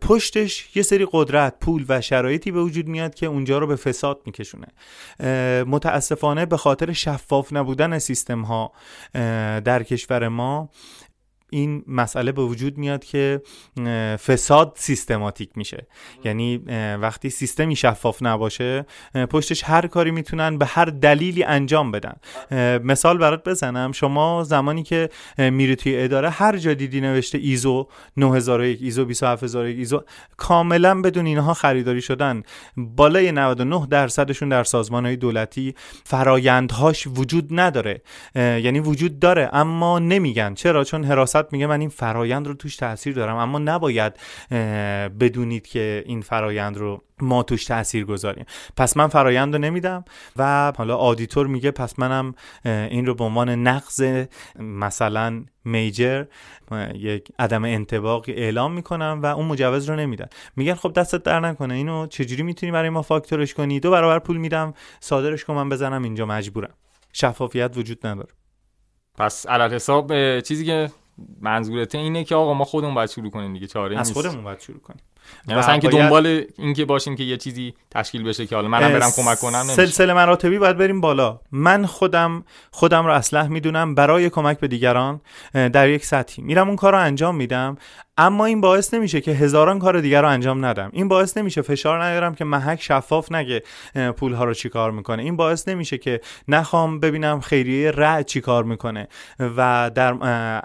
پشتش 0.00 0.76
یه 0.76 0.82
سری 0.82 1.06
قدرت 1.12 1.54
پول 1.60 1.84
و 1.88 2.00
شرایطی 2.00 2.50
به 2.50 2.62
وجود 2.62 2.88
میاد 2.88 3.14
که 3.14 3.26
اونجا 3.26 3.58
رو 3.58 3.66
به 3.66 3.76
فساد 3.76 4.20
میکشونه. 4.26 4.66
متاسفانه 5.66 6.46
به 6.46 6.56
خاطر 6.56 6.92
شفاف 6.92 7.52
نبودن 7.52 7.98
سیستم 7.98 8.42
ها 8.42 8.72
در 9.60 9.82
کشور 9.82 10.28
ما 10.28 10.70
این 11.50 11.84
مسئله 11.86 12.32
به 12.32 12.42
وجود 12.42 12.78
میاد 12.78 13.04
که 13.04 13.42
فساد 14.26 14.72
سیستماتیک 14.76 15.50
میشه. 15.56 15.86
یعنی 16.24 16.56
وقتی 17.00 17.30
سیستمی 17.30 17.76
شفاف 17.76 18.22
نباشه 18.22 18.86
پشتش 19.30 19.64
هر 19.64 19.86
کاری 19.86 20.10
می‌تونن 20.10 20.58
به 20.58 20.66
هر 20.66 20.84
دلیلی 20.84 21.44
انجام 21.44 21.90
بدن. 21.90 22.14
مثال 22.84 23.18
برات 23.18 23.48
بزنم. 23.48 23.92
شما 23.92 24.44
زمانی 24.44 24.82
که 24.82 25.08
میری 25.38 25.76
توی 25.76 26.02
اداره 26.02 26.30
هر 26.30 26.56
جا 26.56 26.74
دیدی 26.74 27.00
نوشته 27.00 27.38
ایزو 27.38 27.88
9001 28.16 28.82
ایزو 28.82 29.04
27001 29.04 29.78
ایزو 29.78 30.02
کاملا 30.36 31.00
بدون 31.00 31.26
اینها 31.26 31.54
خریداری 31.54 32.02
شدن. 32.02 32.42
بالای 32.76 33.32
99 33.32 33.86
درصدشون 33.90 34.48
در 34.48 34.64
سازمان 34.64 35.06
های 35.06 35.16
دولتی 35.16 35.74
فرایندهاش 36.04 37.06
وجود 37.06 37.48
نداره. 37.50 38.02
یعنی 38.34 38.80
وجود 38.80 39.18
داره 39.18 39.50
اما 39.52 39.98
نمیگن. 39.98 40.54
چرا؟ 40.54 40.84
چون 40.84 41.04
حراست 41.34 41.52
میگه 41.52 41.66
من 41.66 41.80
این 41.80 41.88
فرایند 41.88 42.46
رو 42.46 42.54
توش 42.54 42.76
تاثیر 42.76 43.14
دارم 43.14 43.36
اما 43.36 43.58
نباید 43.58 44.12
بدونید 45.20 45.66
که 45.66 46.04
این 46.06 46.20
فرایند 46.20 46.76
رو 46.76 47.02
ما 47.20 47.42
توش 47.42 47.64
تاثیر 47.64 48.04
گذاریم. 48.04 48.44
پس 48.76 48.96
من 48.96 49.06
فرایند 49.06 49.54
رو 49.54 49.60
نمیدم 49.60 50.04
و 50.36 50.72
حالا 50.76 50.96
آدیتور 50.96 51.46
میگه 51.46 51.70
پس 51.70 51.98
منم 51.98 52.34
این 52.64 53.06
رو 53.06 53.14
به 53.14 53.24
عنوان 53.24 53.48
نقض 53.48 54.24
مثلا 54.58 55.44
میجر 55.64 56.24
یک 56.94 57.28
عدم 57.38 57.64
انطباقی 57.64 58.32
اعلام 58.32 58.72
می‌کنم 58.72 59.20
و 59.22 59.26
اون 59.26 59.46
مجوز 59.46 59.90
رو 59.90 59.96
نمیدن. 59.96 60.26
میگن 60.56 60.74
خب 60.74 60.92
دستت 60.92 61.22
در 61.22 61.40
نکنه 61.40 61.74
اینو 61.74 62.06
چجوری 62.06 62.42
می‌تونی 62.42 62.72
برای 62.72 62.90
ما 62.90 63.02
فاکتورش 63.02 63.54
کنی؟ 63.54 63.80
دو 63.80 63.90
برابر 63.90 64.18
پول 64.18 64.36
میدم 64.36 64.74
صادرش 65.00 65.44
کن 65.44 65.54
من 65.54 65.68
بزنم 65.68 66.02
اینجا 66.02 66.26
مجبورم. 66.26 66.74
شفافیت 67.12 67.76
وجود 67.76 68.06
نداره. 68.06 68.28
پس 69.18 69.46
علل 69.46 69.74
حساب 69.74 70.40
چیزی 70.40 70.64
که 70.64 70.90
منظورته 71.40 71.98
اینه 71.98 72.24
که 72.24 72.34
آقا 72.34 72.54
ما 72.54 72.64
خودمون 72.64 72.94
باید 72.94 73.10
شروع 73.10 73.30
کنیم 73.30 73.52
دیگه 73.52 73.66
چاره 73.66 73.98
از 73.98 74.08
نیست. 74.08 74.20
خودمون 74.20 74.44
باید 74.44 74.60
شروع 74.60 74.80
کنیم. 74.80 75.02
مثلا 75.48 75.78
باید- 75.78 75.90
دنبال 75.90 76.42
اینکه 76.58 76.84
باشیم 76.84 77.16
که 77.16 77.24
یه 77.24 77.36
چیزی 77.36 77.74
تشکیل 77.90 78.22
بشه 78.22 78.46
که 78.46 78.54
حالا 78.54 78.68
منم 78.68 78.92
برم 78.92 79.10
کمک 79.16 79.38
کنم 79.38 79.56
نمیشه. 79.56 79.74
سلسله 79.74 80.12
مراتبی 80.12 80.58
باید 80.58 80.76
بریم 80.76 81.00
بالا. 81.00 81.40
من 81.52 81.86
خودم 81.86 82.44
خودم 82.70 83.06
رو 83.06 83.12
اصلح 83.12 83.46
می‌دونم 83.46 83.94
برای 83.94 84.30
کمک 84.30 84.60
به 84.60 84.68
دیگران 84.68 85.20
در 85.52 85.88
یک 85.88 86.04
سطحی. 86.04 86.42
میرم 86.42 86.66
اون 86.68 86.76
کار 86.76 86.92
رو 86.92 86.98
انجام 86.98 87.36
میدم 87.36 87.76
اما 88.18 88.44
این 88.44 88.60
باعث 88.60 88.94
نمیشه 88.94 89.20
که 89.20 89.30
هزاران 89.30 89.78
کار 89.78 90.00
دیگر 90.00 90.22
رو 90.22 90.28
انجام 90.28 90.64
ندم. 90.64 90.90
این 90.92 91.08
باعث 91.08 91.36
نمیشه 91.36 91.62
فشار 91.62 92.04
نیارم 92.04 92.34
که 92.34 92.44
محک 92.44 92.82
شفاف 92.82 93.32
نگه 93.32 93.62
پولها 94.16 94.44
رو 94.44 94.54
چیکار 94.54 94.90
می‌کنه. 94.90 95.22
این 95.22 95.36
باعث 95.36 95.68
نمیشه 95.68 95.98
که 95.98 96.20
نخوام 96.48 97.00
ببینم 97.00 97.40
خیریه 97.40 97.90
رع 97.90 98.22
چیکار 98.22 98.64
می‌کنه 98.64 99.08
و 99.56 99.90
در 99.94 100.14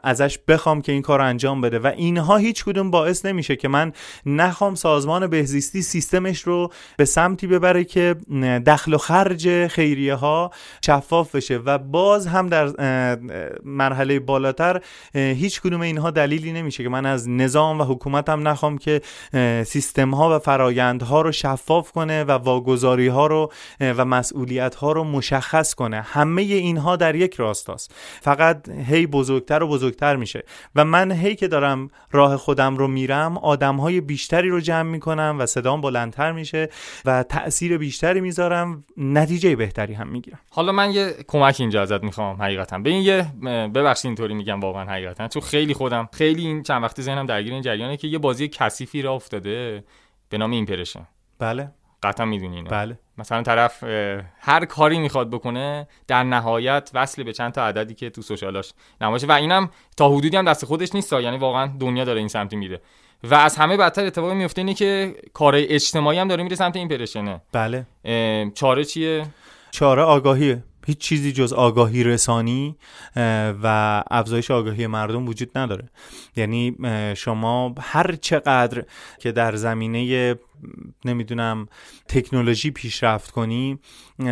ازش 0.04 0.39
بخوام 0.48 0.82
که 0.82 0.91
این 0.91 1.02
کار 1.02 1.19
رو 1.19 1.26
انجام 1.26 1.62
بده. 1.62 1.80
و 1.80 1.88
اینها 1.88 2.38
هیچ 2.38 2.65
کدوم 2.65 2.91
باعث 2.91 3.26
نمیشه 3.26 3.56
که 3.56 3.67
من 3.67 3.93
نخوام 4.50 4.76
سازمان 4.76 5.28
بهزیستی 5.28 5.82
سیستمش 5.82 6.42
رو 6.42 6.72
به 6.98 7.06
سمتی 7.06 7.48
ببره 7.48 7.84
که 7.84 8.16
دخل 8.66 8.94
و 8.94 8.98
خرج 8.98 9.68
خیریه 9.68 10.16
ها 10.16 10.52
شفاف 10.86 11.36
بشه 11.36 11.58
و 11.58 11.78
باز 11.78 12.28
هم 12.28 12.48
در 12.48 12.68
مرحله 13.64 14.20
بالاتر 14.20 14.82
هیچ 15.14 15.62
کدوم 15.62 15.82
اینها 15.82 16.12
دلیلی 16.12 16.52
نمیشه 16.54 16.84
که 16.84 16.90
من 16.90 17.06
از 17.06 17.30
نظام 17.30 17.82
و 17.82 17.84
حکومتم 17.84 18.48
نخوام 18.48 18.78
که 18.78 19.02
سیستم 19.66 20.14
ها 20.14 20.36
و 20.36 20.40
فرایندها 20.40 21.22
رو 21.22 21.32
شفاف 21.32 21.92
کنه 21.92 22.24
و 22.24 22.32
واگذاری 22.32 23.08
ها 23.08 23.28
رو 23.28 23.52
و 23.82 24.06
مسئولیت 24.06 24.76
ها 24.76 24.92
رو 24.92 25.04
مشخص 25.04 25.74
کنه. 25.74 26.02
همه 26.02 26.42
اینها 26.42 26.96
در 26.96 27.16
یک 27.16 27.36
راستاست 27.36 27.92
فقط 28.22 28.70
هی 28.70 29.08
بزرگتر 29.08 29.64
و 29.64 29.68
بزرگتر 29.68 30.16
میشه. 30.16 30.44
و 30.76 30.86
من 30.86 31.12
هی 31.12 31.36
که 31.36 31.48
دارم 31.48 31.90
راه 32.12 32.38
خودم 32.38 32.78
رو 32.78 32.88
میرم 32.88 33.38
آدم 33.38 33.76
های 33.76 34.02
بیشتری 34.41 34.49
رو 34.49 34.60
جمع 34.60 34.89
می‌کنم 34.89 35.36
و 35.39 35.45
صدام 35.45 35.82
بلندتر 35.82 36.32
میشه 36.32 36.69
و 37.06 37.23
تاثیر 37.23 37.78
بیشتری 37.78 38.21
می‌ذارم. 38.21 38.86
نتیجه 38.97 39.56
بهتری 39.56 39.93
هم 39.93 40.08
می‌گیرم. 40.08 40.39
حالا 40.49 40.71
من 40.71 40.91
یه 40.91 41.15
کمک 41.28 41.56
اینجا 41.60 41.82
ازت 41.82 42.04
می‌خوام 42.04 42.41
حقیقتا. 42.41 42.80
به 42.80 42.89
این 42.89 43.04
یه 43.04 43.32
ببخشید 43.67 44.06
اینطوری 44.06 44.34
میگم 44.34 44.60
واقعا 44.60 44.86
حقیقتا. 44.86 45.28
چون 45.28 45.41
خیلی 45.41 45.73
خودم 45.73 46.10
خیلی 46.13 46.47
این 46.47 46.63
چند 46.63 46.84
وقتی 46.84 47.02
ذهنم 47.02 47.25
درگیر 47.25 47.54
این 47.54 47.62
جریانه 47.62 47.97
که 47.97 48.08
یه 48.08 48.17
بازی 48.17 48.47
کثیفی 48.47 49.02
را 49.02 49.13
افتاده 49.13 49.84
به 50.30 50.38
نام 50.38 50.52
ایمپرشن 50.52 51.08
بله. 51.39 51.71
قطعا 52.04 52.25
می‌دونی 52.25 52.56
اینو. 52.56 52.69
بله. 52.69 52.99
مثلا 53.17 53.43
طرف 53.43 53.84
هر 54.39 54.65
کاری 54.65 54.99
می‌خواد 54.99 55.30
بکنه 55.30 55.88
در 56.08 56.23
نهایت 56.23 56.91
وصل 56.93 57.23
به 57.23 57.34
چند 57.34 57.52
تا 57.52 57.67
عددی 57.67 57.93
که 57.93 58.10
تو 58.10 58.21
سوشالاش 58.21 58.73
نمایشه. 59.02 59.28
و 59.28 59.32
اینم 59.32 59.69
تا 59.97 60.10
حدودی 60.10 60.38
هم 60.38 60.45
دست 60.45 60.65
خودش 60.65 60.95
نیست 60.95 61.13
یعنی 61.13 61.38
واقعا 61.38 61.71
دنیا 61.80 62.04
داره 62.04 62.19
این 62.19 62.28
سمتی 62.28 62.56
میره. 62.56 62.82
و 63.24 63.36
از 63.36 63.56
همه 63.56 63.78
بدتر 63.78 64.06
اتفاقی 64.06 64.36
میفته 64.36 64.62
اینه 64.62 64.74
که 64.74 65.16
کار 65.34 65.54
اجتماعی 65.58 66.20
هم 66.20 66.28
داره 66.28 66.44
میره 66.44 66.56
سمت 66.56 66.76
ایمپرشنه 66.76 67.42
بله. 67.52 67.86
اه، 68.06 68.50
چاره 68.50 68.86
چیه؟ 68.86 69.26
چاره 69.72 70.02
آگاهیه. 70.02 70.64
هیچ 70.88 70.98
چیزی 70.98 71.32
جز 71.32 71.54
آگاهی 71.54 72.04
رسانی 72.04 72.76
و 73.64 74.04
افزایش 74.12 74.52
آگاهی 74.52 74.88
مردم 74.88 75.28
وجود 75.28 75.58
نداره. 75.58 75.90
یعنی 76.36 76.76
شما 77.18 77.76
هر 77.82 78.16
چقدر 78.16 78.84
که 79.20 79.32
در 79.32 79.56
زمینه 79.56 80.36
نمی‌دونم 81.06 81.67
تکنولوژی 82.08 82.72
پیشرفت 82.72 83.32
کنی 83.32 83.80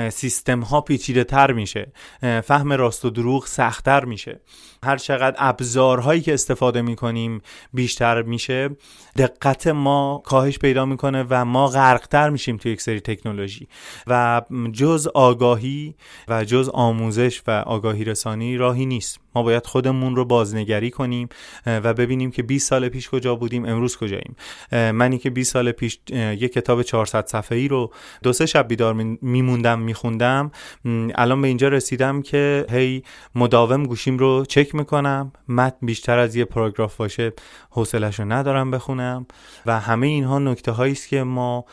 سیستم 0.09 0.59
ها 0.59 0.81
پیچیده 0.81 1.23
تر 1.23 1.51
میشه 1.51 1.91
فهم 2.21 2.73
راست 2.73 3.05
و 3.05 3.09
دروغ 3.09 3.45
سختتر 3.45 4.05
میشه. 4.05 4.41
هر 4.83 4.97
چقدر 4.97 5.35
ابزارهایی 5.39 6.21
که 6.21 6.33
استفاده 6.33 6.81
می‌کنیم 6.81 7.41
بیشتر 7.73 8.21
میشه 8.21 8.69
دقت 9.17 9.67
ما 9.67 10.21
کاهش 10.25 10.59
پیدا 10.59 10.85
می‌کنه 10.85 11.25
و 11.29 11.45
ما 11.45 11.67
غرقتر 11.67 12.29
میشیم 12.29 12.57
توی 12.57 12.71
یک 12.71 12.81
سری 12.81 12.99
تکنولوژی. 12.99 13.67
و 14.07 14.41
جز 14.71 15.07
آگاهی 15.13 15.95
و 16.27 16.43
جز 16.43 16.69
آموزش 16.73 17.41
و 17.47 17.52
آگاهی 17.52 18.04
رسانی 18.04 18.58
راهی 18.58 18.85
نیست. 18.85 19.19
ما 19.35 19.43
باید 19.43 19.65
خودمون 19.65 20.15
رو 20.15 20.25
بازنگری 20.25 20.91
کنیم 20.91 21.29
و 21.65 21.93
ببینیم 21.93 22.31
که 22.31 22.43
20 22.43 22.69
سال 22.69 22.89
پیش 22.89 23.10
کجا 23.10 23.35
بودیم 23.35 23.65
امروز 23.65 23.97
کجاییم. 23.97 24.35
منی 24.71 25.17
که 25.17 25.29
20 25.29 25.54
سال 25.54 25.71
پیش 25.71 25.99
یک 26.17 26.53
کتاب 26.53 26.81
400 26.81 27.25
صفحه‌ای 27.25 27.57
ای 27.61 27.67
رو 27.67 27.91
دو 28.23 28.33
سه 28.33 28.45
شب 28.45 28.67
بیدار 28.67 28.93
میموندم 29.21 29.79
میخوندم. 29.79 30.51
الان 31.15 31.41
به 31.41 31.47
اینجا 31.47 31.67
رسیدم 31.67 32.21
که 32.21 32.65
هی 32.69 33.03
مداوم 33.35 33.83
گوشیم 33.83 34.17
رو 34.17 34.45
چک 34.45 34.75
می‌کنم. 34.75 35.31
متن 35.47 35.77
بیشتر 35.81 36.19
از 36.19 36.35
یه 36.35 36.45
پاراگراف 36.45 36.97
باشه 36.97 37.33
حوصلش 37.69 38.19
رو 38.19 38.25
ندارم 38.25 38.71
بخونم 38.71 39.25
و 39.65 39.79
همه 39.79 40.07
اینها 40.07 40.39
نکته 40.39 40.71
هایی 40.71 40.93
است 40.93 41.07
که 41.07 41.23
ما 41.23 41.65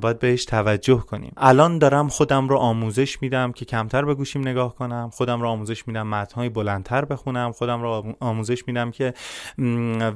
باید 0.00 0.18
بهش 0.18 0.44
توجه 0.44 0.98
کنیم. 0.98 1.32
الان 1.36 1.78
دارم 1.78 2.08
خودم 2.08 2.48
رو 2.48 2.56
آموزش 2.56 3.22
میدم 3.22 3.52
که 3.52 3.64
کمتر 3.64 4.04
به 4.04 4.14
گوشیم 4.14 4.48
نگاه 4.48 4.74
کنم. 4.74 5.10
خودم 5.12 5.42
رو 5.42 5.48
آموزش 5.48 5.88
میدم 5.88 6.06
متنهای 6.06 6.48
بلندتر 6.48 7.04
بخونم. 7.04 7.52
خودم 7.52 7.82
رو 7.82 8.14
آموزش 8.20 8.62
میدم 8.66 8.90
که 8.90 9.14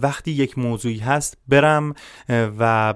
وقتی 0.03 0.31
یک 0.31 0.59
موضوعی 0.59 0.99
هست 0.99 1.39
برم 1.49 1.95
و 2.29 2.95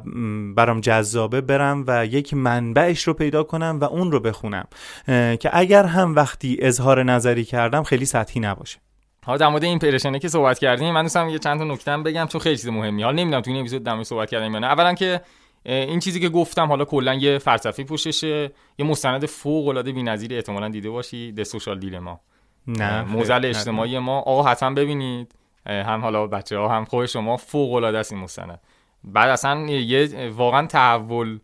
برام 0.64 0.80
جذابه 0.80 1.40
برم 1.40 1.84
و 1.86 2.06
یک 2.06 2.34
منبعش 2.34 3.02
رو 3.02 3.14
پیدا 3.14 3.42
کنم 3.42 3.78
و 3.80 3.84
اون 3.84 4.12
رو 4.12 4.20
بخونم. 4.20 4.64
که 5.06 5.50
اگر 5.52 5.84
هم 5.84 6.14
وقتی 6.14 6.56
اظهار 6.60 7.02
نظری 7.02 7.44
کردم 7.44 7.82
خیلی 7.82 8.04
سطحی 8.04 8.40
نباشه. 8.40 8.78
حالا 9.24 9.38
در 9.38 9.48
مورد 9.48 9.64
این 9.64 9.78
پرشنه 9.78 10.18
که 10.18 10.28
صحبت 10.28 10.58
کردیم 10.58 10.94
من 10.94 11.02
دوستم 11.02 11.28
یه 11.28 11.38
چند 11.38 11.58
تا 11.58 11.64
نکته 11.64 11.96
بگم 11.96 12.26
چون 12.26 12.40
خیلی 12.40 12.56
چیز 12.56 12.68
مهمی. 12.68 13.02
حالا 13.02 13.16
نمی‌دونم 13.16 13.42
تو 13.42 13.50
این 13.50 13.60
اپیزود 13.60 13.82
در 13.82 14.02
صحبت 14.02 14.30
کردیم 14.30 14.52
یا 14.52 14.58
نه. 14.58 14.66
اولا 14.66 14.94
که 14.94 15.20
این 15.64 16.00
چیزی 16.00 16.20
که 16.20 16.28
گفتم 16.28 16.68
حالا 16.68 16.84
کلا 16.84 17.14
یه 17.14 17.38
فلسفی 17.38 17.84
پوششه 17.84 18.50
یه 18.78 18.86
مستند 18.86 19.26
فوق 19.26 19.68
العاده 19.68 19.92
بی‌نظیر 19.92 20.34
احتمالاً 20.34 20.68
دیده 20.68 20.90
باشی 20.90 21.32
د 21.32 21.42
سوشال 21.42 21.78
دیلما 21.78 22.20
نه 22.66 23.02
موزل 23.02 23.44
اجتماعی 23.44 23.98
ما. 23.98 24.18
آقا 24.18 24.42
حتما 24.42 24.70
ببینید. 24.70 25.34
هم 25.66 26.00
حالا 26.00 26.26
بچه 26.26 26.58
ها 26.58 26.68
هم 26.68 26.84
خود 26.84 27.06
شما 27.06 27.36
فوق 27.36 27.74
العاده 27.74 27.98
است 27.98 28.12
این 28.12 28.22
مستند. 28.22 28.60
بعد 29.04 29.30
اصلا 29.30 29.60
یه 29.60 30.28
واقعا 30.28 30.66
تحول 30.66 31.38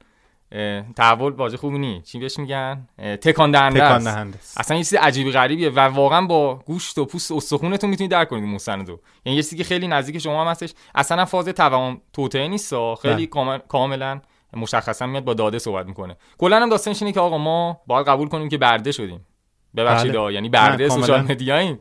تحول 0.96 1.32
واژه 1.32 1.56
خوبی 1.56 1.78
نی. 1.78 2.02
چی 2.02 2.18
بهش 2.18 2.38
میگن؟ 2.38 2.88
تکان 2.98 3.50
دهنده 3.50 4.38
اصلا 4.56 4.76
یه 4.76 4.84
چیز 4.84 4.94
عجیبی 4.94 5.32
غریبیه 5.32 5.70
و 5.70 5.80
واقعا 5.80 6.26
با 6.26 6.54
گوشت 6.54 6.98
و 6.98 7.04
پوست 7.04 7.32
استخونتون 7.32 7.90
می‌تونید 7.90 8.10
درک 8.10 8.28
کنید 8.28 8.44
مستندو 8.44 9.00
یعنی 9.24 9.36
یه 9.36 9.42
چیزی 9.42 9.56
که 9.56 9.64
خیلی 9.64 9.88
نزدیک 9.88 10.18
شما 10.18 10.44
هم 10.44 10.50
هستش. 10.50 10.72
اصلا 10.94 11.24
فاز 11.24 11.48
توام 11.48 12.00
توته 12.12 12.48
نیست 12.48 12.74
خیلی 13.02 13.26
بله. 13.26 13.58
کاملا 13.68 14.20
مشخصا 14.56 15.06
میاد 15.06 15.24
با 15.24 15.34
داده 15.34 15.58
صحبت 15.58 15.86
می‌کنه. 15.86 16.16
کلا 16.38 16.60
هم 16.60 16.68
داستانش 16.68 17.02
اینه 17.02 17.12
که 17.12 17.20
آقا 17.20 17.38
ما 17.38 17.80
باید 17.86 18.06
قبول 18.06 18.28
کنیم 18.28 18.48
که 18.48 18.58
برده 18.58 18.92
شدیم. 18.92 19.26
ببخشید 19.76 20.12
بله. 20.12 20.34
یعنی 20.34 20.48
برده 20.48 20.88
social 20.88 21.20
media 21.20 21.52
ییم. 21.52 21.78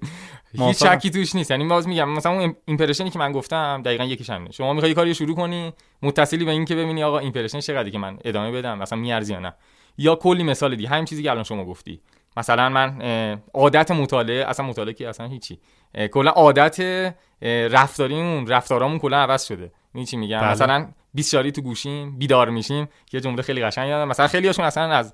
هیچ 0.53 0.83
شکی 0.83 1.09
توش 1.09 1.35
نیست. 1.35 1.51
یعنی 1.51 1.65
باز 1.65 1.87
میگم 1.87 2.09
مثلا 2.09 2.31
اون 2.31 2.55
impression 2.65 3.05
ی 3.05 3.09
که 3.09 3.19
من 3.19 3.31
گفتم 3.31 3.81
دقیقا 3.85 4.03
یکیش 4.03 4.29
همینه. 4.29 4.51
شما 4.51 4.73
می‌خوای 4.73 4.93
کاری 4.93 5.15
شروع 5.15 5.35
کنی 5.35 5.73
متصلی 6.01 6.45
به 6.45 6.51
این 6.51 6.65
که 6.65 6.75
ببینی 6.75 7.03
آقا 7.03 7.19
impression 7.19 7.59
چقدره 7.59 7.91
که 7.91 7.97
من 7.97 8.17
ادامه 8.25 8.51
بدم 8.51 8.77
مثلا 8.77 8.99
میارزی 8.99 9.33
یا 9.33 9.39
نه. 9.39 9.53
یا 9.97 10.15
کلی 10.15 10.43
مثال 10.43 10.75
دیگه. 10.75 10.89
همین 10.89 11.05
چیزی 11.05 11.23
که 11.23 11.31
الان 11.31 11.43
شما 11.43 11.65
گفتی. 11.65 12.01
مثلا 12.37 12.69
من 12.69 13.01
عادت 13.53 13.91
مطالعه 13.91 14.45
اصلا 14.45 14.65
مطالعه 14.65 14.93
که 14.93 15.09
اصلا 15.09 15.27
هیچی. 15.27 15.59
کلا 16.11 16.31
عادت 16.31 16.79
رفتاریمون 17.71 18.47
رفتارامون 18.47 18.99
کلا 18.99 19.17
عوض 19.17 19.45
شده. 19.45 19.71
می 19.93 20.05
چی 20.05 20.17
میگم؟ 20.17 20.39
بله. 20.39 20.51
مثلا 20.51 20.87
20 21.13 21.31
شاری 21.31 21.51
تو 21.51 21.61
گوشیم 21.61 22.17
بیدار 22.17 22.49
میشیم. 22.49 22.89
یه 23.13 23.21
جمله 23.21 23.41
خیلی 23.41 23.61
قشنگ 23.61 23.89
یادم. 23.89 24.07
مثلا 24.07 24.27
خیلی 24.27 24.47
هاشون 24.47 24.65
اصلا 24.65 24.83
از 24.83 25.13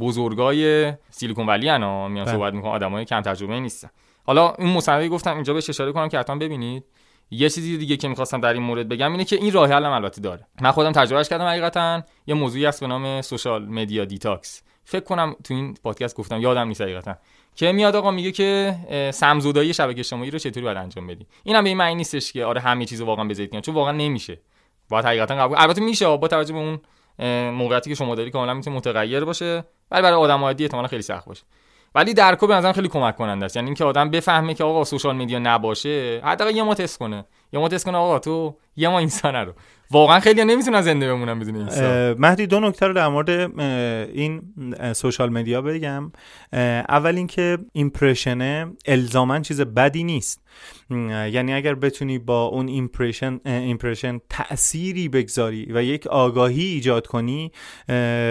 بزرگای 0.00 0.92
سیلیکون 1.10 1.46
ولی 1.46 1.68
اینا 1.68 2.08
میان 2.08 2.24
بله. 2.24 2.34
صحبت 2.34 2.54
می‌کنن. 2.54 2.70
آدمای 2.70 3.04
کم 3.04 3.20
تجربه 3.20 3.60
نیستن. 3.60 3.90
حالا 4.26 4.54
این 4.58 4.68
مصاحبه 4.68 5.08
گفتم 5.08 5.34
اینجا 5.34 5.54
بهش 5.54 5.70
اشاره 5.70 5.92
کنم 5.92 6.08
که 6.08 6.18
حتما 6.18 6.36
ببینید. 6.36 6.84
یه 7.30 7.48
چیزی 7.48 7.78
دیگه 7.78 7.96
که 7.96 8.08
می‌خواستم 8.08 8.40
در 8.40 8.52
این 8.52 8.62
مورد 8.62 8.88
بگم 8.88 9.12
اینه 9.12 9.24
که 9.24 9.36
این 9.36 9.52
راه 9.52 9.68
حل 9.72 9.84
البته 9.84 10.20
داره. 10.20 10.46
من 10.60 10.70
خودم 10.70 10.92
تجربهش 10.92 11.28
کردم 11.28 11.44
حقیقتا. 11.44 12.02
یه 12.26 12.34
موضوعی 12.34 12.64
هست 12.64 12.80
به 12.80 12.86
نام 12.86 13.22
social 13.22 13.64
media 13.64 14.04
detox. 14.04 14.62
فکر 14.84 15.04
کنم 15.04 15.36
تو 15.44 15.54
این 15.54 15.74
پادکست 15.84 16.16
گفتم 16.16 16.40
یادم 16.40 16.68
نیست 16.68 16.80
حقیقتا. 16.80 17.14
که 17.54 17.72
میاد 17.72 17.96
آقا 17.96 18.10
میگه 18.10 18.32
که 18.32 18.76
سمزدایی 19.14 19.74
شبکه 19.74 19.98
اجتماعی 19.98 20.30
رو 20.30 20.38
چطوری 20.38 20.64
باید 20.64 20.76
انجام 20.76 21.06
بدی؟ 21.06 21.26
اینم 21.44 21.62
به 21.62 21.68
این 21.68 21.78
معنی 21.78 21.94
نیستش 21.94 22.32
که 22.32 22.44
آره 22.44 22.60
همه 22.60 22.84
چیزو 22.84 23.04
واقعا 23.04 23.24
بزنید 23.24 23.60
چون 23.60 23.74
واقعا 23.74 23.92
نمیشه. 23.92 24.40
باید 24.88 25.04
حقیقتا 25.04 25.34
قبول 25.36 25.56
البته 25.60 25.80
میشه 25.80 26.16
با 26.16 26.28
توجه 26.28 26.52
به 26.54 26.58
اون 26.58 26.80
موقعیتی 27.50 27.90
که 27.90 27.96
شما 27.96 28.14
داری 28.14 28.30
کاملا 28.30 28.54
می‌تونه 28.54 28.76
متغیر 28.76 29.24
باشه 29.24 29.64
ولی 29.90 30.02
برای 30.02 30.18
آدم 30.18 30.44
عادی 30.44 30.64
احتمالاً 30.64 30.88
خیلی 30.88 31.02
سخت 31.02 31.26
باشه. 31.26 31.42
ولی 31.96 32.14
درکو 32.14 32.46
به 32.46 32.54
نظرم 32.54 32.72
خیلی 32.72 32.88
کمک 32.88 33.16
کننده 33.16 33.44
است. 33.44 33.56
یعنی 33.56 33.68
اینکه 33.68 33.84
آدم 33.84 34.10
بفهمه 34.10 34.54
که 34.54 34.64
آقا 34.64 34.84
social 34.84 35.16
media 35.16 35.38
نباشه 35.38 36.20
حداقل 36.24 36.56
یه 36.56 36.62
ماه 36.62 36.74
تست 36.74 36.98
کنه. 36.98 37.24
یه 37.52 37.60
ماه 37.60 37.68
تست 37.68 37.84
کنه 37.84 37.98
آقا 37.98 38.18
تو 38.18 38.56
یه 38.76 38.88
ماه 38.88 38.98
انسان 38.98 39.34
رو. 39.34 39.52
واقعا 39.90 40.20
خیلی 40.20 40.44
نمی‌تونن 40.44 40.80
زنده 40.80 41.08
بمونن 41.08 41.38
بدون 41.38 41.56
این 41.56 41.68
مهدی 42.18 42.46
دو 42.46 42.60
نکته 42.60 42.86
رو 42.86 42.92
در 42.92 43.08
مورد 43.08 43.30
این 43.30 44.42
social 44.92 45.30
media 45.30 45.62
بگم. 45.62 46.12
اول 46.88 47.16
اینکه 47.16 47.58
impression 47.72 48.58
ه 48.58 48.66
الزاما 48.86 49.40
چیز 49.40 49.60
بدی 49.60 50.04
نیست. 50.04 50.42
یعنی 50.90 51.54
اگر 51.54 51.74
بتونی 51.74 52.18
با 52.18 52.44
اون 52.44 52.68
impression 52.68 53.40
impression 53.44 54.20
تأثیری 54.30 55.08
بگذاری 55.08 55.66
و 55.70 55.82
یک 55.82 56.06
آگاهی 56.06 56.64
ایجاد 56.64 57.06
کنی 57.06 57.52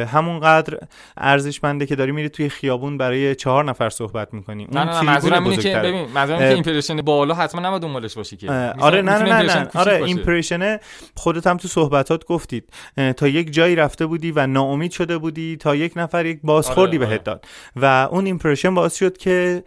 همونقدر 0.07 0.77
ارزشمنده 1.17 1.85
که 1.85 1.95
داری 1.95 2.11
میری 2.11 2.29
توی 2.29 2.49
خیابون 2.49 2.97
برای 2.97 3.35
چهار 3.35 3.63
نفر 3.63 3.89
صحبت 3.89 4.33
می‌کنی. 4.33 4.67
نه 4.71 4.83
نه 4.83 5.01
منظورم 5.01 5.43
اینه 5.43 5.57
که 5.57 5.75
ببین 5.75 6.07
منظورم 6.15 6.39
که 6.39 6.53
impression 6.53 7.01
بالا 7.01 7.33
حتما 7.33 7.61
نباید 7.61 7.81
دنبالش 7.81 8.15
باشی 8.15 8.37
که. 8.37 8.51
آره 8.79 9.01
نه 9.01 9.17
نه 9.17 9.41
نه, 9.41 9.69
آره 9.73 10.03
impression 10.03 10.77
خودت 11.15 11.44
هم 11.47 11.57
تو 11.57 11.67
صحبتات 11.67 12.25
گفتید. 12.25 12.69
تا 13.17 13.27
یک 13.27 13.53
جایی 13.53 13.75
رفته 13.75 14.05
بودی 14.05 14.31
و 14.31 14.47
ناامید 14.47 14.91
شده 14.91 15.17
بودی 15.17 15.57
تا 15.57 15.75
یک 15.75 15.93
نفر 15.95 16.25
یک 16.25 16.39
بازخوردی 16.43 16.97
آره، 16.97 17.07
بهت 17.07 17.11
آره. 17.11 17.23
داد. 17.23 17.45
و 17.75 18.07
اون 18.11 18.25
impression 18.25 18.75
باعث 18.75 18.95
شد 18.95 19.17
که 19.17 19.63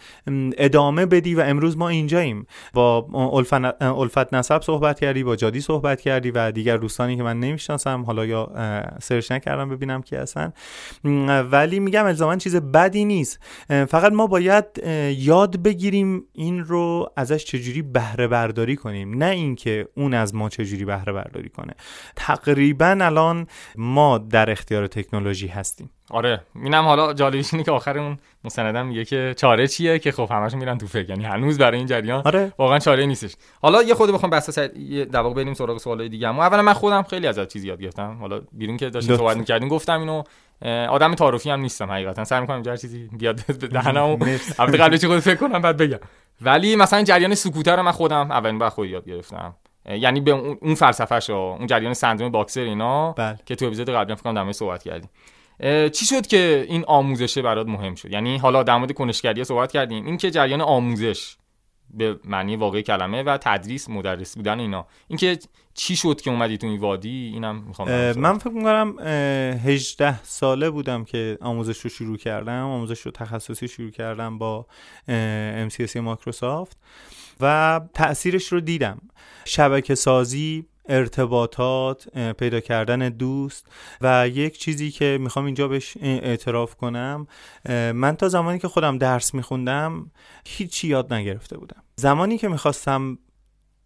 ادامه 0.58 1.06
بدی 1.06 1.34
و 1.34 1.40
امروز 1.40 1.76
ما 1.76 1.88
اینجاییم. 1.88 2.46
با 2.74 3.08
الفت 3.82 4.34
نسب 4.34 4.62
صحبت 4.62 5.00
کردی 5.00 5.24
با 5.24 5.36
جادی 5.36 5.60
صحبت 5.60 6.00
کردی 6.00 6.30
و 6.30 6.50
دیگر 6.50 6.76
دوستانی 6.76 7.16
که 7.16 7.22
من 7.22 7.40
نمی‌شناسم. 7.40 8.02
حالا 8.02 8.26
یا 8.26 8.52
سرچ 9.02 9.32
نکردم 9.32 9.68
ببینم 9.68 10.02
کی 10.02 10.16
هستن. 10.16 10.52
ولی 11.50 11.80
میگم 11.80 12.06
الزاما 12.06 12.36
چیز 12.36 12.56
بدی 12.56 13.04
نیست. 13.04 13.40
فقط 13.68 14.12
ما 14.12 14.26
باید 14.26 14.64
یاد 15.16 15.62
بگیریم 15.62 16.24
این 16.32 16.64
رو 16.64 17.12
ازش 17.16 17.44
چجوری 17.44 17.82
بهره 17.82 18.26
برداری 18.26 18.76
کنیم. 18.76 19.14
نه 19.14 19.26
اینکه 19.26 19.88
اون 19.96 20.14
از 20.14 20.34
ما 20.34 20.48
چجوری 20.48 20.84
بهره 20.84 21.12
برداری 21.12 21.48
کنه. 21.48 21.67
تقریبا 22.16 22.98
الان 23.00 23.46
ما 23.76 24.18
در 24.18 24.50
اختیار 24.50 24.86
تکنولوژی 24.86 25.46
هستیم. 25.46 25.90
آره 26.10 26.40
اینم 26.54 26.84
حالا 26.84 27.12
جالبیش 27.12 27.54
اینه 27.54 27.64
که 27.64 27.70
آخر 27.70 27.98
اون 27.98 28.18
مستندم 28.44 28.86
میگه 28.86 29.04
که 29.04 29.34
چاره 29.36 29.66
چیه 29.66 29.98
که 29.98 30.12
خب 30.12 30.28
همشون 30.30 30.58
میرن 30.58 30.78
تو 30.78 30.86
فکر. 30.86 31.10
یعنی 31.10 31.24
هنوز 31.24 31.58
برای 31.58 31.78
این 31.78 31.86
جریان 31.86 32.22
آره. 32.24 32.52
واقعا 32.58 32.78
چاره 32.78 33.06
نیستش. 33.06 33.36
حالا 33.62 33.82
یه 33.82 33.94
خود 33.94 34.10
بخوام 34.10 34.30
بحث 34.30 34.58
در 34.58 35.20
واقع 35.20 35.34
بریم 35.34 35.54
سراغ 35.54 35.78
سوالای 35.78 36.08
دیگه 36.08 36.28
اما 36.28 36.44
اولا 36.44 36.62
من 36.62 36.72
خودم 36.72 37.02
خیلی 37.02 37.26
از 37.26 37.38
چیزی 37.48 37.68
یاد 37.68 37.82
گرفتم. 37.82 38.16
حالا 38.20 38.40
بیرون 38.52 38.76
که 38.76 38.90
داشتیم 38.90 39.16
صحبت 39.16 39.36
می‌کردیم 39.36 39.68
گفتم 39.68 40.00
اینو 40.00 40.22
آدم 40.88 41.14
تعارفی 41.14 41.50
هم 41.50 41.60
نیستم 41.60 41.90
حقیقتا. 41.90 42.24
سعی 42.24 42.40
می‌کنم 42.40 42.62
هر 42.66 42.76
چیزی 42.76 43.08
بیاد 43.18 43.46
به 43.46 43.66
دهنم 43.78 44.18
البته 44.58 44.78
قبل 44.78 44.96
چی 44.96 45.06
خود 45.06 45.18
فکر 45.18 45.36
کنم 45.36 45.62
بعد 45.62 45.76
بگم. 45.76 45.98
ولی 46.40 46.76
مثلا 46.76 47.02
جریان 47.02 47.34
سکوتر 47.34 47.76
رو 47.76 47.82
من 47.82 47.92
خودم 47.92 48.30
اولین 48.30 48.58
بار 48.58 48.70
خود 48.70 48.88
یاد 48.88 49.04
گرفتم. 49.04 49.54
یعنی 49.88 50.20
به 50.20 50.30
اون 50.30 50.74
فلسفه 50.74 51.32
اون 51.32 51.66
جریان 51.66 51.94
سندروم 51.94 52.30
باکسر 52.32 52.60
اینا 52.60 53.12
بل. 53.12 53.34
که 53.46 53.54
تو 53.54 53.66
اپیزود 53.66 53.90
قبلی 53.90 54.14
فکر 54.14 54.22
کنم 54.22 54.52
صحبت 54.52 54.82
کردیم. 54.82 55.10
چی 55.90 56.06
شد 56.06 56.26
که 56.26 56.66
این 56.68 56.84
آموزشه 56.86 57.42
برات 57.42 57.66
مهم 57.66 57.94
شد؟ 57.94 58.12
یعنی 58.12 58.36
حالا 58.36 58.62
در 58.62 58.76
مورد 58.76 58.92
کنشگری 58.92 59.44
صحبت 59.44 59.72
کردیم. 59.72 60.06
این 60.06 60.16
که 60.16 60.30
جریان 60.30 60.60
آموزش 60.60 61.36
به 61.90 62.16
معنی 62.24 62.56
واقعی 62.56 62.82
کلمه 62.82 63.22
و 63.22 63.38
تدریس 63.40 63.90
مدرس 63.90 64.36
بودن 64.36 64.60
اینا. 64.60 64.86
اینکه 65.08 65.38
چی 65.74 65.96
شد 65.96 66.20
که 66.20 66.30
اومدی 66.30 66.58
تو 66.58 66.66
این 66.66 66.80
وادی؟ 66.80 67.30
اینم 67.34 67.56
می‌خوام 67.56 68.12
من 68.12 68.38
فکر 68.38 68.52
می‌کنم 68.52 68.98
18 68.98 70.22
ساله 70.22 70.70
بودم 70.70 71.04
که 71.04 71.38
آموزش 71.40 71.80
رو 71.80 71.90
شروع 71.90 72.16
کردم 72.16 72.64
آموزش 72.64 73.00
رو 73.00 73.10
تخصصی 73.10 73.68
شروع 73.68 73.90
کردم 73.90 74.38
با 74.38 74.66
MCSC 75.68 75.96
مایکروسافت 75.96 76.76
و 77.40 77.80
تاثیرش 77.94 78.52
رو 78.52 78.60
دیدم. 78.60 79.00
شبکه 79.44 79.94
سازی 79.94 80.64
ارتباطات 80.88 82.18
پیدا 82.18 82.60
کردن 82.60 83.08
دوست 83.08 83.66
و 84.00 84.28
یک 84.28 84.58
چیزی 84.58 84.90
که 84.90 85.18
می‌خوام 85.20 85.44
اینجا 85.44 85.68
بهش 85.68 85.96
اعتراف 86.02 86.74
کنم 86.74 87.26
من 87.94 88.16
تا 88.16 88.28
زمانی 88.28 88.58
که 88.58 88.68
خودم 88.68 88.98
درس 88.98 89.34
میخوندم 89.34 90.10
هیچی 90.46 90.88
یاد 90.88 91.12
نگرفته 91.12 91.58
بودم. 91.58 91.82
زمانی 91.96 92.38
که 92.38 92.48
می‌خواستم 92.48 93.18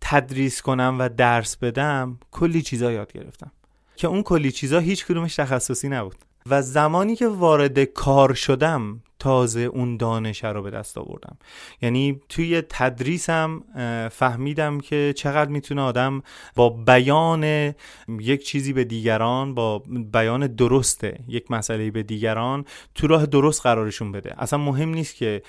تدریس 0.00 0.62
کنم 0.62 0.96
و 0.98 1.08
درس 1.08 1.56
بدم 1.56 2.18
کلی 2.30 2.62
چیزا 2.62 2.92
یاد 2.92 3.12
گرفتم. 3.12 3.52
که 3.96 4.08
اون 4.08 4.22
کلی 4.22 4.52
چیزا 4.52 4.78
هیچ 4.78 5.06
کدومش 5.06 5.36
تخصصی 5.36 5.88
نبود. 5.88 6.16
و 6.50 6.62
زمانی 6.62 7.16
که 7.16 7.28
وارد 7.28 7.84
کار 7.84 8.34
شدم 8.34 9.02
تازه 9.18 9.60
اون 9.60 9.96
دانش 9.96 10.44
رو 10.44 10.62
به 10.62 10.70
دست 10.70 10.98
آوردم. 10.98 11.36
یعنی 11.82 12.20
توی 12.28 12.62
تدریسم 12.68 13.64
فهمیدم 14.12 14.80
که 14.80 15.14
چقدر 15.16 15.50
می‌تونه 15.50 15.82
آدم 15.82 16.22
با 16.54 16.68
بیان 16.70 17.74
یک 18.08 18.44
چیزی 18.44 18.72
به 18.72 18.84
دیگران 18.84 19.54
با 19.54 19.82
بیان 20.12 20.46
درسته 20.46 21.18
یک 21.28 21.50
مسئله 21.50 21.90
به 21.90 22.02
دیگران 22.02 22.64
تو 22.94 23.06
راه 23.06 23.26
درست 23.26 23.62
قرارشون 23.62 24.12
بده. 24.12 24.42
اصلا 24.42 24.58
مهم 24.58 24.88
نیست 24.88 25.16
که 25.16 25.42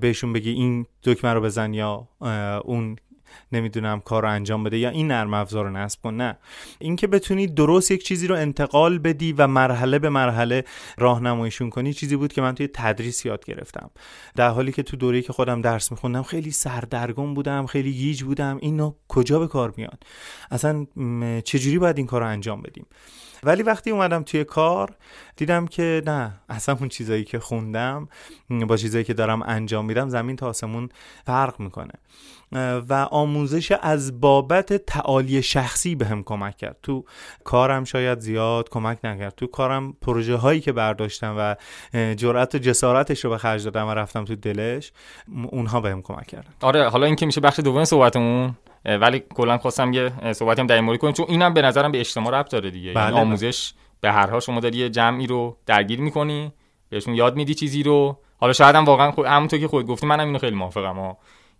بهشون 0.00 0.32
بگی 0.32 0.50
این 0.50 0.86
دکمه 1.02 1.32
رو 1.32 1.40
بزن 1.40 1.74
یا 1.74 2.08
اون 2.64 2.96
نمی‌دونم 3.52 4.00
کار 4.00 4.22
رو 4.22 4.30
انجام 4.30 4.64
بده 4.64 4.78
یا 4.78 4.90
این 4.90 5.08
نرم 5.08 5.34
افزار 5.34 5.64
رو 5.64 5.70
نصب 5.70 6.02
کن 6.02 6.14
نه. 6.14 6.38
اینکه 6.78 7.06
بتونی 7.06 7.46
درست 7.46 7.90
یک 7.90 8.04
چیزی 8.04 8.26
رو 8.26 8.34
انتقال 8.34 8.98
بدی 8.98 9.32
و 9.32 9.46
مرحله 9.46 9.98
به 9.98 10.08
مرحله 10.08 10.64
راهنماییشون 10.98 11.70
کنی 11.70 11.92
چیزی 11.92 12.16
بود 12.16 12.32
که 12.32 12.42
من 12.42 12.54
توی 12.54 12.68
تدریس 12.74 13.26
یاد 13.26 13.44
گرفتم. 13.44 13.90
در 14.36 14.48
حالی 14.48 14.72
که 14.72 14.82
تو 14.82 14.96
دوره‌ای 14.96 15.22
که 15.22 15.32
خودم 15.32 15.60
درس 15.60 15.90
میخوندم 15.90 16.22
خیلی 16.22 16.50
سردرگم 16.50 17.34
بودم 17.34 17.66
خیلی 17.66 17.92
گیج 17.92 18.22
بودم 18.22 18.58
اینو 18.60 18.94
کجا 19.08 19.38
به 19.38 19.46
کار 19.46 19.74
میاد 19.76 20.02
اصلا 20.50 20.86
چجوری 21.44 21.78
باید 21.78 21.98
این 21.98 22.06
کار 22.06 22.20
رو 22.20 22.26
انجام 22.26 22.62
بدیم؟ 22.62 22.86
ولی 23.42 23.62
وقتی 23.62 23.90
اومدم 23.90 24.22
توی 24.22 24.44
کار 24.44 24.96
دیدم 25.36 25.66
که 25.66 26.02
نه 26.06 26.40
اصلا 26.48 26.76
اون 26.80 26.88
چیزایی 26.88 27.24
که 27.24 27.38
خوندم 27.38 28.08
با 28.68 28.76
چیزایی 28.76 29.04
که 29.04 29.14
دارم 29.14 29.42
انجام 29.42 29.84
میدم 29.84 30.08
زمین 30.08 30.36
تا 30.36 30.46
آسمون 30.48 30.88
فرق 31.26 31.60
می‌کنه. 31.60 31.92
و 32.88 33.08
آموزش 33.10 33.72
از 33.72 34.20
بابت 34.20 34.72
تعالی 34.72 35.42
شخصی 35.42 35.94
به 35.94 36.06
هم 36.06 36.22
کمک 36.22 36.56
کرد. 36.56 36.76
تو 36.82 37.04
کارم 37.44 37.84
شاید 37.84 38.18
زیاد 38.18 38.68
کمک 38.68 38.98
نکرد. 39.04 39.34
تو 39.34 39.46
کارم 39.46 39.92
پروژه 39.92 40.36
هایی 40.36 40.60
که 40.60 40.72
برداشتم 40.72 41.34
و 41.38 41.56
جرأت 42.14 42.54
و 42.54 42.58
جسارتش 42.58 43.24
رو 43.24 43.30
به 43.30 43.38
خرج 43.38 43.64
دادم 43.64 43.88
و 43.88 43.90
رفتم 43.90 44.24
تو 44.24 44.36
دلش 44.36 44.92
اونها 45.50 45.80
بهم 45.80 46.02
کمک 46.02 46.26
کردن. 46.26 46.50
آره 46.62 46.88
حالا 46.88 47.06
این 47.06 47.16
که 47.16 47.26
میشه 47.26 47.40
بخش 47.40 47.60
دوم 47.60 47.84
صحبتمون 47.84 48.54
ولی 48.84 49.22
کلا 49.34 49.58
خواستم 49.58 49.92
یه 49.92 50.32
صحبتی 50.32 50.60
هم 50.60 50.66
در 50.66 50.74
این 50.74 50.84
مورد 50.84 50.98
کنیم 50.98 51.12
چون 51.12 51.26
اینم 51.28 51.54
به 51.54 51.62
نظرم 51.62 51.92
به 51.92 52.00
اجتماع 52.00 52.32
ربط 52.32 52.50
داره 52.50 52.70
دیگه. 52.70 52.86
یعنی 52.86 53.10
بله. 53.10 53.20
آموزش 53.20 53.72
به 54.00 54.12
هر 54.12 54.30
حال 54.30 54.40
شما 54.40 54.60
داری 54.60 54.78
یه 54.78 54.88
جمعی 54.88 55.26
رو 55.26 55.56
درگیر 55.66 56.00
می‌کنی 56.00 56.52
بهشون 56.88 57.14
یاد 57.14 57.36
میدی 57.36 57.54
چیزی 57.54 57.82
رو. 57.82 58.18
حالا 58.38 58.52
شاید 58.52 58.76
هم 58.76 58.84
واقعا 58.84 59.10
خود 59.10 59.26
همونطور 59.26 59.58
که 59.58 59.68
خود 59.68 59.86
گفتی 59.86 60.06
منم 60.06 60.26
اینو 60.26 60.38
خیلی 60.38 60.56
موافقم 60.56 61.16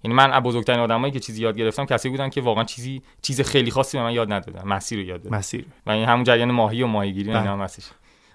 یعنی 0.06 0.14
من 0.14 0.32
از 0.32 0.42
بزرگترین 0.42 0.80
آدمایی 0.80 1.12
که 1.12 1.20
چیزی 1.20 1.42
یاد 1.42 1.58
گرفتم 1.58 1.84
کسی 1.84 2.08
بودن 2.08 2.30
که 2.30 2.40
واقعا 2.40 2.64
چیزی 2.64 3.02
چیز 3.22 3.40
خیلی 3.40 3.70
خاصی 3.70 3.98
به 3.98 4.04
من 4.04 4.12
یاد 4.12 4.32
ندادن 4.32 4.68
مسیر 4.68 4.98
رو 4.98 5.04
یاد 5.04 5.22
دادن. 5.22 5.36
مسیر. 5.36 5.66
و 5.86 5.90
این 5.90 6.04
همون 6.04 6.24
جریان 6.24 6.50
ماهی 6.50 6.82
و 6.82 6.86
ماهیگیری 6.86 7.28
اینا 7.28 7.52
هم 7.52 7.60
هستش. 7.60 7.84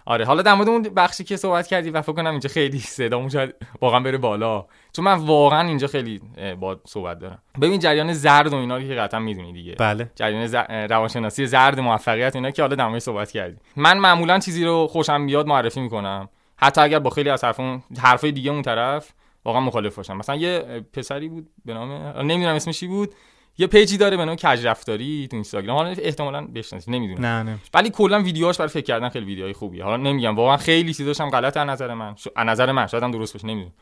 آره 0.05 0.25
حالا 0.25 0.41
در 0.41 0.53
مورد 0.53 0.69
اون 0.69 0.81
بخشی 0.81 1.23
که 1.23 1.37
صحبت 1.37 1.67
کردی 1.67 1.89
و 1.89 2.01
فکر 2.01 2.11
کنم 2.11 2.31
اینجا 2.31 2.49
خیلی 2.49 2.79
صدامون 2.79 3.29
شاید 3.29 3.55
واقعا 3.81 3.99
بره 3.99 4.17
بالا. 4.17 4.65
چون 4.93 5.05
من 5.05 5.13
واقعا 5.13 5.67
اینجا 5.67 5.87
خیلی 5.87 6.21
با 6.59 6.79
صحبت 6.87 7.19
دارم. 7.19 7.39
ببین 7.61 7.79
جریان 7.79 8.13
زرد 8.13 8.53
و 8.53 8.55
اینا 8.55 8.77
رو 8.77 8.83
که 8.87 8.95
قطعا 8.95 9.19
می‌دونی 9.19 9.53
دیگه. 9.53 9.75
بله. 9.75 10.11
جریان 10.15 10.47
ز... 10.47 10.55
روانشناسی 10.69 11.45
زرد 11.45 11.79
موفقیت 11.79 12.35
اینا 12.35 12.51
که 12.51 12.61
حالا 12.61 12.75
در 12.75 12.99
صحبت 12.99 13.31
کردی. 13.31 13.57
من 13.75 13.97
معمولا 13.97 14.39
چیزی 14.39 14.65
رو 14.65 14.87
خوشم 14.87 15.25
بیاد 15.25 15.47
معرفی 15.47 15.81
می‌کنم. 15.81 16.29
حتی 16.57 16.81
اگر 16.81 16.99
با 16.99 17.09
خیلی 17.09 17.29
از 17.29 17.43
حرفون 17.43 17.83
حرفای 18.01 18.31
دیگه 18.31 18.51
اون 18.51 18.61
طرف 18.61 19.11
واقعا 19.45 19.61
مخالف 19.61 19.95
باشم. 19.95 20.17
مثلا 20.17 20.35
یه 20.35 20.85
پسری 20.93 21.29
بود 21.29 21.49
به 21.65 21.73
نام 21.73 21.91
نمی‌دونم 22.17 22.55
اسمش 22.55 22.79
چی 22.79 22.87
بود. 22.87 23.13
یه 23.57 23.67
پیجی 23.67 23.97
داره 23.97 24.17
به 24.17 24.25
نام 24.25 24.35
کج 24.35 24.65
رفتاری 24.65 25.27
تو 25.31 25.35
اینستاگرام. 25.35 25.77
حالا 25.77 25.89
احتمالاً 25.89 26.47
بشناسید 26.47 26.93
نمی‌دونم. 26.93 27.25
نه 27.25 27.43
نه 27.43 27.57
ولی 27.73 27.89
کلا 27.89 28.21
ویدیوهاش 28.21 28.57
برای 28.57 28.69
فکر 28.69 28.85
کردن 28.85 29.09
خیلی 29.09 29.25
ویدیوهای 29.25 29.53
خوبیه. 29.53 29.83
حالا 29.83 29.97
نمیگم 29.97 30.35
واقعا 30.35 30.57
خیلی 30.57 30.93
چیزاش 30.93 31.21
هم 31.21 31.29
غلط 31.29 31.57
از 31.57 31.67
نظر 31.67 31.93
من. 31.93 32.15
از 32.35 32.47
نظر 32.47 32.71
من 32.71 32.87
شاید 32.87 33.03
هم 33.03 33.11
درست 33.11 33.33
باشه 33.33 33.47
نمی‌دونم. 33.47 33.73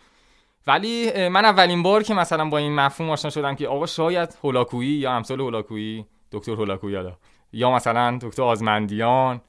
ولی 0.68 1.28
من 1.28 1.46
اولین 1.46 1.84
بار 1.84 2.04
که 2.04 2.14
مثلا 2.14 2.50
با 2.50 2.58
این 2.58 2.76
مفهوم 2.76 3.10
آشنا 3.10 3.32
شدم 3.32 3.56
که 3.56 3.68
آقا 3.68 3.86
شاید 3.86 4.38
هولاکویی 4.44 4.90
یا 4.90 5.12
امثال 5.12 5.42
هولاکویی 5.42 6.06
دکتر 6.32 6.52
هولاکویی 6.52 6.98
یا 7.54 7.72
مثلا 7.72 8.20
دکتر 8.22 8.44
آزمندیان 8.44 9.42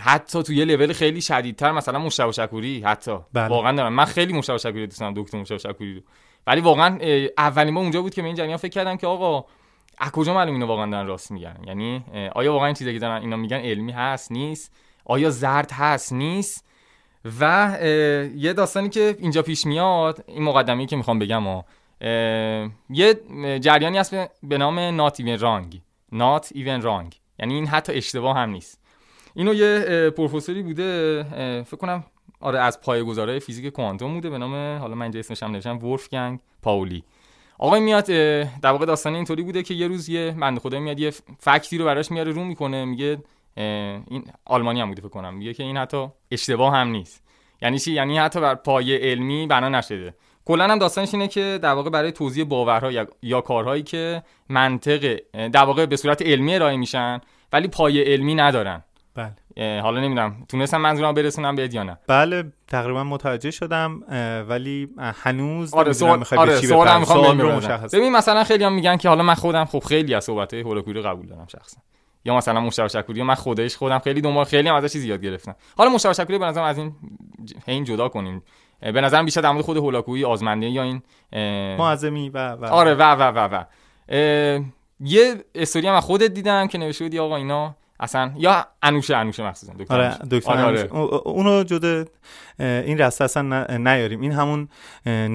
حتی 0.00 0.42
تو 0.42 0.52
یه 0.52 0.64
لول 0.64 0.92
خیلی 0.92 1.20
شدیدتر 1.20 1.72
مثلا 1.72 1.98
مشتبه 1.98 2.32
شکوری 2.32 2.82
حتی. 2.82 3.16
بله. 3.32 3.48
واقعا 3.48 3.76
دارم. 3.76 3.92
من 3.92 4.04
خیلی 4.04 4.32
مشتبه 4.32 4.58
شکوری 4.58 4.86
دوست 4.86 5.00
دارم 5.00 5.14
دکتر 5.16 5.40
مشتبه 5.40 5.58
شکوری 5.58 5.94
رو. 5.94 6.00
ولی 6.46 6.60
واقعا 6.60 6.98
اولین 7.38 7.74
بار 7.74 7.82
اونجا 7.82 8.02
بود 8.02 8.14
که 8.14 8.22
به 8.22 8.26
این 8.26 8.36
جریان 8.36 8.56
فکر 8.56 8.70
کردم 8.70 8.96
که 8.96 9.06
آقا 9.06 9.44
از 9.98 10.10
کجا 10.10 10.34
معلوم 10.34 10.54
اینو 10.54 10.66
واقعا 10.66 10.90
دارن 10.90 11.06
راست 11.06 11.30
میگن؟ 11.30 11.56
یعنی 11.66 12.04
آیا 12.34 12.52
واقعا 12.52 12.66
این 12.66 12.74
چیزی 12.74 12.92
که 12.92 12.98
دارن 12.98 13.20
اینا 13.20 13.36
میگن 13.36 13.56
علمی 13.56 13.92
هست 13.92 14.32
نیست؟ 14.32 14.72
آیا 15.04 15.30
زرد 15.30 15.72
هست؟ 15.72 16.12
نیست؟ 16.12 16.64
و 17.40 17.78
یه 18.36 18.52
داستانی 18.52 18.88
که 18.88 19.16
اینجا 19.18 19.42
پیش 19.42 19.66
میاد 19.66 20.24
این 20.26 20.42
مقدمه‌ای 20.42 20.86
که 20.86 20.96
می‌خوام 20.96 21.18
بگم 21.18 21.42
ها 21.42 21.64
یه 22.90 23.14
جریانی 23.60 23.98
هست 23.98 24.14
به 24.42 24.58
نام 24.58 25.08
not 25.08 25.12
even 25.12 25.40
wrong. 25.40 25.76
Not 26.14 26.56
even 26.56 26.82
wrong. 26.82 27.14
یعنی 27.38 27.54
این 27.54 27.66
حتی 27.66 27.92
اشتباه 27.92 28.36
هم 28.36 28.50
نیست. 28.50 28.81
اینو 29.34 29.54
یه 29.54 30.10
پروفسوری 30.10 30.62
بوده 30.62 31.22
فکر 31.62 31.76
کنم 31.76 32.04
آره 32.40 32.58
از 32.58 32.80
پایه‌گذارای 32.80 33.40
فیزیک 33.40 33.72
کوانتوم 33.72 34.14
بوده 34.14 34.30
به 34.30 34.38
نام 34.38 34.78
حالا 34.78 34.94
من 34.94 35.02
اینجا 35.02 35.20
اسمش 35.20 35.42
هم 35.42 35.50
نوشتم 35.50 35.84
ولفگنگ 35.84 36.40
پاولی. 36.62 37.04
آقای 37.58 37.80
میاد 37.80 38.04
در 38.04 38.70
واقع 38.70 38.86
داستان 38.86 39.14
اینطوری 39.14 39.42
بوده 39.42 39.62
که 39.62 39.74
یه 39.74 39.88
روز 39.88 40.08
یه 40.08 40.36
بنده 40.40 40.60
خدا 40.60 40.80
میاد 40.80 41.00
یه 41.00 41.10
فکتی 41.38 41.78
رو 41.78 41.84
براش 41.84 42.10
میاره 42.10 42.32
رو 42.32 42.44
می‌کنه 42.44 42.84
میگه 42.84 43.18
این 43.56 44.24
آلمانی 44.44 44.80
هم 44.80 44.88
بوده 44.88 45.00
فکر 45.02 45.10
کنم 45.10 45.34
میگه 45.34 45.54
که 45.54 45.62
این 45.62 45.76
حتی 45.76 46.06
اشتباه 46.30 46.74
هم 46.74 46.88
نیست. 46.88 47.22
یعنی 47.62 47.78
چی؟ 47.78 47.92
یعنی 47.92 48.18
حتی 48.18 48.40
بر 48.40 48.54
پایه 48.54 48.98
علمی 48.98 49.46
بنا 49.46 49.68
نشده. 49.68 50.14
کلا 50.44 50.64
هم 50.64 50.78
داستانش 50.78 51.14
اینه 51.14 51.28
که 51.28 51.58
در 51.62 51.72
واقع 51.72 51.90
برای 51.90 52.12
توضیح 52.12 52.44
باورها 52.44 52.92
یا, 52.92 53.06
یا 53.22 53.40
کارهایی 53.40 53.82
که 53.82 54.22
منطق 54.48 55.18
در 55.32 55.64
واقع 55.64 55.86
به 55.86 55.96
صورت 55.96 56.22
علمی 56.22 56.54
ارائه 56.54 56.76
میشن 56.76 57.20
ولی 57.52 57.68
پایه 57.68 58.04
علمی 58.04 58.34
ندارن. 58.34 58.84
حالا 59.56 60.00
نمی‌دونم 60.00 60.44
تونستم 60.48 60.80
منظورم 60.80 61.14
برسونم 61.14 61.56
به 61.56 61.74
یا 61.74 61.82
نه؟ 61.82 61.98
بله 62.06 62.52
تقریبا 62.68 63.04
متوجه 63.04 63.50
شدم 63.50 64.02
ولی 64.48 64.88
هنوز 64.98 65.74
آره 65.74 65.92
سوال 65.92 66.24
آره 66.36 66.60
چی 66.60 66.66
سوال 66.66 67.42
مشخص. 67.56 67.94
ببین 67.94 68.12
مثلا 68.12 68.44
خیلی 68.44 68.64
هم 68.64 68.72
میگن 68.72 68.96
که 68.96 69.08
حالا 69.08 69.22
من 69.22 69.34
خودم 69.34 69.64
خب 69.64 69.78
خیلی 69.78 70.14
از 70.14 70.24
صحبت 70.24 70.54
هولوکوری 70.54 71.02
قبول 71.02 71.26
دارم 71.26 71.46
شخصا. 71.46 71.78
یا 72.24 72.36
مثلا 72.36 72.60
مشتاق 72.60 72.86
شکوری 72.86 73.22
من 73.22 73.34
خودش 73.34 73.76
خودم 73.76 73.98
خیلی 73.98 74.20
دنبال 74.20 74.44
خیلی 74.44 74.68
هم 74.68 74.74
ازش 74.74 75.04
یاد 75.04 75.22
گرفتم. 75.22 75.54
حالا 75.78 75.90
مشتاق 75.90 76.12
شکوری 76.12 76.38
به 76.38 76.46
نظرم 76.46 76.64
از 76.64 76.78
این 76.78 76.94
این 77.66 77.84
جدا 77.84 78.08
کنیم. 78.08 78.42
به 78.80 79.00
نظرم 79.00 79.24
بیشتر 79.24 79.40
در 79.40 79.50
مورد 79.50 79.64
خود 79.64 79.76
هولاکویی 79.76 80.24
آزمنده 80.24 80.66
یا 80.66 80.82
این 80.82 81.02
معظمی 81.78 82.28
و 82.28 82.52
و 82.52 82.64
آره 82.64 82.94
و 82.94 83.02
و 83.02 83.22
و 83.22 83.48
و. 83.52 83.64
یه 85.00 85.34
استوری 85.54 85.88
هم 85.88 86.00
خودت 86.00 86.30
دیدم 86.30 86.66
که 86.66 86.78
نوشته 86.78 87.04
بودی 87.04 87.18
آقا 87.18 87.36
اینا 87.36 87.74
اصلا 88.02 88.32
یا 88.36 88.66
انوشه 88.82 89.16
انوشه 89.16 89.46
مخصوصا 89.46 89.72
دکتر 89.78 89.94
آره 89.94 90.18
دکتر 90.30 90.50
آره. 90.50 90.88
آره. 90.88 90.88
اونو 91.24 91.64
جدا 91.64 92.04
این 92.58 92.98
رسته 92.98 93.24
اصلا 93.24 93.66
نیاریم. 93.76 94.20
این 94.20 94.32
همون 94.32 94.68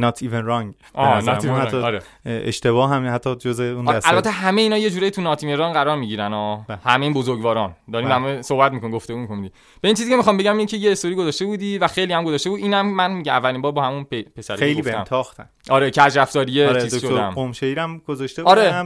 not 0.02 0.16
even 0.16 0.44
wrong. 0.48 1.00
حتی 1.00 1.78
آره. 1.78 2.02
اشتباه 2.26 2.90
هم 2.90 3.14
حتی 3.16 3.36
جزء 3.36 3.64
اون 3.64 3.88
رسته. 3.88 4.10
البته 4.10 4.32
همه 4.32 4.62
اینا 4.62 4.78
یه 4.78 4.90
جوری 4.90 5.12
تو 5.12 5.36
not 5.36 5.38
even 5.38 5.58
wrong 5.58 5.74
قرار 5.74 5.98
می‌گیرن 5.98 6.34
و 6.34 6.64
بله. 6.68 6.78
همین 6.86 7.14
بزرگواران. 7.14 7.76
داریم 7.94 8.10
بله. 8.10 8.16
همه 8.16 8.42
صحبت 8.42 8.72
می‌کنیم 8.72 8.94
گفتگو 8.94 9.18
می‌کنیم 9.18 9.52
به 9.82 9.88
این 9.88 9.96
چیزی 9.96 10.10
که 10.10 10.16
می‌خوام 10.16 10.38
بگم 10.38 10.58
این 10.58 10.68
که 10.68 10.78
یه 10.78 10.92
استوری 10.92 11.16
گذاشته 11.16 11.46
بودی 11.46 11.78
و 11.78 11.88
خیلی 11.88 12.14
هم 12.14 12.24
گذاشته 12.24 12.50
بود. 12.50 12.60
اینم 12.60 12.94
من 12.94 13.12
میگم 13.12 13.34
اولین 13.34 13.62
بار 13.62 13.72
با 13.72 13.84
همون 13.84 14.04
پسری 14.36 14.58
خیلی 14.58 14.82
بهم 14.82 15.04
تاختن. 15.04 15.50
آره 15.70 15.92
کج 15.92 16.18
رفتاری 16.18 16.66
آره 16.66 16.82
چیز 16.82 17.02
شدم. 17.02 17.30
قم 17.30 17.98
گذاشته 17.98 18.44
آره 18.44 18.84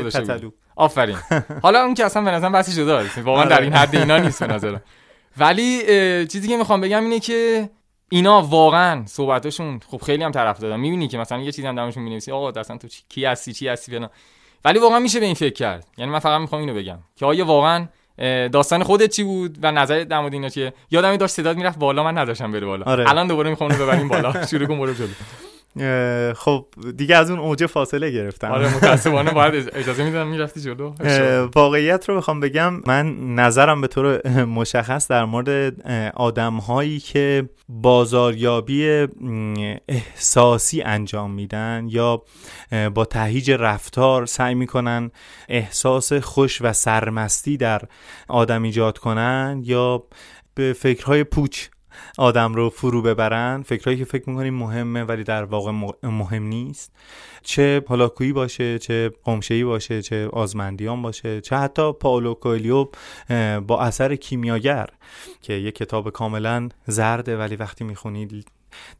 گذاشته 0.00 0.52
آفرین. 0.82 1.16
حالا 1.62 1.84
اون 1.84 1.94
که 1.94 2.04
اصلا 2.04 2.22
به 2.22 2.30
نظرم 2.30 2.52
بحث 2.52 2.76
شده 2.76 3.22
واقعا 3.22 3.44
در 3.44 3.60
این 3.60 3.72
حد 3.72 3.96
اینا 3.96 4.18
نیست 4.18 4.44
به 4.44 4.54
نظرم. 4.54 4.82
ولی 5.36 5.78
چیزی 6.26 6.48
که 6.48 6.56
می‌خوام 6.56 6.80
بگم 6.80 7.04
اینه 7.04 7.20
که 7.20 7.70
اینا 8.08 8.42
واقعا 8.42 9.06
صحبتاشون 9.06 9.80
خب 9.90 10.02
خیلی 10.02 10.24
هم 10.24 10.30
طرف 10.30 10.60
دادن. 10.60 10.80
می‌بینی 10.80 11.08
که 11.08 11.18
مثلا 11.18 11.38
یه 11.38 11.52
چیزی 11.52 11.68
هم 11.68 11.76
درمشون 11.76 12.02
می‌نویسی 12.02 12.32
آقا 12.32 12.60
اصلا 12.60 12.76
تو 12.76 12.88
کی 13.08 13.24
هستی 13.24 13.52
چی 13.52 13.68
هستی 13.68 13.92
فلان. 13.92 14.08
ولی 14.64 14.78
واقعا 14.78 14.98
میشه 14.98 15.20
به 15.20 15.26
این 15.26 15.34
فکر 15.34 15.54
کرد. 15.54 15.86
یعنی 15.98 16.10
من 16.10 16.18
فقط 16.18 16.40
می‌خوام 16.40 16.60
اینو 16.60 16.74
بگم 16.74 16.98
که 17.16 17.26
آیا 17.26 17.44
واقعا 17.44 17.88
داستان 18.52 18.82
خودت 18.82 19.10
چی 19.10 19.22
بود 19.22 19.58
و 19.62 19.72
نظر 19.72 20.04
در 20.04 20.20
مورد 20.20 20.32
اینا 20.32 20.48
چیه؟ 20.48 20.72
یادم 20.90 21.16
داشت 21.16 21.34
صدات 21.34 21.56
می‌رفت 21.56 21.78
بالا 21.78 22.04
من 22.04 22.18
نداشتم 22.18 22.52
بره 22.52 22.66
بالا. 22.66 22.84
آره. 22.84 23.10
الان 23.10 23.26
دوباره 23.26 23.50
می‌خوام 23.50 23.70
ببریم 23.70 24.08
بالا. 24.08 24.46
شروع 24.50 24.66
کن 24.66 24.78
برو 24.78 24.94
جلو. 24.94 25.08
خب 26.36 26.66
دیگه 26.96 27.16
از 27.16 27.30
اون 27.30 27.38
اوج 27.38 27.66
فاصله 27.66 28.10
گرفتم. 28.10 28.52
آره 28.52 28.76
متاسفانه 28.76 29.30
باید 29.40 29.70
اجازه 29.74 30.04
میدم 30.04 30.26
می‌رفتی 30.26 30.60
جلو. 30.60 30.92
واقعیت 31.54 32.08
رو 32.08 32.16
بخوام 32.16 32.40
بگم 32.40 32.80
من 32.86 33.34
نظرم 33.34 33.80
به 33.80 33.86
طور 33.86 34.28
مشخص 34.60 35.08
در 35.08 35.24
مورد 35.24 35.80
آدم 36.14 36.54
هایی 36.54 37.00
که 37.00 37.48
بازاریابی 37.68 39.06
احساسی 39.88 40.82
انجام 40.82 41.30
میدن 41.30 41.86
یا 41.88 42.22
با 42.94 43.04
تهیج 43.04 43.50
رفتار 43.50 44.26
سعی 44.26 44.54
می‌کنن 44.54 45.10
احساس 45.48 46.12
خوش 46.12 46.62
و 46.62 46.72
سرمستی 46.72 47.56
در 47.56 47.82
آدم 48.28 48.62
ایجاد 48.62 48.98
کنن 48.98 49.62
یا 49.64 50.04
به 50.54 50.72
فکرهای 50.72 51.24
پوچ 51.24 51.68
آدم 52.18 52.54
رو 52.54 52.70
فرو 52.70 53.02
ببرن 53.02 53.62
فکرهایی 53.62 53.98
که 53.98 54.04
فکر 54.04 54.30
می‌کنیم 54.30 54.54
مهمه 54.54 55.02
ولی 55.02 55.24
در 55.24 55.44
واقع 55.44 55.70
مهم 56.02 56.42
نیست. 56.42 56.92
چه 57.42 57.84
هلاکویی 57.88 58.32
باشه 58.32 58.78
چه 58.78 59.12
قمشهی 59.24 59.64
باشه 59.64 60.02
چه 60.02 60.28
آزمندیان 60.28 61.02
باشه 61.02 61.40
چه 61.40 61.56
حتی 61.56 61.92
پاولو 61.92 62.34
کویلیو 62.34 62.86
با 63.66 63.80
اثر 63.80 64.16
کیمیاگر 64.16 64.86
که 65.42 65.52
یک 65.52 65.74
کتاب 65.74 66.10
کاملا 66.10 66.68
زرده 66.86 67.38
ولی 67.38 67.56
وقتی 67.56 67.84
می‌خونید 67.84 68.46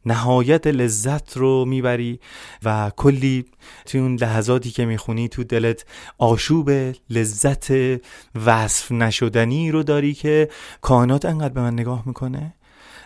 نهایت 0.05 0.67
لذت 0.67 1.37
رو 1.37 1.65
می‌بری 1.65 2.19
و 2.63 2.91
کلی 2.95 3.45
توی 3.85 3.99
اون 3.99 4.15
لحظاتی 4.15 4.71
که 4.71 4.85
می‌خونی 4.85 5.27
تو 5.27 5.43
دلت 5.43 5.85
آشوب 6.17 6.71
لذت 7.09 7.73
وصف 8.45 8.91
نشدنی 8.91 9.71
رو 9.71 9.83
داری 9.83 10.13
که 10.13 10.49
کائنات 10.81 11.25
انقدر 11.25 11.53
به 11.53 11.61
من 11.61 11.73
نگاه 11.73 12.03
می‌کنه. 12.05 12.53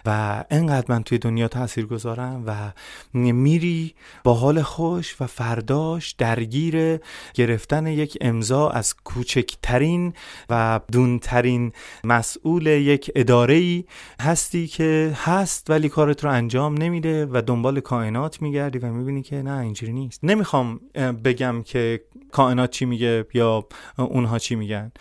و 0.08 0.43
انقدر 0.49 0.86
من 0.89 1.03
توی 1.03 1.18
دنیا 1.18 1.47
تاثیر 1.47 1.86
گذارم 1.86 2.43
و 2.47 2.72
میری 3.14 3.95
با 4.24 4.34
حال 4.34 4.62
خوش 4.62 5.16
و 5.22 5.28
فرداش 5.28 6.12
درگیر 6.12 6.99
گرفتن 7.34 7.88
یک 7.88 8.18
امضا 8.22 8.70
از 8.70 8.95
کوچکترین 8.95 10.14
و 10.49 10.80
دونترین 10.91 11.72
مسئول 12.03 12.66
یک 12.68 13.12
اداره 13.16 13.53
ای 13.53 13.84
هستی 14.22 14.68
که 14.68 15.14
هست 15.16 15.70
ولی 15.70 15.89
کارت 15.89 16.24
رو 16.24 16.32
انجام 16.32 16.74
نمیده 16.74 17.26
و 17.26 17.41
دنبال 17.41 17.80
کائنات 17.80 18.41
میگردی 18.41 18.80
و 18.80 18.91
می‌بینی 18.91 19.22
که 19.22 19.36
نه 19.36 19.60
اینجوری 19.60 19.93
نیست. 19.93 20.20
نمی‌خوام 20.24 20.80
بگم 21.24 21.64
که 21.64 22.01
کائنات 22.32 22.72
چی 22.72 22.86
میگه 22.86 23.26
یا 23.34 23.68
اونها 23.97 24.39
چی 24.39 24.55
میگن. 24.55 24.91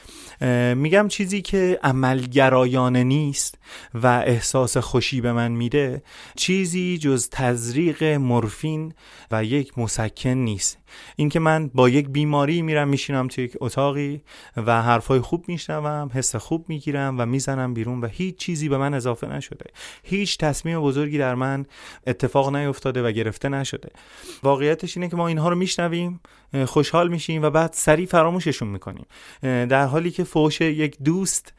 میگم 0.74 1.08
چیزی 1.08 1.42
که 1.42 1.80
عملگرایانه 1.82 3.04
نیست 3.04 3.58
و 3.94 4.06
احساس 4.06 4.76
خوشی 4.76 5.20
به 5.20 5.32
من 5.32 5.52
میده 5.52 6.02
چیزی 6.36 6.98
جز 6.98 7.28
تزریق 7.30 8.04
مورفین 8.04 8.94
و 9.30 9.44
یک 9.44 9.78
مسکن 9.78 10.30
نیست. 10.30 10.78
اینکه 11.16 11.38
من 11.40 11.70
با 11.74 11.88
یک 11.88 12.08
بیماری 12.08 12.62
میرم 12.62 12.88
میشینم 12.88 13.28
توی 13.28 13.44
یک 13.44 13.56
اتاقی 13.60 14.22
و 14.56 14.82
حرفای 14.82 15.20
خوب 15.20 15.44
میشنوم 15.48 16.10
حس 16.14 16.36
خوب 16.36 16.64
می‌گیرم 16.68 17.16
و 17.18 17.26
می‌زنم 17.26 17.74
بیرون 17.74 18.00
و 18.00 18.06
هیچ 18.06 18.36
چیزی 18.36 18.68
به 18.68 18.78
من 18.78 18.94
اضافه 18.94 19.26
نشده. 19.26 19.64
هیچ 20.02 20.38
تصمیم 20.38 20.80
بزرگی 20.80 21.18
در 21.18 21.34
من 21.34 21.66
اتفاق 22.06 22.56
نیفتاده 22.56 23.02
و 23.02 23.10
گرفته 23.10 23.48
نشده. 23.48 23.88
واقعیتش 24.42 24.96
اینه 24.96 25.08
که 25.08 25.16
ما 25.16 25.28
اینها 25.28 25.48
رو 25.48 25.56
میشنویم 25.56 26.20
خوشحال 26.66 27.08
میشیم 27.08 27.42
و 27.42 27.50
بعد 27.50 27.72
سریع 27.72 28.06
فراموششون 28.06 28.68
می‌کنیم. 28.68 29.06
در 29.42 29.86
حالی 29.86 30.10
که 30.10 30.24
فوش 30.24 30.60
یک 30.60 30.96
دوست 31.04 31.52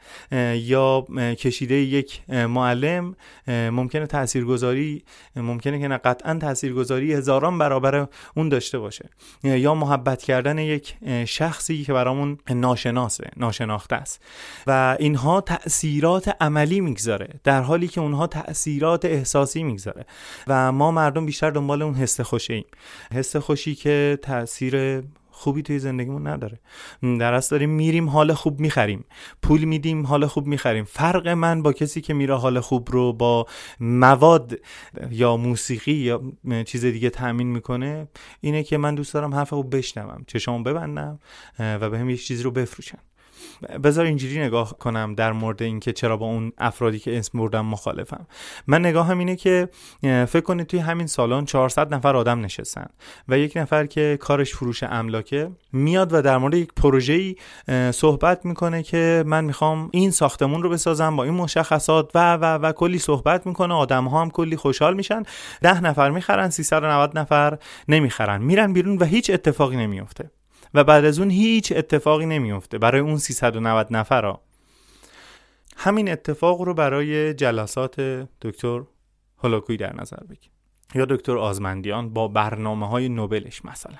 یا 0.54 1.00
کشیده 1.38 1.74
یک 1.74 2.20
معلم 2.28 3.16
ممکنه 3.48 4.06
تاثیرگذاری 4.06 5.04
ممکنه 5.36 5.80
که 5.80 5.88
نه 5.88 5.98
قطعا 5.98 6.34
تاثیرگذاری 6.34 7.12
هزاران 7.12 7.58
برابر 7.58 8.08
اون 8.36 8.48
داشته 8.48 8.78
باشه. 8.78 9.08
یا 9.42 9.74
محبت 9.74 10.22
کردن 10.22 10.58
یک 10.58 10.96
شخصی 11.26 11.84
که 11.84 11.92
برامون 11.92 12.38
ناشناسه 12.50 13.30
ناشناخته 13.36 13.96
است. 13.96 14.22
و 14.66 14.96
اینها 14.98 15.40
تاثیرات 15.40 16.36
عملی 16.40 16.80
می‌گذاره 16.80 17.28
در 17.44 17.62
حالی 17.62 17.88
که 17.88 18.00
اونها 18.00 18.26
تاثیرات 18.26 19.04
احساسی 19.04 19.62
می‌گذاره. 19.62 20.06
و 20.46 20.72
ما 20.72 20.90
مردم 20.90 21.26
بیشتر 21.26 21.50
دنبال 21.50 21.82
اون 21.82 21.94
حس 21.94 22.20
خوشی 22.20 22.64
حس 23.14 23.36
خوشی 23.36 23.74
که 23.74 24.18
تاثیر 24.22 25.02
خوبی 25.38 25.62
توی 25.62 25.78
زندگیمون 25.78 26.26
نداره. 26.26 26.60
در 27.02 27.34
اصل 27.34 27.50
داریم 27.50 27.70
میریم 27.70 28.08
حال 28.08 28.34
خوب 28.34 28.60
می‌خریم. 28.60 29.04
پول 29.42 29.64
میدیم 29.64 30.06
حال 30.06 30.26
خوب 30.26 30.46
می‌خریم. 30.46 30.84
فرق 30.84 31.28
من 31.28 31.62
با 31.62 31.72
کسی 31.72 32.00
که 32.00 32.14
میره 32.14 32.36
حال 32.36 32.60
خوب 32.60 32.88
رو 32.90 33.12
با 33.12 33.46
مواد 33.80 34.58
یا 35.10 35.36
موسیقی 35.36 35.92
یا 35.92 36.22
چیز 36.66 36.84
دیگه 36.84 37.10
تأمین 37.10 37.46
می‌کنه 37.46 38.08
اینه 38.40 38.62
که 38.62 38.78
من 38.78 38.94
دوست 38.94 39.14
دارم 39.14 39.34
حرف 39.34 39.52
خوب 39.52 39.76
بشنوم 39.76 40.24
چشامو 40.26 40.64
ببندم 40.64 41.18
و 41.58 41.90
به 41.90 41.98
هم 41.98 42.10
یه 42.10 42.16
چیزی 42.16 42.42
رو 42.42 42.50
بفروشن. 42.50 42.98
بذار 43.84 44.04
اینجوری 44.04 44.38
نگاه 44.38 44.78
کنم 44.78 45.14
در 45.14 45.32
مورد 45.32 45.62
اینکه 45.62 45.92
چرا 45.92 46.16
با 46.16 46.26
اون 46.26 46.52
افرادی 46.58 46.98
که 46.98 47.18
اسم 47.18 47.38
بردم 47.38 47.66
مخالفم. 47.66 48.26
من 48.66 48.86
نگاهم 48.86 49.18
اینه 49.18 49.36
که 49.36 49.68
فکر 50.02 50.40
کنید 50.40 50.66
توی 50.66 50.80
همین 50.80 51.06
سالن 51.06 51.44
400 51.44 51.94
نفر 51.94 52.16
آدم 52.16 52.40
نشستن 52.40 52.86
و 53.28 53.38
یک 53.38 53.56
نفر 53.56 53.86
که 53.86 54.18
کارش 54.20 54.54
فروش 54.54 54.82
املاکه 54.82 55.50
میاد 55.72 56.12
و 56.12 56.22
در 56.22 56.38
مورد 56.38 56.54
یک 56.54 56.72
پروژه‌ای 56.76 57.36
صحبت 57.90 58.44
می‌کنه 58.44 58.82
که 58.82 59.24
من 59.26 59.44
می‌خوام 59.44 59.88
این 59.92 60.10
ساختمون 60.10 60.62
رو 60.62 60.70
بسازم 60.70 61.16
با 61.16 61.24
این 61.24 61.34
مشخصات 61.34 62.10
و 62.14 62.36
و 62.36 62.44
و 62.44 62.72
کلی 62.72 62.98
صحبت 62.98 63.46
می‌کنه 63.46 63.74
آدم 63.74 64.04
ها 64.04 64.20
هم 64.20 64.30
کلی 64.30 64.56
خوشحال 64.56 64.94
میشن. 64.94 65.22
ده 65.62 65.80
نفر 65.80 66.10
می‌خرن 66.10 66.50
390 66.50 67.18
نفر 67.18 67.58
نمی‌خرن. 67.88 68.42
میرن 68.42 68.72
بیرون 68.72 68.98
و 68.98 69.04
هیچ 69.04 69.30
اتفاقی 69.30 69.76
نمیفته 69.76 70.30
و 70.74 70.84
بعد 70.84 71.04
از 71.04 71.18
اون 71.18 71.30
هیچ 71.30 71.72
اتفاقی 71.76 72.26
نمیفته 72.26 72.78
برای 72.78 73.00
اون 73.00 73.16
390 73.16 73.86
نفر 73.90 74.24
ها. 74.24 74.42
همین 75.76 76.12
اتفاق 76.12 76.60
رو 76.60 76.74
برای 76.74 77.34
جلسات 77.34 78.00
دکتر 78.42 78.82
هولاکوی 79.38 79.76
در 79.76 79.96
نظر 80.00 80.24
بگیر 80.30 80.50
یا 80.94 81.04
دکتر 81.04 81.38
آزمندیان 81.38 82.10
با 82.10 82.28
برنامه 82.28 82.88
های 82.88 83.08
نوبلش 83.08 83.64
مثلا. 83.64 83.96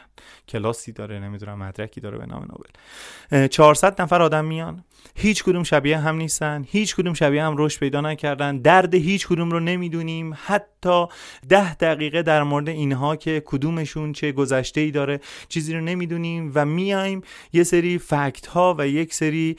کلاسی 0.49 0.93
داره 0.93 1.19
نمی‌دونم 1.19 1.59
مدرکی 1.59 2.01
داره 2.01 2.19
به 2.19 2.27
نام 2.27 2.47
نوبل. 2.51 3.47
400 3.47 4.03
نفر 4.03 4.23
آدم 4.23 4.45
میان. 4.45 4.85
هیچ 5.15 5.45
کدوم 5.45 5.63
شبیه 5.63 5.99
هم 5.99 6.17
نیستن 6.17 6.65
هیچ 6.69 6.97
کدوم 6.97 7.15
شبیه 7.15 7.43
هم 7.43 7.55
رشد 7.59 7.81
پیدا 7.81 8.01
نکردن. 8.01 8.59
درد 8.59 8.95
هیچ 8.95 9.27
کدوم 9.29 9.51
رو 9.51 9.61
نمی‌دونیم. 9.61 10.35
حتی 10.47 11.07
ده 11.49 11.75
دقیقه 11.75 12.23
در 12.23 12.43
مورد 12.43 12.69
اینها 12.69 13.17
که 13.17 13.43
کدومشون 13.47 14.13
چه 14.13 14.33
گذشته 14.33 14.81
ای 14.81 14.91
داره 14.91 15.21
چیزی 15.49 15.75
رو 15.75 15.81
نمی‌دونیم 15.81 16.53
و 16.55 16.65
میایم 16.65 17.23
یه 17.53 17.65
سری 17.65 17.99
فکت 17.99 18.47
ها 18.47 18.75
و 18.79 18.89
یک 18.89 19.15
سری 19.15 19.57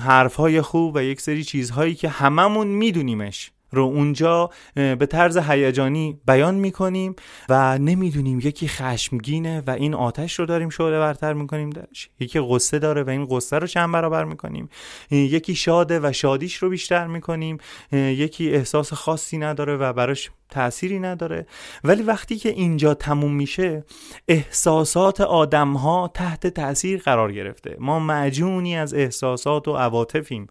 حرف 0.00 0.34
های 0.34 0.60
خوب 0.60 0.96
و 0.96 1.02
یک 1.02 1.20
سری 1.20 1.44
چیزهایی 1.44 1.94
که 1.94 2.08
هممون 2.08 2.66
میدونیمش. 2.66 3.50
رو 3.72 3.82
اونجا 3.82 4.50
به 4.74 5.06
طرز 5.10 5.36
هیجانی 5.36 6.20
بیان 6.26 6.54
می‌کنیم 6.54 7.16
و 7.48 7.78
نمی‌دونیم 7.78 8.40
یکی 8.40 8.68
خشمگینه 8.68 9.62
و 9.66 9.70
این 9.70 9.94
آتش 9.94 10.38
رو 10.38 10.46
داریم 10.46 10.68
شعله 10.68 10.98
برتر 10.98 11.32
می‌کنیم 11.32 11.70
درش. 11.70 12.10
یکی 12.20 12.40
قصه 12.50 12.78
داره 12.78 13.02
و 13.02 13.10
این 13.10 13.26
قصه 13.30 13.58
رو 13.58 13.66
چند 13.66 13.92
برابر 13.92 14.24
می‌کنیم. 14.24 14.68
یکی 15.10 15.54
شاده 15.54 16.00
و 16.02 16.12
شادیش 16.12 16.56
رو 16.56 16.68
بیشتر 16.68 17.06
می‌کنیم. 17.06 17.58
یکی 17.92 18.50
احساس 18.50 18.92
خاصی 18.92 19.38
نداره 19.38 19.76
و 19.76 19.92
براش 19.92 20.30
تأثیری 20.52 20.98
نداره. 20.98 21.46
ولی 21.84 22.02
وقتی 22.02 22.36
که 22.36 22.48
اینجا 22.48 22.94
تموم 22.94 23.34
میشه 23.34 23.84
احساسات 24.28 25.20
آدم 25.20 25.72
ها 25.72 26.10
تحت 26.14 26.46
تاثیر 26.46 27.00
قرار 27.00 27.32
گرفته. 27.32 27.76
ما 27.78 27.98
معجونی 27.98 28.76
از 28.76 28.94
احساسات 28.94 29.68
و 29.68 29.72
عواطفیم. 29.76 30.46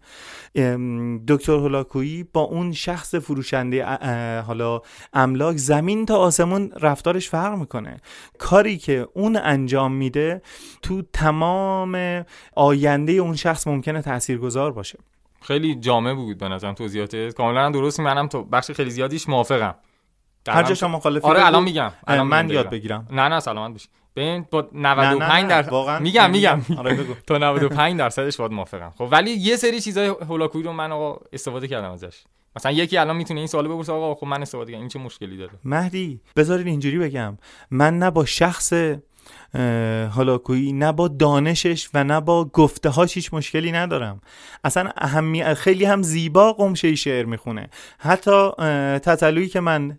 دکتر 1.28 1.52
هولاکویی 1.52 2.24
با 2.32 2.40
اون 2.40 2.72
شخص 2.72 3.14
فروشنده 3.14 3.84
حالا 4.46 4.80
املاک 5.12 5.56
زمین 5.56 6.06
تا 6.06 6.16
آسمون 6.16 6.72
رفتارش 6.80 7.28
فرق 7.28 7.58
می‌کنه. 7.58 7.96
کاری 8.38 8.78
که 8.78 9.08
اون 9.14 9.36
انجام 9.36 9.92
میده 9.92 10.42
تو 10.82 11.02
تمام 11.12 12.24
آینده 12.56 13.12
اون 13.12 13.36
شخص 13.36 13.66
ممکنه 13.66 14.02
تاثیرگذار 14.02 14.72
باشه. 14.72 14.98
خیلی 15.42 15.74
جامع 15.74 16.14
بود 16.14 16.38
به 16.38 16.48
نظرم 16.48 16.74
توضیحاتت. 16.74 17.34
کاملا 17.34 17.70
درست 17.70 18.00
منم 18.00 18.26
تو 18.26 18.44
بخش 18.44 18.70
خیلی 18.70 18.90
زیادیش 18.90 19.28
موافقم. 19.28 19.74
هر 20.48 20.62
جا 20.62 20.74
شما 20.74 20.96
مخالفی 20.96 21.26
آره 21.26 21.46
الان 21.46 21.62
میگم. 21.62 21.92
الان 22.06 22.26
من 22.26 22.50
یاد 22.50 22.70
بگیرم. 22.70 23.06
نه 23.10 23.28
نه 23.28 23.40
سلامت 23.40 23.72
باشی. 23.72 23.88
ببین 24.16 24.46
با 24.50 24.68
95 24.72 25.48
درصد 25.50 26.00
میگم 26.02 26.30
میگم. 26.30 26.60
آره 26.78 26.98
تا 27.26 27.38
95 27.38 27.98
درصدش 27.98 28.36
باید 28.36 28.52
موافقم. 28.52 28.92
خب 28.98 29.08
ولی 29.10 29.30
یه 29.30 29.56
سری 29.56 29.80
چیزای 29.80 30.06
هولاکوی 30.08 30.62
رو 30.62 30.72
من 30.72 30.92
آقا 30.92 31.20
استفاده 31.32 31.68
کردم 31.68 31.90
ازش. 31.90 32.22
مثلا 32.56 32.72
یکی 32.72 32.96
الان 32.96 33.16
می‌تونه 33.16 33.40
این 33.40 33.46
سوالو 33.46 33.74
بپرسه 33.74 33.92
آقا 33.92 34.14
خب 34.14 34.26
من 34.26 34.42
استفاده 34.42 34.72
کردم. 34.72 34.80
این 34.80 34.88
چه 34.88 34.98
مشکلی 34.98 35.36
داره؟ 35.36 35.50
مهدی 35.64 36.20
بذارید 36.36 36.66
اینجوری 36.66 36.98
بگم. 36.98 37.38
من 37.70 37.98
نه 37.98 38.10
با 38.10 38.24
شخص 38.24 38.72
هالاکویی 40.14 40.72
نه 40.72 40.92
با 40.92 41.08
دانشش 41.08 41.88
و 41.94 42.04
نه 42.04 42.20
با 42.20 42.44
گفته 42.44 42.88
هاش 42.88 43.14
هیچ 43.14 43.34
مشکلی 43.34 43.72
ندارم. 43.72 44.20
اصلا 44.64 44.90
اهمی 44.96 45.44
خیلی 45.44 45.84
هم 45.84 46.02
زیبا 46.02 46.52
قمشه 46.52 46.94
شعر 46.94 47.24
می‌خونه. 47.24 47.68
حتی 47.98 48.50
تطلویی 48.98 49.48
که 49.48 49.60
من 49.60 49.98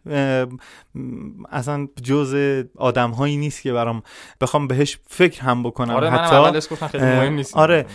اصلا 1.51 1.87
جز 2.03 2.63
آدم 2.77 3.11
هایی 3.11 3.37
نیست 3.37 3.61
که 3.61 3.73
برام 3.73 4.03
بخوام 4.41 4.67
بهش 4.67 4.97
فکر 5.07 5.41
هم 5.41 5.63
بکنم 5.63 5.95
آره 5.95 6.09
حتی. 6.09 6.61
خیلی 6.87 7.03
مهم 7.03 7.33
نیست. 7.33 7.57
آره. 7.57 7.85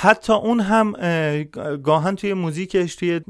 حتی 0.00 0.32
اون 0.32 0.60
هم 0.60 0.92
گاهن 1.82 2.16
توی 2.16 2.34
موزیکش 2.34 2.94
توی 2.94 3.20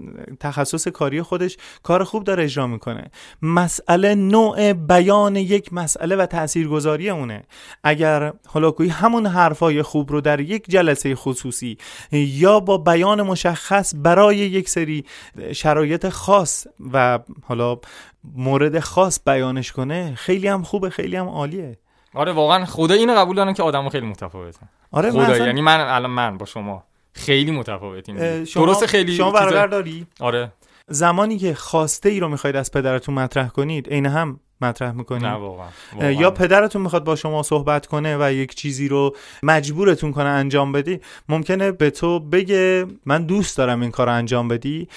تخصص 0.40 0.88
کاری 0.88 1.22
خودش 1.22 1.57
کار 1.82 2.05
خوب 2.05 2.24
داره 2.24 2.45
اجرا 2.45 2.66
می‌کنه. 2.66 3.11
مسئله 3.43 4.14
نوع 4.14 4.72
بیان 4.72 5.36
یک 5.36 5.72
مسئله 5.72 6.16
و 6.16 6.26
تاثیرگذاری 6.26 7.11
اونه. 7.11 7.43
اگر 7.84 8.32
هلاکویی 8.55 8.90
همون 8.90 9.26
حرفای 9.26 9.82
خوب 9.82 10.12
رو 10.12 10.20
در 10.20 10.40
یک 10.40 10.64
جلسه 10.68 11.14
خصوصی 11.14 11.78
یا 12.12 12.61
با 12.61 12.78
بیان 12.78 13.22
مشخص 13.22 13.95
برای 13.97 14.36
یک 14.36 14.68
سری 14.68 15.05
شرایط 15.53 16.09
خاص 16.09 16.66
و 16.93 17.18
حالا 17.43 17.78
مورد 18.24 18.80
خاص 18.80 19.20
بیانش 19.26 19.72
کنه 19.72 20.14
خیلی 20.14 20.48
هم 20.48 20.62
خوبه 20.62 20.90
خیلی 20.90 21.16
هم 21.16 21.28
عالیه. 21.28 21.78
آره 22.14 22.32
واقعا 22.32 22.64
خدا 22.64 22.94
اینو 22.94 23.14
قبول 23.14 23.36
دارن 23.36 23.52
که 23.52 23.62
آدمو 23.62 23.88
خیلی 23.88 24.06
متفاوته 24.06 24.60
آره 24.90 25.10
خدا 25.10 25.20
مثلا 25.20 25.46
یعنی 25.46 25.60
من 25.60 25.80
الان 25.80 26.10
من 26.10 26.38
با 26.38 26.46
شما 26.46 26.84
خیلی 27.12 27.50
متفاوتیم. 27.50 28.44
شما 28.44 28.66
درسته 28.66 28.86
خیلی 28.86 29.16
شما 29.16 29.30
برادر 29.30 29.66
داری 29.66 30.06
آره. 30.20 30.52
زمانی 30.88 31.38
که 31.38 31.54
خواسته 31.54 32.08
ای 32.08 32.20
رو 32.20 32.28
می‌خواید 32.28 32.56
از 32.56 32.70
پدرتون 32.70 33.14
مطرح 33.14 33.48
کنید 33.48 33.88
عین 33.88 34.06
هم 34.06 34.40
مطرح 34.64 34.92
می‌کنید 34.92 35.24
نه 35.24 35.32
واقعا, 35.32 35.66
واقعاً. 35.94 36.10
یا 36.10 36.30
پدرتون 36.30 36.82
می‌خواد 36.82 37.04
با 37.04 37.16
شما 37.16 37.42
صحبت 37.42 37.86
کنه 37.86 38.16
و 38.20 38.32
یک 38.32 38.54
چیزی 38.54 38.88
رو 38.88 39.16
مجبورتون 39.42 40.12
کنه 40.12 40.28
انجام 40.28 40.72
بدی؟ 40.72 41.00
ممکنه 41.28 41.72
به 41.72 41.90
تو 41.90 42.20
بگه 42.20 42.86
من 43.06 43.26
دوست 43.26 43.56
دارم 43.56 43.80
این 43.80 43.90
کار 43.90 44.06
رو 44.06 44.12
انجام 44.12 44.48
بدی 44.48 44.88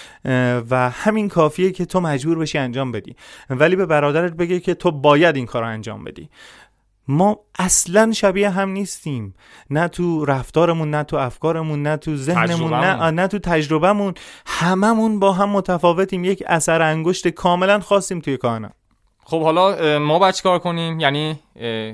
و 0.70 0.90
همین 0.90 1.30
کافیه 1.30 1.72
که 1.72 1.86
تو 1.86 2.00
مجبور 2.00 2.38
بشی 2.38 2.58
انجام 2.58 2.92
بدی. 2.92 3.16
ولی 3.50 3.76
به 3.76 3.86
برادرت 3.86 4.34
بگه 4.34 4.60
که 4.60 4.74
تو 4.74 4.92
باید 4.92 5.36
این 5.36 5.46
کار 5.46 5.62
رو 5.62 5.68
انجام 5.68 6.04
بدی. 6.04 6.30
ما 7.08 7.40
اصلا 7.60 8.12
شبیه 8.12 8.50
هم 8.50 8.70
نیستیم. 8.70 9.36
نه 9.70 9.88
تو 9.88 10.26
رفتارمون 10.26 10.90
نه 10.90 11.04
تو 11.04 11.18
افکارمون 11.18 11.84
نه 11.84 11.98
تو 11.98 12.16
ذهنمون 12.16 12.74
نه. 12.74 13.12
نه 13.12 13.28
تو 13.28 13.40
تجربهمون. 13.40 14.14
هممون 14.46 15.20
با 15.20 15.32
هم 15.32 15.50
متفاوتیم. 15.50 16.24
یک 16.24 16.44
اثر 16.48 16.82
انگشت 16.82 17.28
کاملا 17.28 17.80
خاصیم 17.80 18.20
توی 18.20 18.38
کائنات. 18.38 18.72
خب 19.28 19.42
حالا 19.42 20.00
ما 20.00 20.20
باید 20.20 20.36
چیکار 20.36 20.60
کنیم؟ 20.60 21.00
یعنی 21.00 21.40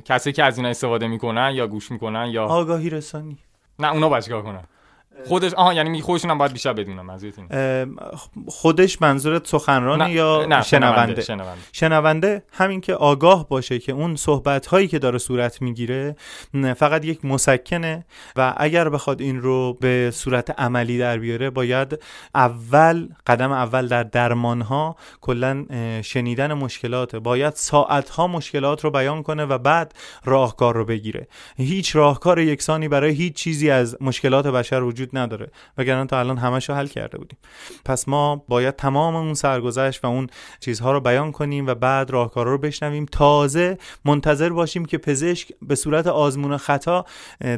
کسی 0.06 0.32
که 0.32 0.44
از 0.44 0.58
اینا 0.58 0.70
استفاده 0.70 1.08
می‌کنن 1.08 1.52
یا 1.54 1.68
گوش 1.68 1.92
می‌کنن 1.92 2.30
یا 2.32 2.46
آگاهی 2.46 2.90
رسانی. 2.90 3.38
نه 3.80 3.92
اونا 3.92 4.10
باید 4.10 4.24
چیکار 4.24 4.42
کنن؟ 4.42 4.64
خودش 5.28 5.54
آها 5.54 5.74
یعنی 5.74 6.02
خودشون 6.02 6.32
هم 6.32 6.38
باید 6.38 6.54
بیشتر 6.54 6.74
اینه. 6.80 7.12
ام، 7.52 7.96
خودش 8.48 9.02
منظورت 9.02 9.48
سخنرانه 9.48 10.12
یا 10.12 10.46
نه 10.50 10.62
شنونده؟ 10.62 11.22
شنونده. 11.22 11.62
شنونده 11.72 12.44
همین 12.52 12.82
که 12.82 12.94
آگاه 12.94 13.50
باشه 13.50 13.80
که 13.80 13.92
اون 13.92 14.16
صحبت 14.16 14.66
هایی 14.66 14.88
که 14.88 15.00
داره 15.00 15.18
صورت 15.18 15.62
می‌گیره 15.62 16.16
فقط 16.78 17.06
یک 17.06 17.26
مسکنه 17.26 18.06
و 18.36 18.54
اگر 18.58 18.90
بخواد 18.90 19.22
این 19.22 19.42
رو 19.42 19.78
به 19.82 20.12
صورت 20.14 20.60
عملی 20.60 20.98
در 20.98 21.18
بیاره 21.18 21.50
باید 21.50 22.00
اول 22.36 23.08
قدم 23.28 23.52
اول 23.52 23.88
در 23.88 24.04
درمان 24.04 24.62
ها 24.62 24.96
کلا 25.22 25.66
شنیدن 26.02 26.54
مشکلاته. 26.54 27.20
باید 27.20 27.54
ساعت 27.56 28.10
ها 28.10 28.28
مشکلات 28.28 28.84
رو 28.84 28.92
بیان 28.92 29.24
کنه 29.24 29.46
و 29.46 29.58
بعد 29.58 29.94
راهکار 30.26 30.76
رو 30.76 30.86
بگیره. 30.86 31.28
هیچ 31.58 31.96
راهکار 31.96 32.40
یکسانی 32.40 32.88
برای 32.88 33.12
هیچ 33.12 33.34
چیزی 33.34 33.70
از 33.70 33.98
مشکلات 34.02 34.48
بشر 34.48 34.84
وجود 34.84 35.01
نداره. 35.14 35.52
وگرنه 35.78 36.06
تا 36.06 36.20
الان 36.20 36.38
همش 36.38 36.70
رو 36.70 36.76
حل 36.76 36.88
کرده 36.88 37.18
بودیم. 37.18 37.38
پس 37.86 38.08
ما 38.08 38.36
باید 38.48 38.76
تمام 38.76 39.16
اون 39.16 39.34
سرگذشت 39.34 40.06
و 40.06 40.08
اون 40.08 40.28
چیزها 40.60 40.92
رو 40.92 41.00
بیان 41.00 41.32
کنیم 41.32 41.68
و 41.68 41.76
بعد 41.76 42.12
راهکارا 42.12 42.52
رو 42.52 42.58
بشنویم. 42.58 43.06
تازه 43.06 43.78
منتظر 44.06 44.50
باشیم 44.50 44.86
که 44.86 44.98
پزشک 44.98 45.52
به 45.62 45.76
صورت 45.76 46.08
آزمون 46.08 46.58
خطا 46.58 47.06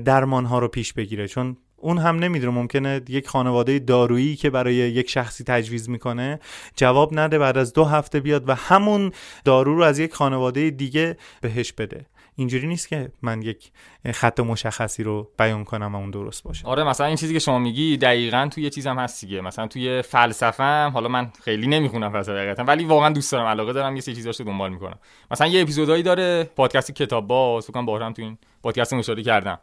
درمانها 0.05 0.59
رو 0.59 0.67
پیش 0.67 0.93
بگیره. 0.93 1.27
چون 1.27 1.57
اون 1.77 1.97
هم 1.97 2.19
نمی‌دونه 2.19 2.53
ممکنه 2.53 3.01
یک 3.09 3.27
خانواده 3.27 3.79
دارویی 3.79 4.35
که 4.35 4.49
برای 4.49 4.75
یک 4.75 5.09
شخصی 5.09 5.43
تجویز 5.43 5.89
می‌کنه 5.89 6.39
جواب 6.75 7.19
نده 7.19 7.39
بعد 7.39 7.57
از 7.57 7.73
دو 7.73 7.85
هفته 7.85 8.19
بیاد 8.19 8.49
و 8.49 8.55
همون 8.55 9.11
دارو 9.45 9.75
رو 9.75 9.83
از 9.83 9.99
یک 9.99 10.13
خانواده 10.13 10.69
دیگه 10.69 11.17
بهش 11.41 11.73
بده. 11.73 12.05
اینجوری 12.35 12.67
نیست 12.67 12.87
که 12.87 13.11
من 13.21 13.41
یک 13.41 13.71
خط 14.13 14.39
مشخصی 14.39 15.03
رو 15.03 15.31
بیان 15.39 15.63
کنم 15.63 15.95
و 15.95 15.97
اون 15.97 16.11
درست 16.11 16.43
باشه. 16.43 16.67
آره 16.67 16.83
مثلا 16.83 17.07
این 17.07 17.15
چیزی 17.15 17.33
که 17.33 17.39
شما 17.39 17.59
میگی 17.59 17.97
دقیقا 17.97 18.49
توی 18.51 18.63
یه 18.63 18.69
چیزم 18.69 18.99
هست 18.99 19.21
دیگه. 19.21 19.41
مثلا 19.41 19.67
توی 19.67 20.01
فلسفه 20.01 20.63
هم 20.63 20.91
حالا 20.93 21.07
من 21.07 21.31
خیلی 21.43 21.67
نمی‌خونم 21.67 22.11
فلسفه 22.11 22.37
حقیقتا 22.37 22.63
ولی 22.63 22.83
واقعا 22.83 23.09
دوست 23.09 23.31
دارم 23.31 23.45
علاقه 23.45 23.73
دارم 23.73 23.95
یه 23.95 24.01
سری 24.01 24.15
چیزاش 24.15 24.39
رو 24.39 24.45
دنبال 24.45 24.71
می‌کنم. 24.71 24.99
مثلا 25.31 25.47
یه 25.47 25.61
اپیزودایی 25.61 26.03
داره 26.03 26.43
پادکست 26.43 26.91
کتاب 26.91 27.27
باز 27.27 27.63
فکر 27.63 27.73
کنم 27.73 27.85
بارم 27.85 28.13
تو 28.13 28.21
این 28.21 28.37
پادکست 28.63 28.93
اشاره 28.93 29.23
کردم. 29.23 29.59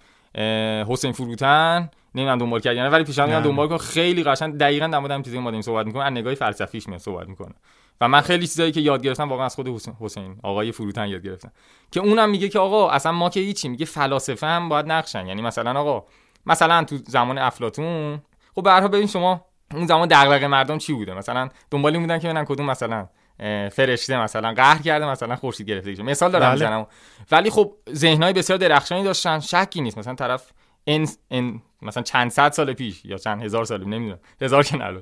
حسین 0.89 1.13
فروتن 1.13 1.91
نمی‌دونم 2.15 2.39
دنبال 2.39 2.61
کردن 2.61 2.91
ولی 2.91 3.05
پیشنهاد 3.05 3.31
میدم. 3.31 3.43
دنبال 3.43 3.69
کن. 3.69 3.79
خیلی 3.79 4.25
قشنگ 4.25 4.55
دقیقاً 4.55 4.87
در 4.87 4.99
مورد 4.99 5.11
همین 5.11 5.23
چیزی 5.23 5.37
که 5.37 5.43
ما 5.43 5.51
داریم 5.51 5.63
صحبت 5.63 5.87
می‌کنیم. 5.87 6.07
از 6.07 6.13
نگاه 6.13 6.35
فلسفیش 6.35 6.89
میاد 6.89 7.01
صحبت 7.01 7.29
می‌کنه. 7.29 7.55
و 8.01 8.09
من 8.09 8.21
خیلی 8.21 8.47
چیزایی 8.47 8.73
که 8.73 8.81
یاد 8.81 9.03
گرفتم 9.03 9.29
واقعا 9.29 9.47
از 9.47 9.55
خود 9.55 9.69
حسین, 9.69 9.95
حسین 10.01 10.41
آقای 10.43 10.73
فروتن 10.73 11.09
یاد 11.09 11.23
گرفتم. 11.23 11.53
که 11.91 12.01
اونم 12.01 12.31
میگه 12.31 12.49
که 12.49 12.59
آقا 12.59 12.91
اصلا 12.91 13.13
ما 13.13 13.31
که 13.31 13.41
هیچی 13.41 13.69
میگه 13.69 13.85
فلاسفه 13.85 14.47
هم 14.47 14.69
باید 14.69 14.87
نقشن. 14.87 15.27
یعنی 15.27 15.43
مثلا 15.43 15.81
آقا 15.81 16.07
مثلا 16.47 16.85
تو 16.85 16.99
زمان 17.07 17.39
افلاطون 17.39 18.23
خب 18.55 18.63
به 18.63 18.71
هر 18.71 18.89
ببین 18.89 19.07
شما 19.07 19.45
اون 19.75 19.87
زمان 19.87 20.09
دغدغه 20.09 20.47
مردم 20.47 20.79
چی 20.79 20.93
بوده؟ 20.93 21.15
مثلا 21.15 21.49
دنبال 21.71 21.93
این 21.93 22.03
بودن 22.03 22.19
که 22.19 22.29
ببینن 22.29 22.45
کدوم 22.45 22.67
مثلا 22.67 23.09
فرشته 23.73 24.23
مثلا 24.23 24.53
قهر 24.53 24.83
کرده 24.83 25.07
مثلا 25.07 25.37
خورشید 25.37 25.67
گرفته 25.67 26.03
مثال 26.03 26.31
دارم 26.31 26.45
بله. 26.45 26.53
می‌زنم. 26.53 26.87
ولی 27.31 27.51
خب 27.51 27.75
ذهنهای 27.93 28.33
بسیار 28.33 28.59
درخشانی 28.59 29.05
داشتن 29.05 29.41
شکی 29.41 29.81
نیست. 29.81 29.99
مثلا 29.99 30.15
طرف 30.15 30.53
ان 30.91 31.09
ان 31.31 31.63
مثلا 31.83 32.03
چند 32.03 32.31
صد 32.31 32.53
سال 32.53 32.73
پیش 32.73 33.05
یا 33.05 33.17
چند 33.19 33.43
هزار 33.43 33.65
سال 33.65 33.85
نمی‌دونم. 33.85 34.19
هزار 34.41 34.63
که 34.63 34.77
نلو 34.77 35.01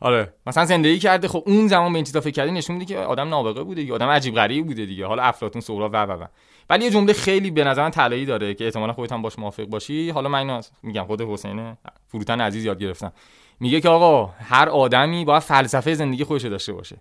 آره. 0.00 0.34
مثلا 0.46 0.64
زندگی 0.64 0.98
کرده 0.98 1.28
خب 1.28 1.42
اون 1.46 1.68
زمان 1.68 1.92
به 1.92 1.96
این 1.96 2.04
چیزا 2.04 2.20
فکر 2.20 2.30
کردی 2.30 2.50
نشون 2.50 2.76
میده 2.76 2.94
که 2.94 2.98
آدم 2.98 3.28
نابغه 3.28 3.62
بوده 3.62 3.80
دیگه 3.80 3.94
آدم 3.94 4.08
عجیب 4.08 4.34
غریب 4.34 4.66
بوده 4.66 4.86
دیگه. 4.86 5.06
حالا 5.06 5.22
افلاطون 5.22 5.60
سهراب 5.60 5.90
و 5.92 5.96
و 5.96 6.22
و. 6.22 6.26
ولی 6.70 6.84
یه 6.84 6.90
جمله 6.90 7.12
خیلی 7.12 7.50
به 7.50 7.64
نظر 7.64 7.82
من 7.82 7.90
طلایی 7.90 8.26
داره 8.26 8.54
که 8.54 8.64
احتمالاً 8.64 8.92
خودت 8.92 9.12
هم 9.12 9.22
باش 9.22 9.38
موافق 9.38 9.64
باشی. 9.64 10.10
حالا 10.10 10.28
من 10.28 10.62
میگم 10.82 11.04
خود 11.04 11.20
حسین 11.20 11.76
فروتن 12.08 12.40
عزیز 12.40 12.64
یاد 12.64 12.78
گرفتم. 12.78 13.12
میگه 13.60 13.80
که 13.80 13.88
آقا 13.88 14.32
هر 14.40 14.68
آدمی 14.68 15.24
باید 15.24 15.42
فلسفه 15.42 15.94
زندگی 15.94 16.24
خودش 16.24 16.44
داشته 16.44 16.72
باشه. 16.72 16.96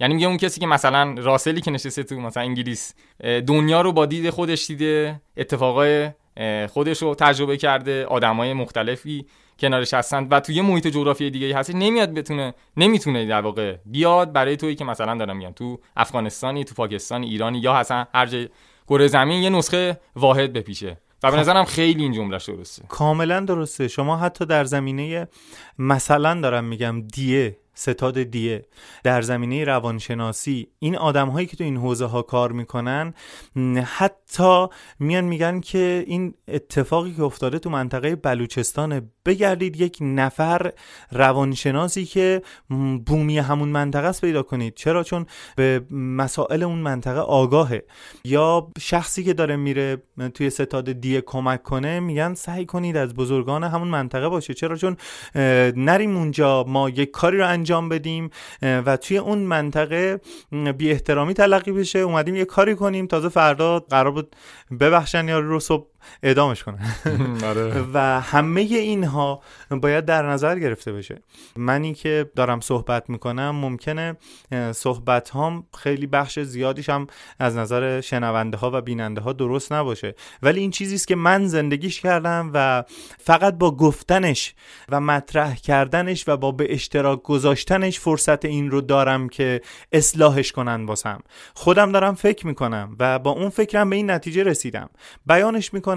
یعنی 0.00 0.14
میگه 0.14 0.26
اون 0.26 0.36
کسی 0.36 0.60
که 0.60 0.66
مثلا 0.66 1.14
راسلی 1.18 1.60
که 1.60 1.70
نشسته 1.70 2.02
تو 2.02 2.20
مثلا 2.20 2.42
انگلیس 2.42 2.94
دنیا 3.46 3.80
رو 3.80 3.92
با 3.92 4.06
دید 4.06 4.30
خودش 4.30 4.66
دیده 4.66 5.20
اتفاقای 5.36 6.10
خودش 6.70 7.02
رو 7.02 7.14
تجربه 7.14 7.56
کرده 7.56 8.06
آدمای 8.06 8.52
مختلفی 8.52 9.26
کنارش 9.58 9.94
هستن 9.94 10.28
و 10.30 10.40
توی 10.40 10.60
محیط 10.60 10.86
جغرافیایی 10.86 11.30
دیگه 11.30 11.56
هست 11.56 11.74
نمیاد 11.74 12.14
بتونه 12.14 12.54
نمی‌تونه 12.76 13.26
در 13.26 13.40
واقع 13.40 13.76
بیاد 13.86 14.32
برای 14.32 14.56
تویی 14.56 14.74
که 14.74 14.84
مثلا 14.84 15.14
دارم 15.14 15.36
میگم 15.36 15.52
تو 15.52 15.78
افغانستانی 15.96 16.64
تو 16.64 16.74
پاکستان 16.74 17.22
ایرانی 17.22 17.58
یا 17.58 17.74
اصلا 17.74 18.06
هر 18.14 18.26
جای 18.26 18.48
کره 18.88 19.06
زمین 19.06 19.42
یه 19.42 19.50
نسخه 19.50 20.00
واحد 20.16 20.52
بپیشه. 20.52 20.96
و 21.22 21.30
به 21.30 21.36
نظرم 21.36 21.64
خیلی 21.64 22.02
این 22.02 22.12
جملهش 22.12 22.44
درسته. 22.44 22.82
کاملا 22.88 23.40
درسته. 23.40 23.88
شما 23.88 24.16
حتی 24.16 24.46
در 24.46 24.64
زمینه 24.64 25.28
مثلا 25.78 26.40
دارم 26.40 26.64
میگم 26.64 27.02
دیه 27.02 27.56
ستاد 27.74 28.22
دیه. 28.22 28.66
در 29.04 29.22
زمینه 29.22 29.64
روانشناسی 29.64 30.68
این 30.78 30.96
آدم 30.96 31.28
هایی 31.28 31.46
که 31.46 31.56
تو 31.56 31.64
این 31.64 31.76
حوزه 31.76 32.04
ها 32.04 32.22
کار 32.22 32.52
می‌کنن 32.52 33.14
حتی 33.84 34.66
میان 34.98 35.24
میگن 35.24 35.60
که 35.60 36.04
این 36.06 36.34
اتفاقی 36.48 37.12
که 37.14 37.22
افتاده 37.22 37.58
تو 37.58 37.70
منطقه 37.70 38.16
بلوچستان 38.16 39.10
بگردید 39.26 39.80
یک 39.80 39.98
نفر 40.00 40.72
روانشناسی 41.12 42.04
که 42.04 42.42
بومی 43.06 43.38
همون 43.38 43.68
منطقه 43.68 44.06
است 44.06 44.20
پیدا 44.20 44.42
کنید. 44.42 44.74
چرا؟ 44.74 45.02
چون 45.02 45.26
به 45.56 45.80
مسائل 45.90 46.62
اون 46.62 46.78
منطقه 46.78 47.20
آگاهه. 47.20 47.84
یا 48.24 48.68
شخصی 48.80 49.24
که 49.24 49.32
داره 49.32 49.56
میره 49.56 50.02
توی 50.34 50.50
ستاد 50.50 50.92
دیه 50.92 51.20
کمک 51.20 51.62
کنه 51.62 52.00
میگن 52.00 52.34
سعی 52.34 52.66
کنید 52.66 52.96
از 52.96 53.14
بزرگان 53.14 53.64
همون 53.64 53.88
منطقه 53.88 54.28
باشه. 54.28 54.54
چرا؟ 54.54 54.76
چون 54.76 54.96
نریم 55.76 56.16
اونجا 56.16 56.64
ما 56.68 56.88
یک 56.88 57.10
کاری 57.10 57.38
رو 57.38 57.48
انجام 57.48 57.88
بدیم 57.88 58.30
و 58.62 58.96
توی 58.96 59.18
اون 59.18 59.38
منطقه 59.38 60.20
بی 60.78 60.90
احترامی 60.90 61.34
تلقی 61.34 61.72
بشه. 61.72 61.98
اومدیم 61.98 62.36
یه 62.36 62.44
کاری 62.44 62.74
کنیم. 62.74 63.06
تازه 63.06 63.28
فردا 63.28 63.80
قرار 63.80 64.10
بود 64.10 64.36
ببخشن 64.80 65.28
یا 65.28 65.38
رو 65.38 65.60
صبح 65.60 65.91
اعدامش 66.22 66.62
کنن 66.62 66.78
آره. 67.50 67.84
و 67.94 68.20
همه 68.20 68.60
اینها 68.60 69.42
باید 69.70 70.04
در 70.04 70.22
نظر 70.26 70.58
گرفته 70.58 70.92
بشه. 70.92 71.22
منی 71.56 71.94
که 71.94 72.30
دارم 72.36 72.60
صحبت 72.60 73.10
می‌کنم 73.10 73.50
ممکنه 73.50 74.16
صحبت 74.72 75.30
هام 75.30 75.66
خیلی 75.78 76.06
بخش 76.06 76.38
زیادیش 76.38 76.88
هم 76.88 77.06
از 77.38 77.56
نظر 77.56 78.00
شنونده 78.00 78.56
ها 78.56 78.70
و 78.74 78.80
بیننده 78.80 79.20
ها 79.20 79.32
درست 79.32 79.72
نباشه. 79.72 80.14
ولی 80.42 80.60
این 80.60 80.70
چیزی 80.70 80.94
است 80.94 81.08
که 81.08 81.16
من 81.16 81.46
زندگیش 81.46 82.00
کردم 82.00 82.50
و 82.54 82.84
فقط 83.18 83.54
با 83.54 83.76
گفتنش 83.76 84.54
و 84.88 85.00
مطرح 85.00 85.54
کردنش 85.54 86.28
و 86.28 86.36
با 86.36 86.52
به 86.52 86.74
اشتراک 86.74 87.22
گذاشتنش 87.22 88.00
فرصت 88.00 88.44
این 88.44 88.70
رو 88.70 88.80
دارم 88.80 89.28
که 89.28 89.60
اصلاحش 89.92 90.52
کنن 90.52 90.84
واسم. 90.84 91.20
خودم 91.54 91.92
دارم 91.92 92.14
فکر 92.14 92.46
می‌کنم 92.46 92.96
و 92.98 93.18
با 93.18 93.30
اون 93.30 93.48
فکرم 93.48 93.90
به 93.90 93.96
این 93.96 94.10
نتیجه 94.10 94.42
رسیدم. 94.42 94.90
بیانش 95.26 95.74
می‌کنم 95.74 95.91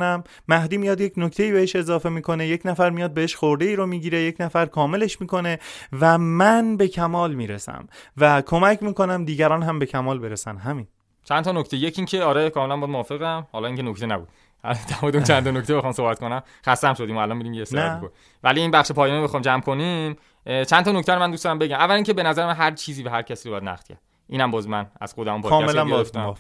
مهدی 0.48 0.78
میاد 0.78 1.02
یک 1.02 1.14
نکته 1.18 1.52
بهش 1.52 1.76
اضافه 1.76 2.10
می‌کنه 2.10 2.48
یک 2.48 2.62
نفر 2.66 2.90
میاد 2.90 3.14
بهش 3.14 3.36
خورده 3.36 3.66
ای 3.66 3.76
رو 3.76 3.86
می‌گیره 3.86 4.22
یک 4.22 4.36
نفر 4.40 4.66
کاملش 4.66 5.22
می‌کنه 5.22 5.60
و 6.02 6.18
من 6.18 6.78
به 6.78 6.88
کمال 6.88 7.34
می‌رسم 7.34 7.88
و 8.18 8.42
کمک 8.42 8.84
می‌کنم 8.84 9.26
دیگران 9.26 9.64
هم 9.64 9.80
به 9.80 9.86
کمال 9.86 10.20
برسن. 10.20 10.58
همین. 10.58 10.88
چند 11.24 11.44
تا 11.44 11.52
نکته؟ 11.52 11.78
یکی 11.78 12.02
اینکه 12.02 12.24
آره 12.24 12.50
کاملا 12.50 12.78
با 12.78 12.88
موافقم. 12.88 13.48
حالا 13.52 13.68
اینکه 13.68 13.84
نکته 13.84 14.06
نبود. 14.06 14.28
در 14.64 15.22
چند 15.22 15.44
تا 15.44 15.52
نکته 15.52 15.76
بخوام 15.76 15.94
صحبت 15.94 16.20
کنم. 16.20 16.44
خستم 16.66 16.94
شدیم 16.94 17.18
الان 17.18 17.38
میریم 17.38 17.54
یه 17.54 17.64
سر 17.64 18.02
ولی 18.44 18.62
این 18.62 18.72
بخش 18.72 18.92
پایانی 18.92 19.24
بخوام 19.24 19.42
جمع 19.42 19.62
کنیم. 19.62 20.16
چند 20.46 20.86
تا 20.86 20.92
نکته 20.92 21.14
رو 21.14 21.20
من 21.20 21.32
دوست 21.32 21.44
دارم 21.44 21.60
بگم. 21.60 21.76
اول 21.76 21.96
اینکه 21.96 22.14
به 22.14 22.24
نظر 22.24 22.46
من 22.46 22.54
هر 22.54 22.72
چیزی 22.72 23.04
به 23.04 23.12
هر 23.12 23.22
کسی 23.22 23.50
رو 23.50 23.54
باید 23.54 23.70
نقد 23.70 23.84
کرد. 23.84 24.02
اینم 24.28 24.52
باز 24.52 24.70
من 24.70 24.86
از 25.02 25.14
خودم 25.14 25.42
کاملا 25.42 25.86
گرفتم. 25.86 26.36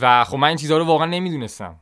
و 0.00 0.24
خب 0.24 0.36
من 0.36 0.48
این 0.48 0.56
چیزها 0.56 0.78
رو 0.78 0.84
واقعا 0.84 1.06
نمی‌دونستم. 1.06 1.76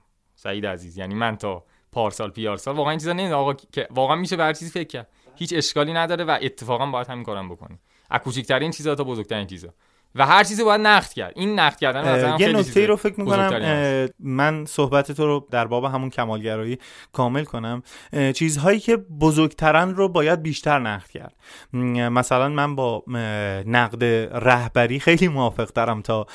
سعید 0.47 0.67
عزیز. 0.67 0.99
یعنی 0.99 1.15
من 1.15 1.37
تا 1.37 1.65
پارسال 1.93 2.31
پیارسال. 2.31 2.77
واقعا 2.77 2.91
این 2.91 2.99
چیزا 2.99 3.13
نمی‌دونم. 3.13 3.39
آقا 3.39 3.55
که 3.55 3.89
واقعا 3.91 4.17
میشه 4.17 4.37
به 4.37 4.43
هر 4.43 4.53
چیزی 4.53 4.71
فکر 4.71 4.89
کرد. 4.89 5.09
هیچ 5.37 5.53
اشکالی 5.57 5.93
نداره 5.93 6.25
و 6.25 6.39
اتفاقا 6.43 6.87
باید 6.87 7.07
همین 7.07 7.25
کارم 7.25 7.49
بکنی. 7.49 7.79
از 8.11 8.21
کوچکترین 8.21 8.71
چیزا 8.71 8.95
تا 8.95 9.05
بزرگترین 9.05 9.47
چیزا. 9.47 9.69
و 10.15 10.27
هر 10.27 10.45
چیزی 10.45 10.65
باید 10.65 10.81
نقد 10.81 11.13
کرد. 11.13 11.33
این 11.37 11.59
نقد 11.59 11.79
کردن 11.79 12.37
یه 12.41 12.49
نکته 12.49 12.87
رو 12.87 12.97
فکر 12.97 13.21
می‌کنم 13.21 14.09
من 14.19 14.65
صحبت 14.65 15.13
تو 15.13 15.27
رو 15.27 15.47
در 15.51 15.67
باب 15.67 15.85
همون 15.85 16.11
کمالگرایی 16.11 16.79
کامل 17.13 17.45
کنم. 17.45 17.83
چیزهایی 18.35 18.81
که 18.81 18.97
بزرگترن 18.97 19.95
رو 19.95 20.09
باید 20.09 20.43
بیشتر 20.43 20.79
نقد 20.79 21.09
کرد. 21.09 21.35
مثلا 22.13 22.49
من 22.49 22.77
با 22.77 23.05
نقد 23.67 24.05
رهبری 24.45 25.01
خیلی 25.01 25.29
موافق 25.29 25.73
دارم 25.73 26.03
تا 26.03 26.27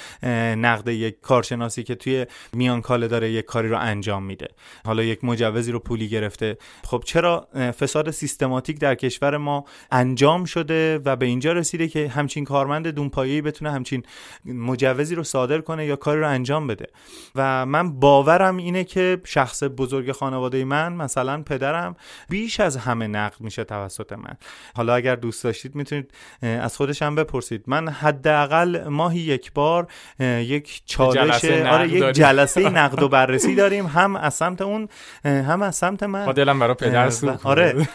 نقد 0.56 0.88
یک 0.88 1.22
کارشناسی 1.22 1.84
که 1.84 1.96
توی 1.96 2.26
میان 2.54 2.82
کاله 2.82 3.08
داره 3.08 3.32
یک 3.32 3.46
کاری 3.46 3.70
رو 3.70 3.78
انجام 3.78 4.24
میده. 4.24 4.48
حالا 4.86 5.04
یک 5.04 5.24
مجوزی 5.24 5.72
رو 5.72 5.80
پولی 5.80 6.10
گرفته. 6.10 6.58
خب 6.84 7.04
چرا 7.06 7.48
فساد 7.80 8.12
سیستماتیک 8.12 8.80
در 8.80 8.96
کشور 8.96 9.38
ما 9.38 9.66
انجام 9.92 10.46
شده 10.46 11.00
و 11.06 11.16
به 11.16 11.26
اینجا 11.26 11.52
رسیده 11.54 11.88
که 11.88 12.08
همچین 12.08 12.46
کارمند 12.46 12.88
دونپایه‌ای 12.88 13.42
بتونه 13.42 13.71
همچین 13.72 14.04
مجوزی 14.46 15.16
رو 15.16 15.24
صادر 15.24 15.62
کنه 15.62 15.86
یا 15.86 15.96
کاری 15.96 16.20
رو 16.20 16.28
انجام 16.30 16.68
بده. 16.68 16.88
و 17.36 17.66
من 17.66 18.00
باورم 18.00 18.58
اینه 18.58 18.84
که 18.84 19.22
شخص 19.24 19.64
بزرگ 19.64 20.12
خانواده 20.12 20.66
من 20.66 20.94
مثلا 20.94 21.42
پدرم 21.44 21.96
بیش 22.30 22.60
از 22.60 22.78
همه 22.78 23.08
نقد 23.08 23.42
میشه 23.42 23.64
توسط 23.64 24.14
من. 24.14 24.34
حالا 24.76 24.96
اگر 24.96 25.16
دوست 25.16 25.44
داشتید 25.44 25.76
می‌تونید 25.76 26.12
از 26.42 26.78
خودش 26.78 27.02
هم 27.02 27.16
بپرسید. 27.16 27.64
من 27.68 27.88
حداقل 27.88 28.88
ماهی 28.90 29.20
یک 29.20 29.54
بار 29.54 29.88
یک 30.20 30.82
چالش 30.86 31.46
آره 31.46 31.90
یک 31.90 32.04
جلسه 32.04 32.70
نقد 32.80 33.04
و 33.04 33.10
بررسی 33.10 33.56
داریم. 33.56 33.86
هم 33.86 34.16
از 34.16 34.34
سمت 34.34 34.62
اون 34.62 34.88
هم 35.26 35.62
از 35.62 35.76
سمت 35.76 36.04
من. 36.04 36.32
دلم 36.32 36.60
برای 36.60 36.74
پدر 36.74 37.12
آره 37.44 37.88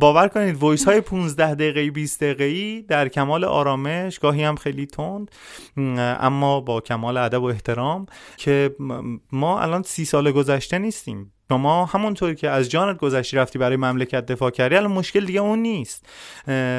باور 0.00 0.28
کنید 0.28 0.56
وایس 0.56 0.84
های 0.84 1.00
15 1.00 1.54
دقیقه‌ای 1.54 1.90
20 1.90 2.20
دقیقه‌ای 2.22 2.82
در 2.88 3.08
کمال 3.08 3.44
آرامش 3.44 4.18
گاهی 4.18 4.44
هم 4.44 4.56
خیلی 4.56 4.81
تند 4.86 5.30
اما 5.96 6.60
با 6.60 6.80
کمال 6.80 7.16
ادب 7.16 7.42
و 7.42 7.46
احترام 7.46 8.06
که 8.36 8.76
ما 9.32 9.60
الان 9.60 9.82
سی 9.82 10.04
سال 10.04 10.32
گذشته 10.32 10.78
نیستیم. 10.78 11.32
شما 11.48 11.84
همونطور 11.84 12.34
که 12.34 12.50
از 12.50 12.70
جانت 12.70 12.98
گذشتی 12.98 13.36
رفتی 13.36 13.58
برای 13.58 13.76
مملکت 13.76 14.26
دفاع 14.26 14.50
کردی 14.50 14.76
الان 14.76 14.92
مشکل 14.92 15.24
دیگه 15.24 15.40
اون 15.40 15.58
نیست. 15.58 16.06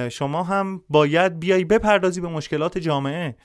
شما 0.10 0.44
هم 0.44 0.82
باید 0.90 1.40
بیای 1.40 1.66
بپردازی 1.66 2.22
به 2.22 2.28
مشکلات 2.28 2.78
جامعه 2.78 3.36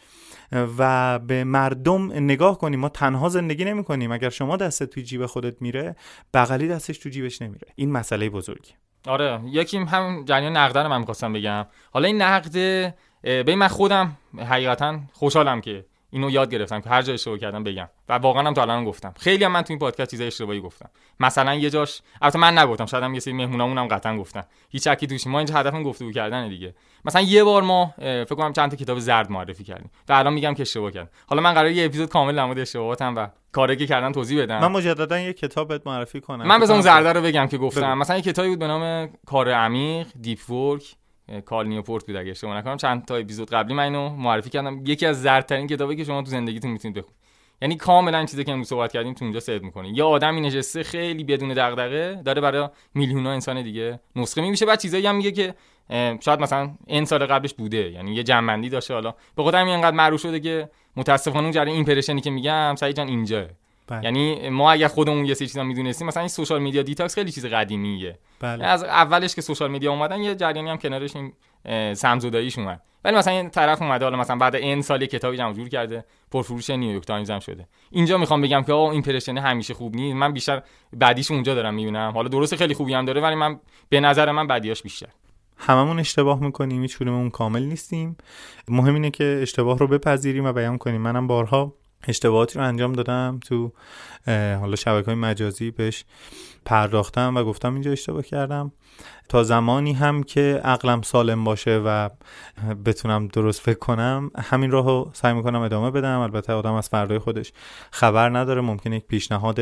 و 0.78 1.18
به 1.18 1.44
مردم 1.44 2.12
نگاه 2.12 2.58
کنیم 2.58 2.80
ما 2.80 2.88
تنها 2.88 3.28
زندگی 3.28 3.64
نمی 3.64 3.84
کنیم. 3.84 4.12
اگر 4.12 4.30
شما 4.30 4.56
دست 4.56 4.84
توی 4.84 5.02
جیب 5.02 5.26
خودت 5.26 5.62
میره 5.62 5.96
بغلی 6.34 6.68
دستش 6.68 6.98
تو 6.98 7.08
جیبش 7.08 7.42
نمیره. 7.42 7.68
این 7.74 7.92
مسئله 7.92 8.30
بزرگی. 8.30 8.72
آره 9.06 9.40
یکی 9.44 9.78
هم 9.78 10.24
جریان 10.24 10.56
نقدن 10.56 10.86
من 10.86 10.98
می‌خواستم 10.98 11.32
بگم. 11.32 11.66
حالا 11.92 12.06
این 12.06 12.22
نقد 12.22 12.54
به 13.22 13.56
من 13.56 13.68
خودم 13.68 14.16
حقیقتا 14.38 14.98
خوشحالم 15.12 15.60
که 15.60 15.84
اینو 16.10 16.30
یاد 16.30 16.50
گرفتم 16.50 16.80
که 16.80 16.90
هر 16.90 17.02
جا 17.02 17.12
اشتباه 17.12 17.38
کردم 17.38 17.64
بگم. 17.64 17.88
و 18.08 18.12
واقعا 18.12 18.42
هم 18.42 18.54
تا 18.54 18.62
الان 18.62 18.84
گفتم. 18.84 19.14
خیلی 19.18 19.44
هم 19.44 19.52
من 19.52 19.62
تو 19.62 19.72
این 19.72 19.78
پادکست 19.78 20.10
چیزای 20.10 20.26
اشتباهی 20.26 20.60
گفتم. 20.60 20.90
مثلا 21.20 21.54
یه 21.54 21.70
جاش 21.70 22.02
البته 22.22 22.38
من 22.38 22.58
نگفتم 22.58 22.86
شاید 22.86 23.04
هم 23.04 23.14
یه 23.14 23.20
سری 23.20 23.32
مهمونامون 23.32 23.78
هم 23.78 23.86
قطعا 23.86 24.16
گفتن. 24.16 24.42
هیچ 24.70 24.88
شکی 24.88 25.06
توش 25.06 25.26
ما 25.26 25.38
اینجا 25.38 25.54
هدفمون 25.54 25.82
گفتگو 25.82 26.12
کردن 26.12 26.48
دیگه. 26.48 26.74
مثلا 27.04 27.22
یه 27.22 27.44
بار 27.44 27.62
ما 27.62 27.94
فکر 27.98 28.34
کنم 28.34 28.52
چند 28.52 28.70
تا 28.70 28.76
کتاب 28.76 28.98
زرد 28.98 29.30
معرفی 29.30 29.64
کردیم. 29.64 29.90
و 30.08 30.12
الان 30.12 30.32
میگم 30.32 30.54
که 30.54 30.62
اشتباه 30.62 30.90
کردم. 30.90 31.10
حالا 31.26 31.42
من 31.42 31.52
قراره 31.52 31.72
یه 31.72 31.84
اپیزود 31.84 32.08
کامل 32.08 32.36
در 32.36 32.44
مورد 32.44 32.58
اشتباهاتم 32.58 33.16
و 33.16 33.28
کاری 33.52 33.76
که 33.76 33.86
کردن 33.86 34.12
توضیح 34.12 34.42
بدم. 34.42 34.60
من 34.60 34.72
مجددا 34.72 35.18
یه 35.18 35.32
کتاب 35.32 35.68
بهت 35.68 35.86
معرفی 35.86 36.20
کنم. 36.20 36.46
من 36.46 36.60
بذارم 36.60 36.80
زرده 36.80 37.12
رو 37.12 37.22
بگم 37.22 37.46
که 37.46 37.58
گفتم. 37.58 37.98
مثلا 37.98 38.16
یه 38.16 38.22
کتابی 38.22 38.48
بود 38.48 38.58
به 38.58 38.66
نام 38.66 39.10
کار 39.26 39.50
عمیق 39.50 40.06
Deep 40.20 40.50
Work 40.50 40.96
کال 41.44 41.66
نیوپورت 41.66 42.06
بود 42.06 42.16
اگه 42.16 42.30
اشتباه 42.30 42.56
نکنم. 42.56 42.76
چند 42.76 43.04
تا 43.04 43.16
اپیزود 43.16 43.50
قبلی 43.50 43.74
من 43.74 43.82
اینو 43.82 44.08
معرفی 44.08 44.50
کردم. 44.50 44.82
یکی 44.86 45.06
از 45.06 45.22
زردترین 45.22 45.66
کتابی 45.66 45.96
که 45.96 46.04
شما 46.04 46.22
تو 46.22 46.30
زندگیتون 46.30 46.70
می‌تونید 46.70 46.96
بخونید. 46.96 47.18
یعنی 47.62 47.76
کاملا 47.76 48.24
چیزی 48.24 48.44
که 48.44 48.52
امروز 48.52 48.68
صحبت 48.68 48.92
کردیم 48.92 49.14
تو 49.14 49.24
اونجا 49.24 49.40
صدق 49.40 49.62
می‌کنه. 49.62 49.88
یه 49.88 50.04
آدمی 50.04 50.40
نشسته 50.40 50.82
خیلی 50.82 51.24
بدون 51.24 51.48
دغدغه 51.48 52.22
داره 52.24 52.40
برای 52.40 52.68
میلیون 52.94 53.26
ها 53.26 53.32
انسان 53.32 53.62
دیگه 53.62 54.00
نسخه 54.16 54.40
می‌پیچه 54.40 54.66
بعد 54.66 54.80
چیزایی 54.80 55.06
هم 55.06 55.16
میگه 55.16 55.32
که 55.32 55.54
شاید 56.20 56.40
مثلا 56.40 56.70
این 56.86 57.04
سال 57.04 57.26
قبلش 57.26 57.54
بوده. 57.54 57.90
یعنی 57.90 58.14
یه 58.14 58.22
جمع‌بندی 58.22 58.68
داشته. 58.68 58.94
حالا 58.94 59.14
به 59.36 59.42
خاطر 59.42 59.58
همین 59.58 59.74
انقدر 59.74 59.96
معروف 59.96 60.20
شده 60.20 60.40
که 60.40 60.70
متاسفانه 60.96 61.42
اون 61.42 61.52
جریان 61.52 61.76
impression 61.76 62.16
ی 62.16 62.20
که 62.20 62.30
میگم 62.30 62.74
سعید 62.78 62.96
جان 62.96 63.08
اینجاست. 63.08 63.44
بله. 63.88 64.04
یعنی 64.04 64.48
ما 64.48 64.72
اگه 64.72 64.88
خودمون 64.88 65.24
یه 65.24 65.34
سری 65.34 65.46
چیزا 65.46 65.64
می‌دونستیم 65.64 66.06
مثلا 66.06 66.20
این 66.20 66.28
social 66.28 66.62
media 66.62 66.82
detox 66.82 67.14
خیلی 67.14 67.32
چیز 67.32 67.46
قدیمیه. 67.46 68.18
بله. 68.40 68.64
از 68.64 68.84
اولش 68.84 69.34
که 69.34 69.40
social 69.40 69.70
media 69.70 69.92
اومدن 69.92 70.20
یه 70.20 70.34
جریانی 70.34 70.70
هم 70.70 70.76
کنارش 70.76 71.16
این 71.16 71.32
سمزداییش 71.94 72.58
اومد. 72.58 72.82
ولی 73.04 73.16
مثلا 73.16 73.32
این 73.32 73.50
طرف 73.50 73.82
اومده 73.82 74.04
حالا 74.04 74.16
مثلا 74.16 74.36
بعد 74.36 74.54
این 74.54 74.82
سالی 74.82 75.06
کتابی 75.06 75.36
جمع 75.36 75.52
جور 75.52 75.68
کرده 75.68 76.04
پرفروش 76.30 76.70
نیویورک 76.70 77.04
تایمز 77.04 77.30
هم 77.30 77.40
شده. 77.40 77.68
اینجا 77.90 78.18
می‌خوام 78.18 78.40
بگم 78.40 78.62
که 78.62 78.72
آقا 78.72 78.90
impression 78.90 79.38
همیشه 79.38 79.74
خوب 79.74 79.96
نیست. 79.96 80.16
من 80.16 80.32
بیشتر 80.32 80.62
بدیش 80.92 81.30
اونجا 81.30 81.54
دارم 81.54 81.74
می‌بینم. 81.74 82.12
حالا 82.14 82.28
درست 82.28 82.56
خیلی 82.56 82.74
خوبی 82.74 82.94
هم 82.94 83.04
داره 83.04 83.20
ولی 83.20 83.34
من 83.34 83.60
به 83.88 84.00
نظر 84.00 84.32
من 84.32 84.46
بدیاش 84.46 84.82
بیشتر. 84.82 85.08
هممون 85.56 85.98
اشتباه 85.98 86.40
می‌کنیم 86.40 86.82
هیچکدوممون 86.82 87.30
کامل 87.30 87.62
نیستیم. 87.62 88.16
مهم 88.68 88.94
اینه 88.94 89.10
که 89.10 89.38
اشتباه 89.42 89.78
رو 89.78 89.86
بپذیریم 89.86 90.44
و 90.44 90.52
بیان 90.52 90.78
کنیم. 90.78 91.00
منم 91.00 91.26
بارها 91.26 91.74
اشتباهاتی 92.08 92.58
رو 92.58 92.64
انجام 92.64 92.92
دادم 92.92 93.40
تو 93.44 93.72
حالا 94.60 94.76
شبکه 94.76 95.06
های 95.06 95.14
مجازی 95.14 95.70
بهش 95.70 96.04
پرداختم 96.64 97.36
و 97.36 97.44
گفتم 97.44 97.72
اینجا 97.72 97.92
اشتباه 97.92 98.22
کردم. 98.22 98.72
تا 99.28 99.42
زمانی 99.42 99.92
هم 99.92 100.22
که 100.22 100.60
عقلم 100.64 101.02
سالم 101.02 101.44
باشه 101.44 101.82
و 101.84 102.08
بتونم 102.84 103.28
درست 103.28 103.60
فکر 103.60 103.78
کنم 103.78 104.30
همین 104.38 104.70
راهو 104.70 105.10
سعی 105.12 105.34
می‌کنم 105.34 105.60
ادامه 105.60 105.90
بدم. 105.90 106.18
البته 106.18 106.52
آدم 106.52 106.72
از 106.72 106.88
فردای 106.88 107.18
خودش 107.18 107.52
خبر 107.90 108.28
نداره 108.28 108.60
ممکنه 108.60 108.96
یک 108.96 109.06
پیشنهاد 109.06 109.60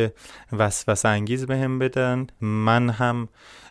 وسوسه 0.53 1.09
انگیز 1.09 1.47
بهم 1.47 1.79
به 1.79 1.89
بدن. 1.89 2.27
من 2.41 2.91
هم 2.91 3.29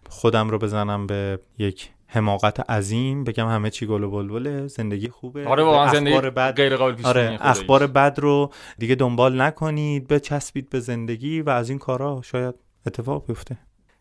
خودم 0.10 0.50
رو 0.50 0.58
بزنم 0.60 1.08
به 1.08 1.40
یک 1.58 1.90
حماقت 2.08 2.70
عظیم 2.70 3.24
بگم 3.24 3.48
همه 3.48 3.70
چی 3.70 3.86
گل 3.86 4.04
و 4.04 4.12
بلبله 4.12 4.68
زندگی 4.68 5.10
خوبه. 5.10 5.48
آره 5.48 5.64
واقعا 5.64 5.94
زندگی 5.94 6.20
بد 6.20 6.56
غیر 6.56 6.78
قابل 6.78 7.06
آره 7.06 7.38
اخبار 7.42 7.88
بد 7.88 8.20
رو 8.20 8.52
دیگه 8.78 8.96
دنبال 8.96 9.42
نکنید 9.42 10.08
بچسبید 10.08 10.70
به 10.70 10.80
زندگی 10.80 11.42
و 11.42 11.50
از 11.50 11.70
این 11.70 11.80
کارا 11.80 12.22
شاید 12.24 12.56
اتفاق 12.86 13.26
بیفته. 13.28 13.58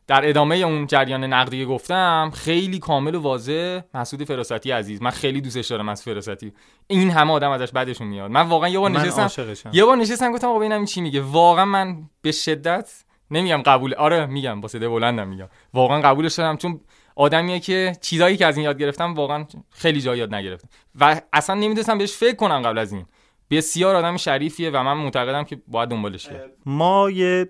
در 0.06 0.28
ادامه 0.28 0.56
اون 0.56 0.86
جریان 0.86 1.24
نقدی 1.24 1.64
گفتم 1.64 2.30
خیلی 2.34 2.78
کامل 2.78 3.14
و 3.14 3.20
واضح 3.20 3.80
مسعود 3.94 4.24
فراستی 4.24 4.70
عزیز. 4.70 5.02
من 5.02 5.10
خیلی 5.10 5.40
دوستش 5.40 5.66
دارم 5.66 5.88
از 5.88 6.02
فراستی. 6.02 6.52
این 6.86 7.10
همه 7.10 7.32
آدم 7.32 7.50
ازش 7.50 7.72
بعدشون 7.72 8.06
میاد. 8.06 8.30
من 8.30 8.48
واقعا 8.48 8.68
یه 8.68 8.78
بار 8.78 8.90
نشستم 8.90 9.30
یه 9.72 9.84
بار 9.84 9.96
نشستم 9.96 10.32
گفتم 10.32 10.46
آقا 10.46 10.58
ببینم 10.58 10.84
چی 10.84 11.00
میگه. 11.00 11.20
واقعا 11.20 11.64
من 11.64 11.96
به 12.22 12.32
شدت 12.32 13.04
نمیگم 13.30 13.62
قبول 13.62 13.94
آره 13.94 14.26
میگم 14.26 14.60
با 14.60 14.68
صدای 14.68 14.88
بلندم 14.88 15.28
میگم. 15.28 15.48
واقعا 15.74 16.00
قبولش 16.00 16.34
دارم 16.34 16.56
چون 16.56 16.80
آدمیه 17.16 17.60
که 17.60 17.96
چیزایی 18.00 18.36
که 18.36 18.46
از 18.46 18.56
این 18.56 18.64
یاد 18.64 18.78
گرفتم 18.78 19.14
واقعا 19.14 19.46
خیلی 19.70 20.00
جا 20.00 20.16
یاد 20.16 20.34
نگرفتم. 20.34 20.68
و 21.00 21.20
اصلا 21.32 21.54
نمی‌دونستم 21.54 21.98
بهش 21.98 22.12
فکر 22.12 22.36
کنم 22.36 22.62
قبل 22.62 22.78
از 22.78 22.92
این. 22.92 23.06
بسیار 23.50 23.96
آدم 23.96 24.16
شریفیه 24.16 24.70
و 24.70 24.82
من 24.82 24.92
معتقدم 24.92 25.44
که 25.44 25.62
باید 25.68 25.88
دنبالش 25.88 26.26
کرد 26.26 26.50
ما 26.66 27.10
یه 27.10 27.48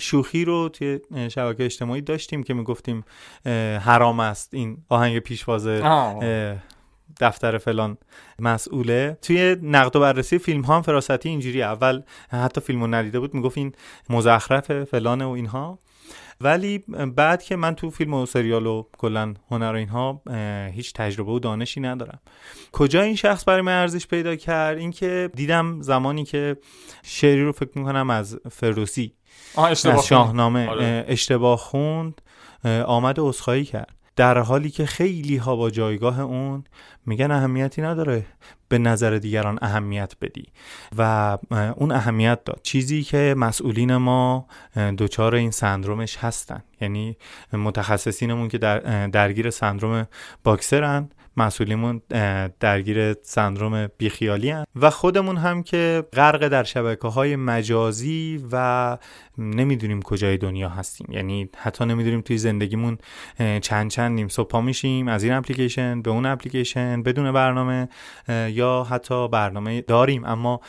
شوخی 0.00 0.44
رو 0.44 0.68
توی 0.68 1.00
شبکه 1.28 1.64
اجتماعی 1.64 2.00
داشتیم 2.00 2.42
که 2.42 2.54
می‌گفتیم 2.54 3.04
حرام 3.80 4.20
است 4.20 4.54
این 4.54 4.78
آهنگ 4.88 5.18
پیشواز 5.18 5.66
دفتر 7.20 7.58
فلان 7.58 7.98
مسئوله. 8.38 9.18
توی 9.22 9.56
نقد 9.62 9.96
و 9.96 10.00
بررسی 10.00 10.38
فیلم 10.38 10.62
ها 10.62 10.76
هم 10.76 10.82
فراستی 10.82 11.28
اینجوری 11.28 11.62
اول 11.62 12.02
حتی 12.30 12.60
فیلمو 12.60 12.86
ندیده 12.86 13.20
بود 13.20 13.34
می‌گفت 13.34 13.58
این 13.58 13.72
مزخرف 14.10 14.84
فلانه 14.84 15.24
و 15.24 15.28
اینها. 15.28 15.78
ولی 16.42 16.78
بعد 17.16 17.42
که 17.42 17.56
من 17.56 17.74
تو 17.74 17.90
فیلم 17.90 18.14
و 18.14 18.26
سریال 18.26 18.66
و 18.66 18.84
کلا 18.98 19.34
هنر 19.50 19.72
و 19.72 19.76
اینها 19.76 20.22
هیچ 20.72 20.92
تجربه 20.92 21.32
و 21.32 21.38
دانشی 21.38 21.80
ندارم. 21.80 22.20
کجا 22.72 23.02
این 23.02 23.16
شخص 23.16 23.48
برای 23.48 23.60
من 23.60 23.80
ارزش 23.80 24.06
پیدا 24.06 24.36
کرد؟ 24.36 24.78
اینکه 24.78 25.30
دیدم 25.34 25.80
زمانی 25.80 26.24
که 26.24 26.56
شعری 27.02 27.44
رو 27.44 27.52
فکر 27.52 27.70
می‌کنم 27.74 28.10
از 28.10 28.38
فردوسی 28.50 29.14
از 29.56 30.06
شاهنامه 30.06 30.68
آره. 30.68 31.04
اشتباه 31.08 31.58
خوند 31.58 32.22
آمد 32.86 33.16
عذرخواهی 33.18 33.64
کرد. 33.64 34.01
در 34.16 34.38
حالی 34.38 34.70
که 34.70 34.86
خیلی 34.86 35.36
ها 35.36 35.56
با 35.56 35.70
جایگاه 35.70 36.20
اون 36.20 36.64
میگن 37.06 37.30
اهمیتی 37.30 37.82
نداره 37.82 38.26
به 38.68 38.78
نظر 38.78 39.18
دیگران 39.18 39.58
اهمیت 39.62 40.12
بدی. 40.20 40.46
و 40.98 41.38
اون 41.76 41.92
اهمیت 41.92 42.44
داد. 42.44 42.60
چیزی 42.62 43.02
که 43.02 43.34
مسئولین 43.38 43.96
ما 43.96 44.46
دچار 44.98 45.34
این 45.34 45.50
سندرومش 45.50 46.16
هستن. 46.16 46.62
یعنی 46.80 47.16
متخصصینمون 47.52 48.48
که 48.48 48.58
در 48.58 49.06
درگیر 49.06 49.50
سندروم 49.50 50.06
باکسرن 50.44 51.08
مسئولیمون 51.36 52.02
درگیر 52.60 53.14
سندروم 53.22 53.86
بیخیالی 53.98 54.50
هن. 54.50 54.64
و 54.76 54.90
خودمون 54.90 55.36
هم 55.36 55.62
که 55.62 56.04
غرق 56.12 56.48
در 56.48 56.64
شبکه 56.64 57.08
های 57.08 57.36
مجازی 57.36 58.44
و 58.52 58.98
نمی‌دونیم 59.38 60.02
کجای 60.02 60.36
دنیا 60.36 60.68
هستیم. 60.68 61.06
یعنی 61.10 61.48
حتی 61.56 61.84
نمی‌دونیم 61.84 62.20
توی 62.20 62.38
زندگیمون 62.38 62.98
چند 63.62 63.90
چند 63.90 64.12
نیم 64.12 64.28
صبح 64.28 64.60
میشیم 64.60 65.08
از 65.08 65.22
این 65.22 65.32
اپلیکیشن 65.32 66.02
به 66.02 66.10
اون 66.10 66.26
اپلیکیشن 66.26 67.02
بدون 67.02 67.32
برنامه 67.32 67.88
یا 68.28 68.86
حتی 68.90 69.28
برنامه 69.28 69.80
داریم 69.80 70.24
اما 70.24 70.60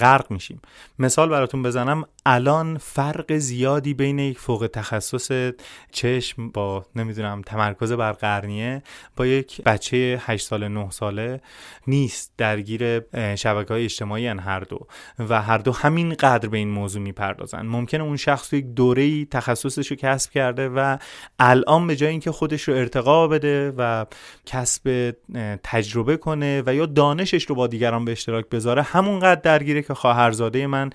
غرق 0.00 0.30
میشیم. 0.30 0.60
مثال 0.98 1.28
براتون 1.28 1.62
بزنم 1.62 2.04
الان 2.26 2.78
فرق 2.78 3.36
زیادی 3.36 3.94
بین 3.94 4.18
یک 4.18 4.38
فوق 4.38 4.70
تخصص 4.72 5.52
چشم 5.92 6.48
با 6.48 6.86
نمی‌دونم 6.96 7.42
تمرکز 7.42 7.92
بر 7.92 8.12
قرنیه 8.12 8.82
با 9.16 9.26
یک 9.26 9.62
بچه 9.62 10.20
8 10.20 10.46
ساله 10.46 10.68
9 10.68 10.90
ساله 10.90 11.40
نیست. 11.86 12.32
درگیر 12.38 13.00
شبکه 13.34 13.74
های 13.74 13.84
اجتماعی 13.84 14.26
هر 14.26 14.60
دو. 14.60 14.86
و 15.18 15.42
هر 15.42 15.58
دو 15.58 15.72
همین 15.72 16.14
قدر 16.14 16.48
به 16.48 16.58
این 16.58 16.70
موضوع 16.70 17.02
می‌پردازن. 17.02 17.66
ممکنه 17.74 18.02
اون 18.02 18.16
شخص 18.16 18.52
یک 18.52 18.64
دوره 18.64 19.24
تخصصش 19.24 19.86
رو 19.86 19.96
کسب 19.96 20.30
کرده 20.30 20.68
و 20.68 20.96
الان 21.38 21.86
به 21.86 21.96
جای 21.96 22.10
اینکه 22.10 22.32
خودش 22.32 22.62
رو 22.62 22.74
ارتقا 22.74 23.28
بده 23.28 23.72
و 23.78 24.06
کسب 24.46 25.14
تجربه 25.62 26.16
کنه 26.16 26.62
و 26.66 26.74
یا 26.74 26.86
دانشش 26.86 27.44
رو 27.44 27.54
با 27.54 27.66
دیگران 27.66 28.04
به 28.04 28.12
اشتراک 28.12 28.48
بذاره 28.48 28.82
همونقدر 28.82 29.40
درگیره 29.40 29.82
که 29.82 29.94
خواهرزاده 29.94 30.66
من 30.66 30.90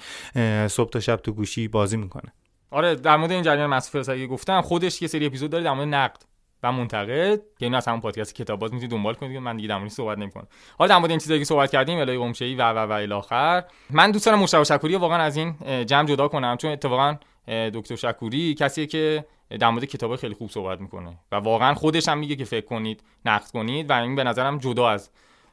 صبح 0.67 0.89
تا 0.89 0.99
شب 0.99 1.15
تو 1.15 1.31
گوشی 1.31 1.67
بازی 1.67 1.97
می‌کنه. 1.97 2.33
آره 2.71 2.95
در 2.95 3.17
مورد 3.17 3.31
این 3.31 3.43
جریان 3.43 3.69
مسئول 3.69 4.27
گفتم 4.27 4.61
خودش 4.61 5.01
یه 5.01 5.07
سری 5.07 5.25
اپیزود 5.25 5.51
داره 5.51 5.63
در 5.63 5.73
مورد 5.73 5.87
نقد. 5.87 6.28
و 6.63 6.71
منتقد. 6.71 7.37
که 7.37 7.65
اینو 7.65 7.77
از 7.77 7.87
همون 7.87 8.01
پادکست 8.01 8.35
کتاب 8.35 8.59
باز 8.59 8.73
می‌تونید 8.73 8.91
دنبال 8.91 9.13
کنید 9.13 9.37
من 9.37 9.55
دیگه 9.55 9.67
در 9.67 9.77
موردش 9.77 9.91
صحبت 9.91 10.17
نمی‌کنم. 10.17 10.47
حالا 10.77 10.89
در 10.89 10.97
مورد 10.97 11.09
این 11.09 11.19
چیزایی 11.19 11.39
که 11.39 11.45
صحبت 11.45 11.71
کردیم 11.71 11.99
الهی 11.99 12.17
قمشه‌ای 12.17 12.55
و 12.55 12.71
و 12.71 12.77
و 12.77 12.91
الی 12.91 13.13
آخر. 13.13 13.63
من 13.89 14.11
دوست 14.11 14.25
دارم 14.25 14.39
مشتاق 14.39 14.63
شکوری 14.63 14.95
واقعا 14.95 15.17
از 15.17 15.37
این 15.37 15.55
جمع 15.85 16.07
جدا 16.07 16.27
کنم. 16.27 16.57
چون 16.57 16.71
اتفاقا 16.71 17.15
دکتر 17.47 17.95
شکوری 17.95 18.53
کسیه 18.53 18.85
که 18.85 19.25
در 19.59 19.69
مورد 19.69 19.85
کتاب 19.85 20.15
خیلی 20.15 20.33
خوب 20.33 20.49
صحبت 20.49 20.81
می‌کنه. 20.81 21.17
و 21.31 21.35
واقعا 21.35 21.73
خودش 21.73 22.09
هم 22.09 22.17
میگه 22.17 22.35
که 22.35 22.45
فکر 22.45 22.65
کنید 22.65 23.03
نقد 23.25 23.51
کنید. 23.51 23.89
و 23.89 23.93
این 23.93 24.15
به 24.15 24.23
نظرم 24.23 24.57
جدا 24.57 24.89
از 24.89 25.09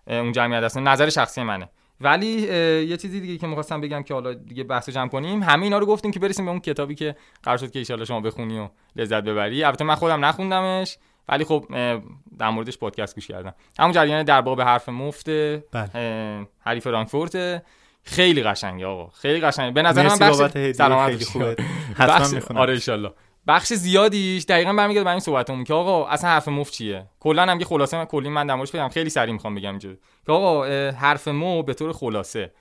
اون 0.06 0.32
جمعیت 0.32 0.62
هست 0.62 0.78
نظر 0.78 1.08
شخصی 1.08 1.42
منه. 1.42 1.68
ولی 2.00 2.26
یه 2.88 2.96
چیزی 2.96 3.20
دیگه 3.20 3.36
که 3.36 3.46
می‌خواستم 3.46 3.80
بگم 3.80 4.02
که 4.02 4.14
حالا 4.14 4.34
دیگه 4.34 4.64
بحث 4.64 4.88
جمع 4.88 5.08
کنیم. 5.08 5.42
همه 5.42 5.62
اینا 5.62 5.78
رو 5.78 5.86
گفتیم 5.86 6.10
که 6.10 6.20
برسیم 6.20 6.44
به 6.44 6.50
اون 6.50 6.60
کتابی 6.60 6.94
که 6.94 7.16
قرار 7.42 7.58
شد 7.58 7.70
که 7.70 7.92
ان 7.92 8.04
شما 8.04 8.20
بخونی 8.20 8.58
و 8.58 8.68
لذت 8.96 9.22
ببری. 9.24 9.64
البته 9.64 9.84
من 9.84 9.94
خودم 9.94 10.24
نخوندمش 10.24 10.98
ولی 11.28 11.44
خب 11.44 11.64
در 12.38 12.50
موردش 12.50 12.78
پادکست 12.78 13.14
گوش 13.14 13.26
کردم. 13.26 13.54
همون 13.78 13.92
جریان 13.92 14.22
در 14.22 14.40
باب 14.40 14.60
حرف 14.60 14.88
مفت 14.88 15.30
بله. 15.30 16.46
هری 16.60 16.80
فرانکفورت 16.80 17.62
خیلی 18.02 18.42
قشنگه 18.42 18.86
آقا. 18.86 19.10
خیلی 19.10 19.40
قشنگه. 19.40 19.70
به 19.70 19.82
نظر 19.82 20.02
من 20.02 20.18
بخش 20.18 20.36
سلامت 20.72 21.10
خیلی 21.10 21.24
خوبه. 21.24 21.56
حتما 21.94 22.60
آره 22.60 22.78
ان 22.88 23.10
بخش 23.46 23.72
زیادیش 23.72 24.44
دقیقا 24.44 24.72
برمیگرده 24.72 25.04
به 25.04 25.10
این 25.10 25.20
صحبتمون 25.20 25.64
که 25.64 25.74
آقا 25.74 26.06
اصلا 26.06 26.30
حرف 26.30 26.48
مفت 26.48 26.72
چیه؟ 26.72 27.06
کلا 27.20 27.42
هم 27.42 27.58
یه 27.58 27.66
خلاصه 27.66 27.96
من 27.96 28.04
کلی 28.04 28.28
من 28.28 28.46
در 28.46 28.56
بدم 28.56 28.88
خیلی 28.88 29.10
سریع 29.10 29.32
می‌خوام 29.32 29.54
بگم 29.54 29.70
اینجا 29.70 29.94
که 30.26 30.32
آقا 30.32 30.64
حرف 30.90 31.28
مو 31.28 31.62
به 31.62 31.74
طور 31.74 31.92
خلاصه. 31.92 32.52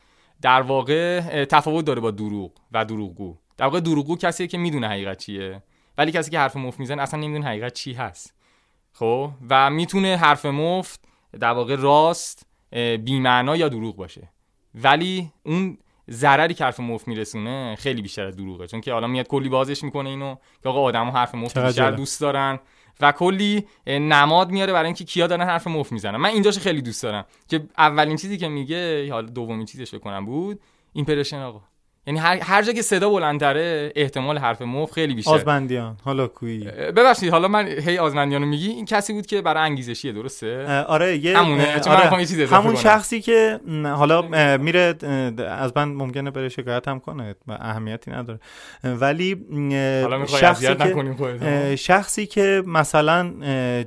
در 0.41 0.61
واقع 0.61 1.45
تفاوت 1.45 1.85
داره 1.85 2.01
با 2.01 2.11
دروغ 2.11 2.51
و 2.71 2.85
دروغگو. 2.85 3.37
در 3.57 3.65
واقع 3.65 3.79
دروغگو 3.79 4.17
کسیه 4.17 4.47
که 4.47 4.57
می‌دونه 4.57 4.87
حقیقت 4.87 5.17
چیه. 5.17 5.63
ولی 5.97 6.11
کسی 6.11 6.31
که 6.31 6.39
حرف 6.39 6.55
مفت 6.55 6.79
می‌زنه 6.79 7.01
اصلا 7.01 7.19
نمی‌دونه 7.19 7.45
حقیقت 7.45 7.73
چی 7.73 7.93
هست. 7.93 8.33
خب؟ 8.93 9.31
و 9.49 9.69
می‌تونه 9.69 10.17
حرف 10.17 10.45
مفت 10.45 11.01
در 11.39 11.51
واقع 11.51 11.75
راست 11.75 12.47
بیمعنا 13.03 13.55
یا 13.55 13.69
دروغ 13.69 13.95
باشه. 13.95 14.29
ولی 14.75 15.31
اون 15.43 15.77
ضرری 16.09 16.53
که 16.53 16.63
حرف 16.63 16.79
مفت 16.79 17.07
میرسونه 17.07 17.75
خیلی 17.79 18.01
بیشتر 18.01 18.25
از 18.25 18.35
دروغه. 18.35 18.67
چون 18.67 18.81
که 18.81 18.93
حالا 18.93 19.07
میاد 19.07 19.27
کلی 19.27 19.49
بازش 19.49 19.83
می‌کنه 19.83 20.09
اینو 20.09 20.35
که 20.63 20.69
آقا 20.69 20.81
آدمو 20.81 21.11
حرف 21.11 21.35
مفت 21.35 21.57
بیشتر 21.57 21.91
دوست 21.91 22.21
دارن 22.21 22.59
و 23.01 23.11
کلی 23.11 23.65
نماد 23.87 24.51
میاره 24.51 24.73
برای 24.73 24.85
اینکه 24.85 25.03
کیا 25.03 25.27
دارن 25.27 25.45
حرف 25.45 25.67
مفت 25.67 25.91
می‌زنن. 25.91 26.17
من 26.17 26.29
اینجاش 26.29 26.57
خیلی 26.59 26.81
دوست 26.81 27.03
دارم 27.03 27.25
که 27.47 27.63
اولین 27.77 28.17
چیزی 28.17 28.37
که 28.37 28.47
میگه 28.47 29.11
حالا 29.13 29.27
دومین 29.27 29.65
چیزش 29.65 29.95
بکنم 29.95 30.25
بود 30.25 30.59
ایمپرشن 30.93 31.39
آقا. 31.39 31.61
یعنی 32.07 32.19
هر, 32.19 32.37
هر 32.41 32.61
جا 32.61 32.73
که 32.73 32.81
صدا 32.81 33.09
بلندتره 33.09 33.91
احتمال 33.95 34.37
حرف 34.37 34.61
مف 34.61 34.91
خیلی 34.91 35.13
بیشتر 35.13 35.31
آزمندیان 35.31 35.97
حالا 36.03 36.27
کوی. 36.27 36.63
ببخشید 36.67 37.29
حالا 37.29 37.47
من 37.47 37.67
هی 37.67 37.97
آزمندیان 37.97 38.41
رو 38.41 38.47
میگی 38.47 38.69
این 38.69 38.85
کسی 38.85 39.13
بود 39.13 39.25
که 39.25 39.41
برای 39.41 39.63
انگیزشیه 39.63 40.11
درسته؟ 40.11 40.83
آره 40.87 41.17
یه 41.17 41.37
همونه 41.37 41.81
آره. 41.87 42.25
چیز 42.25 42.39
همون 42.39 42.75
شخصی 42.75 43.21
که 43.21 43.59
حالا 43.83 44.21
میره 44.57 44.95
از 45.49 45.71
من 45.75 45.83
ممکنه 45.83 46.31
بره 46.31 46.49
شکایت 46.49 46.87
هم 46.87 46.99
کنه 46.99 47.35
و 47.47 47.51
اهمیتی 47.51 48.11
نداره. 48.11 48.39
ولی 48.83 49.45
شخصی 50.27 50.75
که 50.75 51.75
شخصی 51.75 52.25
که 52.25 52.63
مثلا 52.65 53.33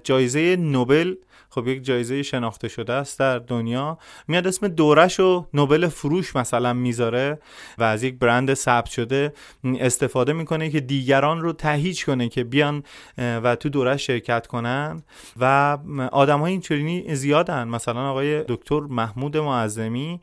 جایزه 0.05 0.57
نوبل 0.57 1.14
خب 1.51 1.68
یک 1.68 1.84
جایزه 1.84 2.22
شناخته 2.22 2.68
شده 2.68 2.92
است 2.92 3.18
در 3.18 3.38
دنیا. 3.38 3.99
میاد 4.28 4.46
اسم 4.46 4.68
دورش 4.68 5.20
و 5.20 5.46
نوبل 5.55 5.88
فروش 5.88 6.36
مثلا 6.36 6.72
می‌ذاره 6.72 7.38
و 7.78 7.82
از 7.82 8.03
یک 8.03 8.18
برند 8.18 8.55
ثبت 8.55 8.86
شده 8.86 9.32
استفاده 9.64 10.32
می‌کنه 10.32 10.70
که 10.70 10.80
دیگران 10.80 11.40
رو 11.40 11.53
تهیج 11.53 12.05
کنه 12.05 12.28
که 12.28 12.44
بیان 12.44 12.82
و 13.18 13.57
تو 13.57 13.68
دورش 13.68 14.07
شرکت 14.07 14.46
کنن. 14.46 15.03
و 15.40 15.78
آدم 16.12 16.40
های 16.40 16.53
اینچنینی 16.53 17.14
زیادن. 17.14 17.68
مثلا 17.68 18.11
آقای 18.11 18.44
دکتر 18.49 18.80
محمود 18.80 19.36
معظمی 19.36 20.20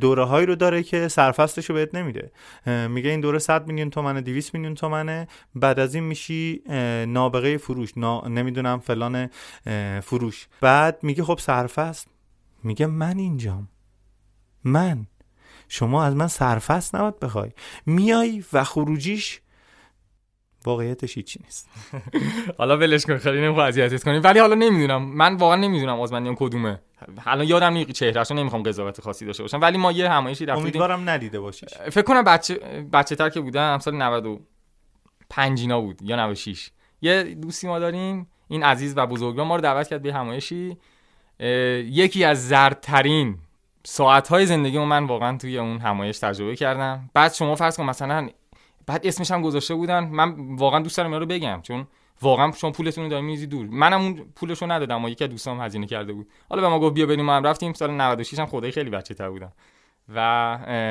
دوره 0.00 0.24
هایی 0.24 0.46
رو 0.46 0.54
داره 0.54 0.82
که 0.82 1.08
سرفستش 1.08 1.70
رو 1.70 1.74
بهت 1.74 1.94
نمیده. 1.94 2.30
میگه 2.88 3.10
این 3.10 3.20
دوره 3.20 3.38
100 3.38 3.66
میلیون 3.66 3.90
تومنه 3.90 4.20
200 4.20 4.54
میلیون 4.54 4.74
تومنه. 4.74 5.28
بعد 5.54 5.80
از 5.80 5.94
این 5.94 6.04
میشی 6.04 6.62
نابغه 7.08 7.56
فروش 7.56 7.92
نا... 7.96 8.20
نمی‌دونم 8.28 8.78
فلان 8.78 9.30
فروش. 10.02 10.46
بعد 10.62 10.98
میگه 11.02 11.24
خب 11.24 11.38
سرفست. 11.38 12.08
میگه 12.62 12.86
من 12.86 13.18
اینجام. 13.18 13.68
من. 14.64 15.06
شما 15.68 16.04
از 16.04 16.16
من 16.16 16.26
سرفست 16.26 16.94
نباید 16.94 17.20
بخوای. 17.20 17.50
میای 17.86 18.44
و 18.52 18.64
خروجیش 18.64 19.40
واقعیتش 20.64 21.16
هیچی 21.16 21.40
نیست. 21.44 21.68
حالا 22.58 22.76
ولش 22.76 23.06
کن 23.06 23.18
خیلی 23.18 23.40
نمی‌خوام 23.40 23.66
اذیتت 23.66 24.04
کنیم 24.04 24.20
ولی 24.24 24.38
حالا 24.38 24.54
نمی‌دونم. 24.54 25.02
من 25.02 25.36
واقعا 25.36 25.56
نمی‌دونم 25.56 26.00
آزمندیان 26.00 26.34
کدومه. 26.34 26.80
حالا 27.24 27.44
یادم 27.44 27.72
نیست 27.72 27.90
چهرهشو 27.90 28.34
نمی‌خوام 28.34 28.62
قضاوت 28.62 29.00
خاصی 29.00 29.26
داشته 29.26 29.42
باشم. 29.42 29.60
ولی 29.60 29.78
ما 29.78 29.92
یه 29.92 30.10
همایشی 30.10 30.46
رفتیم. 30.46 30.62
امیدوارم 30.62 31.08
ندیده 31.08 31.40
باشی 31.40 31.66
فکر 31.66 32.02
کنم 32.02 32.24
بچه 32.24 32.54
بچه 32.92 33.16
تر 33.16 33.28
که 33.28 33.40
بودم 33.40 33.78
سال 33.78 33.94
95 33.94 35.60
اینا 35.60 35.80
بود 35.80 36.02
یا 36.02 36.16
96 36.16 36.70
یه 37.00 37.22
دوستی 37.22 37.66
ما 37.66 37.78
داریم. 37.78 38.26
این 38.52 38.62
عزیز 38.62 38.94
و 38.96 39.06
بزرگوار 39.06 39.46
ما 39.46 39.56
رو 39.56 39.62
دعوت 39.62 39.88
کرد 39.88 40.02
به 40.02 40.14
همایشی. 40.14 40.76
یکی 41.90 42.24
از 42.24 42.48
زردترین 42.48 43.38
ساعتهای 43.84 44.46
زندگی 44.46 44.78
من 44.78 45.04
واقعا 45.04 45.36
توی 45.36 45.58
اون 45.58 45.78
همایش 45.78 46.18
تجربه 46.18 46.56
کردم. 46.56 47.10
بعد 47.14 47.32
شما 47.32 47.54
فرض 47.54 47.76
کن 47.76 47.84
مثلا 47.84 48.28
بعد 48.86 49.06
اسمش 49.06 49.30
هم 49.30 49.42
گذاشته 49.42 49.74
بودن. 49.74 50.04
من 50.04 50.56
واقعا 50.56 50.80
دوست 50.80 50.96
دارم 50.96 51.14
رو 51.14 51.26
بگم 51.26 51.60
چون 51.62 51.86
واقعا 52.22 52.52
شما 52.52 52.70
پولتون 52.70 53.10
رو 53.10 53.22
میزی 53.22 53.46
دور. 53.46 53.66
منم 53.66 54.00
اون 54.00 54.24
پولشو 54.36 54.66
ندادم 54.66 54.94
اما 54.94 55.08
یکی 55.08 55.24
از 55.24 55.30
دوستام 55.30 55.60
هزینه 55.60 55.86
کرده 55.86 56.12
بود. 56.12 56.28
حالا 56.48 56.62
به 56.62 56.68
ما 56.68 56.80
گفت 56.80 56.94
بیا 56.94 57.06
بریم 57.06 57.24
ما 57.24 57.36
هم 57.36 57.44
رفتیم. 57.44 57.72
سال 57.72 57.90
96 57.90 58.38
هم 58.38 58.46
خدای 58.46 58.70
خیلی 58.70 58.90
بچه 58.90 59.14
تر 59.14 59.30
بودم. 59.30 59.52
و 60.14 60.18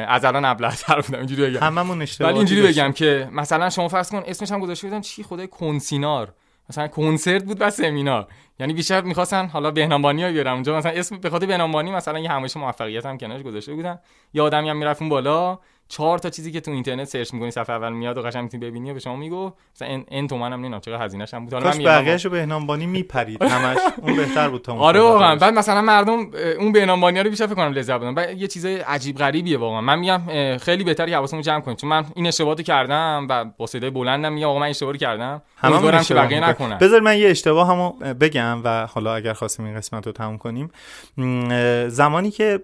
از 0.08 0.26
الان 0.26 0.46
ابله 0.46 0.76
تر 0.76 1.02
بودم. 1.02 1.18
اینجوری 1.18 1.52
بگم. 1.52 1.60
هممون 1.64 2.02
اشتباه 2.02 2.30
ولی 2.30 2.38
اینجوری 2.38 2.62
بگم 2.62 2.92
که 2.92 3.30
مثلا 3.32 3.70
شما 3.70 3.88
فرض 3.88 4.12
کن 4.12 4.24
اسمش 4.26 4.52
هم 4.52 4.60
گذاشته 4.60 4.88
بودن 4.88 5.02
چی؟ 5.02 5.24
خدای 5.24 5.48
کنسینار. 5.48 6.34
مثلا 6.72 6.88
کنسرت 6.88 7.44
بود 7.44 7.58
و 7.60 7.70
سمینار. 7.70 8.28
یعنی 8.60 8.74
بیشتر 8.74 9.02
می‌خواستن 9.02 9.48
حالا 9.48 9.72
بهنامبانی 9.72 10.24
ها 10.24 10.32
بیارم. 10.32 10.54
اونجا 10.54 10.78
مثلا 10.78 10.92
اسم 10.92 11.18
به 11.18 11.30
خاطر 11.30 11.46
بهنامبانی 11.46 11.92
مثلا 11.92 12.20
یه 12.20 12.32
همایش 12.32 12.58
موفقیت 12.58 13.06
هم 13.06 13.18
کنارش 13.18 13.44
گذاشته 13.44 13.74
بودن. 13.74 14.00
یه 14.34 14.42
آدمی 14.42 14.70
هم 14.70 14.78
می‌رفت 14.78 15.04
بالا. 15.04 15.60
چهار 15.92 16.18
تا 16.18 16.30
چیزی 16.30 16.52
که 16.52 16.60
تو 16.60 16.72
اینترنت 16.72 17.08
سرچ 17.08 17.34
می‌کنی 17.34 17.52
صفحه 17.52 17.76
اول 17.76 17.94
میاد 17.94 18.18
و 18.18 18.22
قشنگ 18.22 18.44
می‌تونی 18.44 18.66
ببینی 18.66 18.92
و 18.92 18.94
به 18.94 19.00
شما 19.00 19.16
میگو 19.16 19.54
مثلا 19.76 19.88
ان 19.88 20.06
ان 20.12 20.28
تومن 20.28 20.54
هم 20.54 20.60
نمی‌دونم 20.60 20.80
چقدر 20.80 21.06
هزینه‌ش 21.06 21.34
هم 21.34 21.46
بود. 21.46 21.54
حالا 21.54 21.72
من 21.78 21.84
بقیه‌شو 21.84 22.30
بهنام 22.30 22.68
بانی 22.68 22.86
میپرید 22.86 23.44
همش. 23.44 23.78
اون 24.02 24.16
بهتر 24.16 24.50
بود 24.50 24.62
تا 24.62 24.74
آره 24.90 25.00
واقعا. 25.00 25.36
بعد 25.36 25.54
مثلا 25.54 25.82
مردم 25.82 26.32
اون 26.60 26.72
بهنام 26.72 27.02
بانی 27.02 27.20
رو 27.20 27.30
بیشتر 27.30 27.46
فکر 27.46 27.56
کنم 27.56 27.72
لذت 27.72 27.92
بردن. 27.92 28.16
بعد 28.16 28.38
یه 28.38 28.48
چیزای 28.48 28.76
عجیب 28.76 29.18
غریبیه 29.18 29.58
واقعا. 29.58 29.82
من 29.82 30.00
میگم 30.00 30.22
خیلی 30.58 30.84
بهتره 30.84 31.16
حواسمون 31.16 31.42
جمع 31.42 31.60
کنیم. 31.60 31.78
چون 31.78 31.90
من 31.90 32.06
این 32.16 32.28
اشتباهاتو 32.28 32.64
کردم 32.64 33.28
و 33.30 33.46
با 33.58 33.66
صدای 33.66 33.90
بلندم 33.90 34.34
میگم 34.34 34.48
آقا 34.48 34.60
من 34.60 34.68
اشتباهی 34.68 34.98
کردم. 34.98 35.42
امیدوارم 35.64 36.04
که 36.04 36.14
بقیه 36.14 36.50
نکنن. 36.50 36.78
بذار 36.78 37.00
من 37.00 37.18
یه 37.18 37.30
اشتباه 37.30 37.68
همو 37.68 37.90
بگم 38.14 38.62
و 38.64 38.86
حالا 38.86 39.16
اگر 39.16 39.34
خواستیم 39.34 39.66
این 39.66 39.76
قسمت 39.76 40.06
رو 40.06 40.12
تموم 40.12 40.38
کنیم. 40.38 40.72
زمانی 41.88 42.32
که 42.32 42.60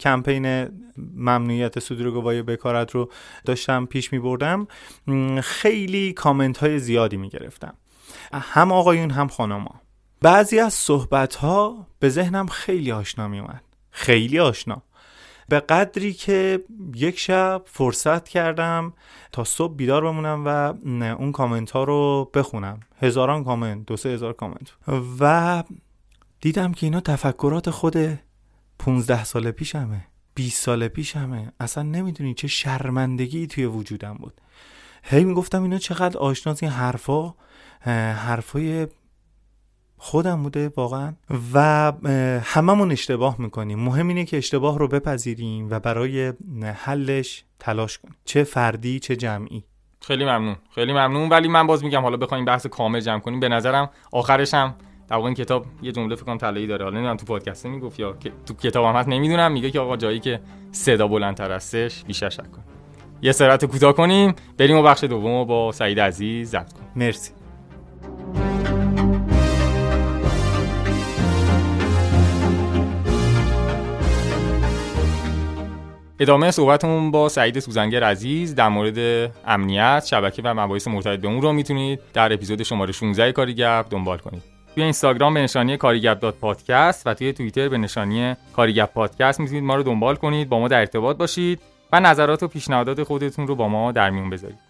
کمپین 0.00 0.68
ممنوعیت 1.16 1.78
صدور 1.78 2.10
گواهی 2.10 2.42
بکارت 2.68 2.90
رو 2.90 3.10
داشتم 3.44 3.86
پیش 3.86 4.12
می 4.12 4.18
بردم 4.18 4.66
خیلی 5.42 6.12
کامنت 6.12 6.58
های 6.58 6.78
زیادی 6.78 7.16
می 7.16 7.28
گرفتم 7.28 7.74
هم 8.32 8.72
آقایون 8.72 9.10
هم 9.10 9.28
خانما 9.28 9.80
بعضی 10.22 10.58
از 10.58 10.74
صحبت 10.74 11.34
ها 11.34 11.86
به 11.98 12.08
ذهنم 12.08 12.46
خیلی 12.46 12.92
آشنا 12.92 13.28
می 13.28 13.38
اومد 13.38 13.62
خیلی 13.90 14.38
آشنا. 14.38 14.82
به 15.48 15.60
قدری 15.60 16.12
که 16.12 16.64
یک 16.94 17.18
شب 17.18 17.62
فرصت 17.66 18.28
کردم 18.28 18.92
تا 19.32 19.44
صبح 19.44 19.74
بیدار 19.74 20.04
بمونم 20.04 20.44
و 20.46 20.48
اون 21.18 21.32
کامنت 21.32 21.70
ها 21.70 21.84
رو 21.84 22.30
بخونم. 22.34 22.80
هزاران 23.00 23.44
کامنت 23.44 23.86
دو 23.86 23.96
سه 23.96 24.08
هزار 24.08 24.32
کامنت. 24.32 24.72
و 25.20 25.64
دیدم 26.40 26.72
که 26.72 26.86
اینا 26.86 27.00
تفکرات 27.00 27.70
خود 27.70 27.96
15 28.78 29.24
سال 29.24 29.50
پیشمه. 29.50 30.06
20 30.38 30.62
سال 30.62 30.88
پیشمه 30.88 31.52
اصلا 31.60 31.82
نمی‌دونی 31.82 32.34
چه 32.34 32.48
شرمندگی 32.48 33.46
توی 33.46 33.64
وجودم 33.64 34.14
بود. 34.14 34.40
هی 35.02 35.24
می‌گفتم 35.24 35.62
اینا 35.62 35.78
چقدر 35.78 36.18
آشناس 36.18 36.62
این 36.62 36.72
حرفا. 36.72 37.34
حرفای 38.14 38.86
خودم 39.96 40.42
بوده 40.42 40.72
واقعا. 40.76 41.14
و 41.54 41.92
هممون 42.44 42.92
اشتباه 42.92 43.40
می‌کنیم. 43.40 43.78
مهم 43.80 44.08
اینه 44.08 44.24
که 44.24 44.36
اشتباه 44.36 44.78
رو 44.78 44.88
بپذیریم 44.88 45.70
و 45.70 45.80
برای 45.80 46.32
حلش 46.84 47.44
تلاش 47.58 47.98
کنیم. 47.98 48.16
چه 48.24 48.44
فردی 48.44 48.98
چه 48.98 49.16
جمعی. 49.16 49.64
خیلی 50.00 50.24
ممنون. 50.24 50.56
خیلی 50.74 50.92
ممنون. 50.92 51.28
ولی 51.28 51.48
من 51.48 51.66
باز 51.66 51.84
میگم 51.84 52.02
حالا 52.02 52.16
بخوایم 52.16 52.44
بحث 52.44 52.66
کامل 52.66 53.00
جمع 53.00 53.20
کنیم. 53.20 53.40
به 53.40 53.48
نظرم 53.48 53.90
آخرش 54.12 54.54
هم 54.54 54.74
در 55.08 55.16
این 55.16 55.34
کتاب 55.34 55.66
یه 55.82 55.92
جمله 55.92 56.14
فکر 56.14 56.24
کنم 56.24 56.38
طلایی 56.38 56.66
داره. 56.66 56.84
حالا 56.84 56.96
نمی‌دونم 56.96 57.16
تو 57.16 57.26
پادکست 57.26 57.66
می‌گفت 57.66 58.00
یا 58.00 58.16
تو 58.46 58.54
کتاب 58.54 58.84
هم 58.84 58.94
هست 58.94 59.08
نمی‌دونم. 59.08 59.52
میگه 59.52 59.70
که 59.70 59.80
آقا 59.80 59.96
جایی 59.96 60.20
که 60.20 60.40
صدا 60.72 61.08
بلندتر 61.08 61.52
هستش 61.52 62.04
بیشتر 62.04 62.28
شک 62.28 62.52
کن. 62.52 62.64
یه 63.22 63.32
سرعت 63.32 63.64
کوتاه 63.64 63.92
کنیم 63.92 64.34
بریم 64.58 64.76
و 64.76 64.82
بخش 64.82 65.04
دوم 65.04 65.44
با 65.44 65.72
سعید 65.72 66.00
عزیز 66.00 66.50
ضبط 66.50 66.72
کنیم. 66.72 66.88
مرسی. 66.96 67.32
ادامه 76.20 76.50
صحبتمون 76.50 77.10
با 77.10 77.28
سعید 77.28 77.58
سوزنگر 77.58 78.04
عزیز 78.04 78.54
در 78.54 78.68
مورد 78.68 79.30
امنیت 79.46 80.04
شبکه 80.06 80.42
و 80.44 80.54
مباحث 80.54 80.88
مرتبط 80.88 81.20
به 81.20 81.28
اون 81.28 81.42
رو 81.42 81.52
می‌تونید 81.52 82.00
در 82.12 82.32
اپیزود 82.32 82.62
شماره 82.62 82.92
16 82.92 83.32
کاری 83.32 83.54
گپ 83.54 83.86
دنبال 83.90 84.18
کنید. 84.18 84.57
توی 84.74 84.82
اینستاگرام 84.82 85.34
به 85.34 85.40
نشانی 85.40 85.76
کاریگپ 85.76 86.30
پادکست 86.30 87.06
و 87.06 87.14
توی 87.14 87.32
توییتر 87.32 87.68
به 87.68 87.78
نشانی 87.78 88.36
کاریگپ 88.56 88.92
پادکست 88.92 89.40
می‌تونید 89.40 89.64
ما 89.64 89.76
رو 89.76 89.82
دنبال 89.82 90.16
کنید 90.16 90.48
با 90.48 90.58
ما 90.58 90.68
در 90.68 90.78
ارتباط 90.78 91.16
باشید 91.16 91.60
و 91.92 92.00
نظرات 92.00 92.42
و 92.42 92.48
پیشنهادات 92.48 93.02
خودتون 93.02 93.46
رو 93.46 93.54
با 93.54 93.68
ما 93.68 93.92
در 93.92 94.10
میون 94.10 94.30
بذارید. 94.30 94.67